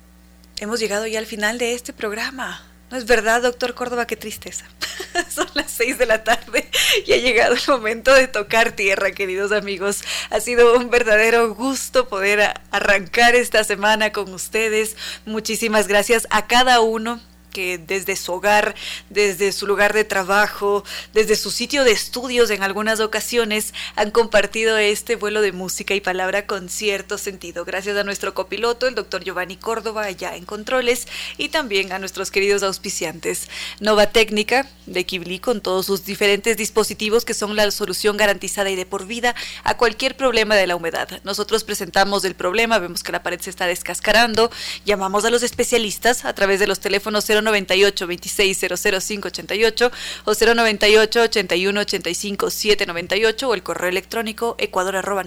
hemos 0.59 0.79
llegado 0.79 1.07
ya 1.07 1.19
al 1.19 1.25
final 1.25 1.57
de 1.57 1.73
este 1.73 1.93
programa. 1.93 2.70
No 2.91 2.97
es 2.97 3.05
verdad, 3.05 3.41
doctor 3.41 3.73
Córdoba, 3.73 4.05
qué 4.05 4.17
tristeza. 4.17 4.65
Son 5.33 5.47
las 5.53 5.71
seis 5.71 5.97
de 5.97 6.05
la 6.05 6.25
tarde 6.25 6.69
y 7.05 7.13
ha 7.13 7.17
llegado 7.17 7.55
el 7.55 7.61
momento 7.65 8.13
de 8.13 8.27
tocar 8.27 8.73
tierra, 8.73 9.11
queridos 9.11 9.53
amigos. 9.53 10.03
Ha 10.29 10.41
sido 10.41 10.77
un 10.77 10.89
verdadero 10.89 11.55
gusto 11.55 12.09
poder 12.09 12.53
arrancar 12.69 13.33
esta 13.33 13.63
semana 13.63 14.11
con 14.11 14.33
ustedes. 14.33 14.97
Muchísimas 15.25 15.87
gracias 15.87 16.27
a 16.31 16.47
cada 16.47 16.81
uno 16.81 17.21
que 17.51 17.77
desde 17.77 18.15
su 18.15 18.33
hogar, 18.33 18.73
desde 19.09 19.51
su 19.51 19.67
lugar 19.67 19.93
de 19.93 20.03
trabajo, 20.03 20.83
desde 21.13 21.35
su 21.35 21.51
sitio 21.51 21.83
de 21.83 21.91
estudios 21.91 22.49
en 22.49 22.63
algunas 22.63 22.99
ocasiones 22.99 23.73
han 23.95 24.09
compartido 24.11 24.77
este 24.77 25.15
vuelo 25.15 25.41
de 25.41 25.51
música 25.51 25.93
y 25.93 26.01
palabra 26.01 26.47
con 26.47 26.69
cierto 26.69 27.17
sentido. 27.17 27.65
Gracias 27.65 27.95
a 27.97 28.03
nuestro 28.03 28.33
copiloto, 28.33 28.87
el 28.87 28.95
doctor 28.95 29.23
Giovanni 29.23 29.57
Córdoba, 29.57 30.05
allá 30.05 30.35
en 30.35 30.45
Controles, 30.45 31.07
y 31.37 31.49
también 31.49 31.91
a 31.91 31.99
nuestros 31.99 32.31
queridos 32.31 32.63
auspiciantes. 32.63 33.49
Nova 33.79 34.07
Técnica 34.07 34.67
de 34.85 35.05
Kibli 35.05 35.39
con 35.39 35.61
todos 35.61 35.85
sus 35.85 36.05
diferentes 36.05 36.57
dispositivos 36.57 37.25
que 37.25 37.33
son 37.33 37.55
la 37.55 37.69
solución 37.71 38.17
garantizada 38.17 38.69
y 38.69 38.75
de 38.75 38.85
por 38.85 39.05
vida 39.05 39.35
a 39.63 39.77
cualquier 39.77 40.15
problema 40.15 40.55
de 40.55 40.67
la 40.67 40.75
humedad. 40.75 41.21
Nosotros 41.23 41.63
presentamos 41.63 42.23
el 42.25 42.35
problema, 42.35 42.79
vemos 42.79 43.03
que 43.03 43.11
la 43.11 43.23
pared 43.23 43.39
se 43.39 43.49
está 43.49 43.67
descascarando, 43.67 44.51
llamamos 44.85 45.25
a 45.25 45.29
los 45.29 45.43
especialistas 45.43 46.25
a 46.25 46.33
través 46.33 46.59
de 46.59 46.67
los 46.67 46.79
teléfonos 46.79 47.25
0 47.25 47.40
098 47.41 48.07
26 48.07 48.59
00588 48.59 49.91
o 50.25 50.33
098 50.33 51.21
81 51.21 51.79
85 51.79 52.49
798 52.49 53.49
o 53.49 53.53
el 53.53 53.63
correo 53.63 53.89
electrónico 53.89 54.55
ecuador 54.57 54.95
arroba 54.95 55.23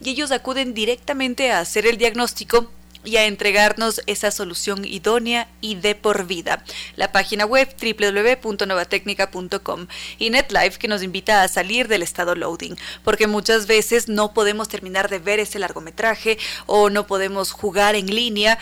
y 0.00 0.10
ellos 0.10 0.30
acuden 0.30 0.74
directamente 0.74 1.50
a 1.50 1.60
hacer 1.60 1.86
el 1.86 1.98
diagnóstico 1.98 2.70
y 3.06 3.16
a 3.16 3.24
entregarnos 3.26 4.02
esa 4.06 4.30
solución 4.30 4.84
idónea 4.84 5.48
y 5.60 5.74
de 5.76 5.94
por 5.94 6.26
vida. 6.26 6.64
La 6.96 7.12
página 7.12 7.46
web 7.46 7.74
www.novatecnica.com 7.80 9.86
y 10.18 10.30
NetLife 10.30 10.78
que 10.78 10.88
nos 10.88 11.04
invita 11.04 11.42
a 11.42 11.48
salir 11.48 11.88
del 11.88 12.02
estado 12.02 12.34
loading, 12.34 12.74
porque 13.04 13.28
muchas 13.28 13.66
veces 13.66 14.08
no 14.08 14.34
podemos 14.34 14.68
terminar 14.68 15.08
de 15.08 15.20
ver 15.20 15.38
ese 15.38 15.58
largometraje 15.58 16.36
o 16.66 16.90
no 16.90 17.06
podemos 17.06 17.52
jugar 17.52 17.94
en 17.94 18.06
línea 18.06 18.58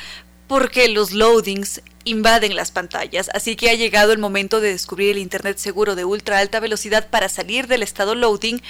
porque 0.46 0.88
los 0.88 1.12
loadings 1.12 1.82
invaden 2.04 2.54
las 2.54 2.70
pantallas, 2.70 3.30
así 3.32 3.56
que 3.56 3.70
ha 3.70 3.74
llegado 3.74 4.12
el 4.12 4.18
momento 4.18 4.60
de 4.60 4.68
descubrir 4.70 5.12
el 5.12 5.18
Internet 5.18 5.58
seguro 5.58 5.94
de 5.94 6.04
ultra 6.04 6.38
alta 6.38 6.60
velocidad 6.60 7.08
para 7.08 7.28
salir 7.28 7.66
del 7.66 7.82
estado 7.82 8.14
loading 8.14 8.60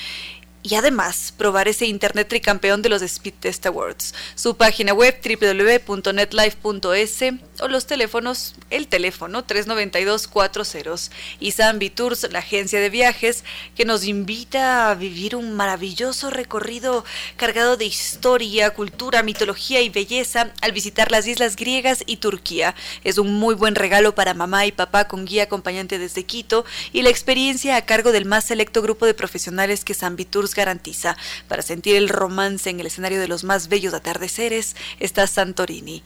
y 0.65 0.77
además 0.77 1.33
probar 1.37 1.69
ese 1.69 1.85
Internet 1.87 2.29
tricampeón 2.29 2.81
de 2.81 2.89
los 2.89 3.03
Speed 3.03 3.35
Test 3.39 3.67
Awards. 3.67 4.15
Su 4.35 4.57
página 4.57 4.95
web 4.95 5.21
www.netlife.es 5.23 7.19
o 7.61 7.69
los 7.69 7.87
teléfonos, 7.87 8.55
el 8.71 8.89
teléfono 8.89 9.47
392-40 9.47 11.11
y 11.41 11.53
Zambi 11.53 11.91
Tours, 11.91 12.27
la 12.31 12.41
agencia 12.41 12.81
de 12.81 12.91
viajes 12.91 13.45
que 13.77 13.85
nos 13.85 14.05
invita 14.05 14.91
a 14.91 14.95
vivir 14.95 15.37
un 15.37 15.55
maravilloso 15.55 16.31
recorrido 16.31 17.05
cargado 17.37 17.77
de 17.77 17.85
historia, 17.85 18.71
cultura, 18.71 19.23
mitología 19.23 19.81
y 19.81 19.89
belleza 19.89 20.53
al 20.61 20.73
visitar 20.73 21.11
las 21.11 21.27
islas 21.27 21.57
griegas 21.57 22.03
y 22.07 22.17
Turquía. 22.17 22.75
Es 23.05 23.19
un 23.19 23.35
muy 23.35 23.55
buen 23.55 23.75
regalo 23.75 24.15
para 24.15 24.35
mamá 24.35 24.67
y 24.67 24.73
papá 24.73 25.07
con 25.07 25.25
guía 25.25 25.45
acompañante 25.45 25.99
desde 25.99 26.25
Quito 26.25 26.65
y 26.93 27.03
la 27.03 27.11
experiencia 27.11 27.77
a 27.77 27.87
cargo 27.87 28.13
del 28.13 28.25
más 28.25 28.45
selecto 28.45 28.83
grupo 28.83 29.07
de 29.07 29.15
profesionales 29.15 29.85
que 29.85 29.95
Zambi 29.95 30.25
Tours 30.25 30.55
garantiza. 30.55 31.17
Para 31.49 31.63
sentir 31.63 31.97
el 31.97 32.09
romance 32.09 32.71
en 32.71 32.81
el 32.81 32.87
escenario 32.87 33.21
de 33.21 33.29
los 33.29 33.45
más 33.45 33.69
bellos 33.69 33.95
atardeceres 33.95 34.77
está 34.99 35.27
Santorini. 35.27 36.03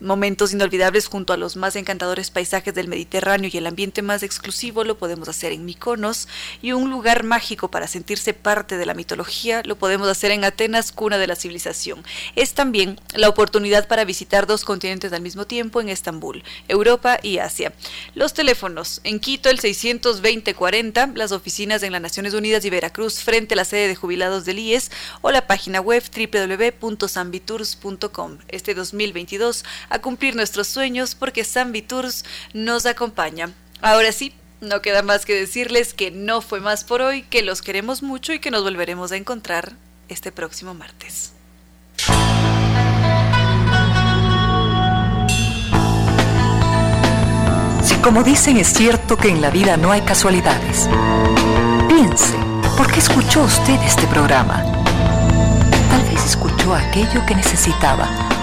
Momentos 0.00 0.52
inolvidables 0.52 1.06
junto 1.06 1.32
a 1.32 1.36
los 1.36 1.56
más 1.56 1.76
encantadores 1.76 2.30
paisajes 2.30 2.74
del 2.74 2.88
Mediterráneo 2.88 3.50
y 3.52 3.56
el 3.56 3.66
ambiente 3.66 4.02
más 4.02 4.22
exclusivo 4.22 4.84
lo 4.84 4.98
podemos 4.98 5.28
hacer 5.28 5.52
en 5.52 5.64
Mykonos 5.64 6.28
y 6.62 6.72
un 6.72 6.90
lugar 6.90 7.22
mágico 7.22 7.70
para 7.70 7.86
sentirse 7.86 8.34
parte 8.34 8.76
de 8.76 8.86
la 8.86 8.94
mitología 8.94 9.20
lo 9.64 9.76
podemos 9.76 10.08
hacer 10.08 10.30
en 10.30 10.44
Atenas, 10.44 10.92
cuna 10.92 11.18
de 11.18 11.26
la 11.26 11.36
civilización. 11.36 12.02
Es 12.36 12.54
también 12.54 12.98
la 13.14 13.28
oportunidad 13.28 13.88
para 13.88 14.04
visitar 14.04 14.46
dos 14.46 14.64
continentes 14.64 15.12
al 15.12 15.20
mismo 15.22 15.46
tiempo 15.46 15.80
en 15.80 15.88
Estambul, 15.88 16.44
Europa 16.68 17.18
y 17.22 17.38
Asia. 17.38 17.72
Los 18.14 18.34
teléfonos 18.34 19.00
en 19.04 19.20
Quito 19.20 19.48
el 19.50 19.60
620-40, 19.60 21.14
las 21.14 21.32
oficinas 21.32 21.82
en 21.82 21.92
las 21.92 22.00
Naciones 22.00 22.34
Unidas 22.34 22.64
y 22.64 22.70
Veracruz 22.70 23.20
frente 23.20 23.54
a 23.54 23.56
la 23.56 23.64
sede 23.64 23.88
de 23.88 23.96
jubilados 23.96 24.44
del 24.44 24.58
IES 24.58 24.90
o 25.20 25.30
la 25.30 25.46
página 25.46 25.80
web 25.80 26.02
www.sambitours.com. 26.02 28.38
Este 28.48 28.74
2022 28.74 29.64
a 29.90 29.98
cumplir 29.98 30.36
nuestros 30.36 30.68
sueños 30.68 31.14
porque 31.14 31.44
San 31.44 31.72
Tours 31.82 32.24
nos 32.54 32.86
acompaña. 32.86 33.50
Ahora 33.82 34.12
sí, 34.12 34.32
no 34.60 34.80
queda 34.80 35.02
más 35.02 35.26
que 35.26 35.34
decirles 35.34 35.92
que 35.94 36.10
no 36.10 36.40
fue 36.40 36.60
más 36.60 36.84
por 36.84 37.02
hoy, 37.02 37.22
que 37.22 37.42
los 37.42 37.60
queremos 37.60 38.02
mucho 38.02 38.32
y 38.32 38.38
que 38.38 38.50
nos 38.50 38.62
volveremos 38.62 39.12
a 39.12 39.16
encontrar 39.16 39.72
este 40.08 40.32
próximo 40.32 40.74
martes. 40.74 41.32
Si 47.82 47.94
como 47.96 48.22
dicen 48.22 48.56
es 48.56 48.68
cierto 48.68 49.16
que 49.16 49.28
en 49.28 49.40
la 49.40 49.50
vida 49.50 49.76
no 49.76 49.92
hay 49.92 50.02
casualidades, 50.02 50.88
piense, 51.88 52.34
¿por 52.76 52.90
qué 52.92 53.00
escuchó 53.00 53.42
usted 53.42 53.80
este 53.82 54.06
programa? 54.06 54.62
Tal 55.90 56.02
vez 56.02 56.24
escuchó 56.24 56.74
aquello 56.74 57.24
que 57.26 57.34
necesitaba 57.34 58.08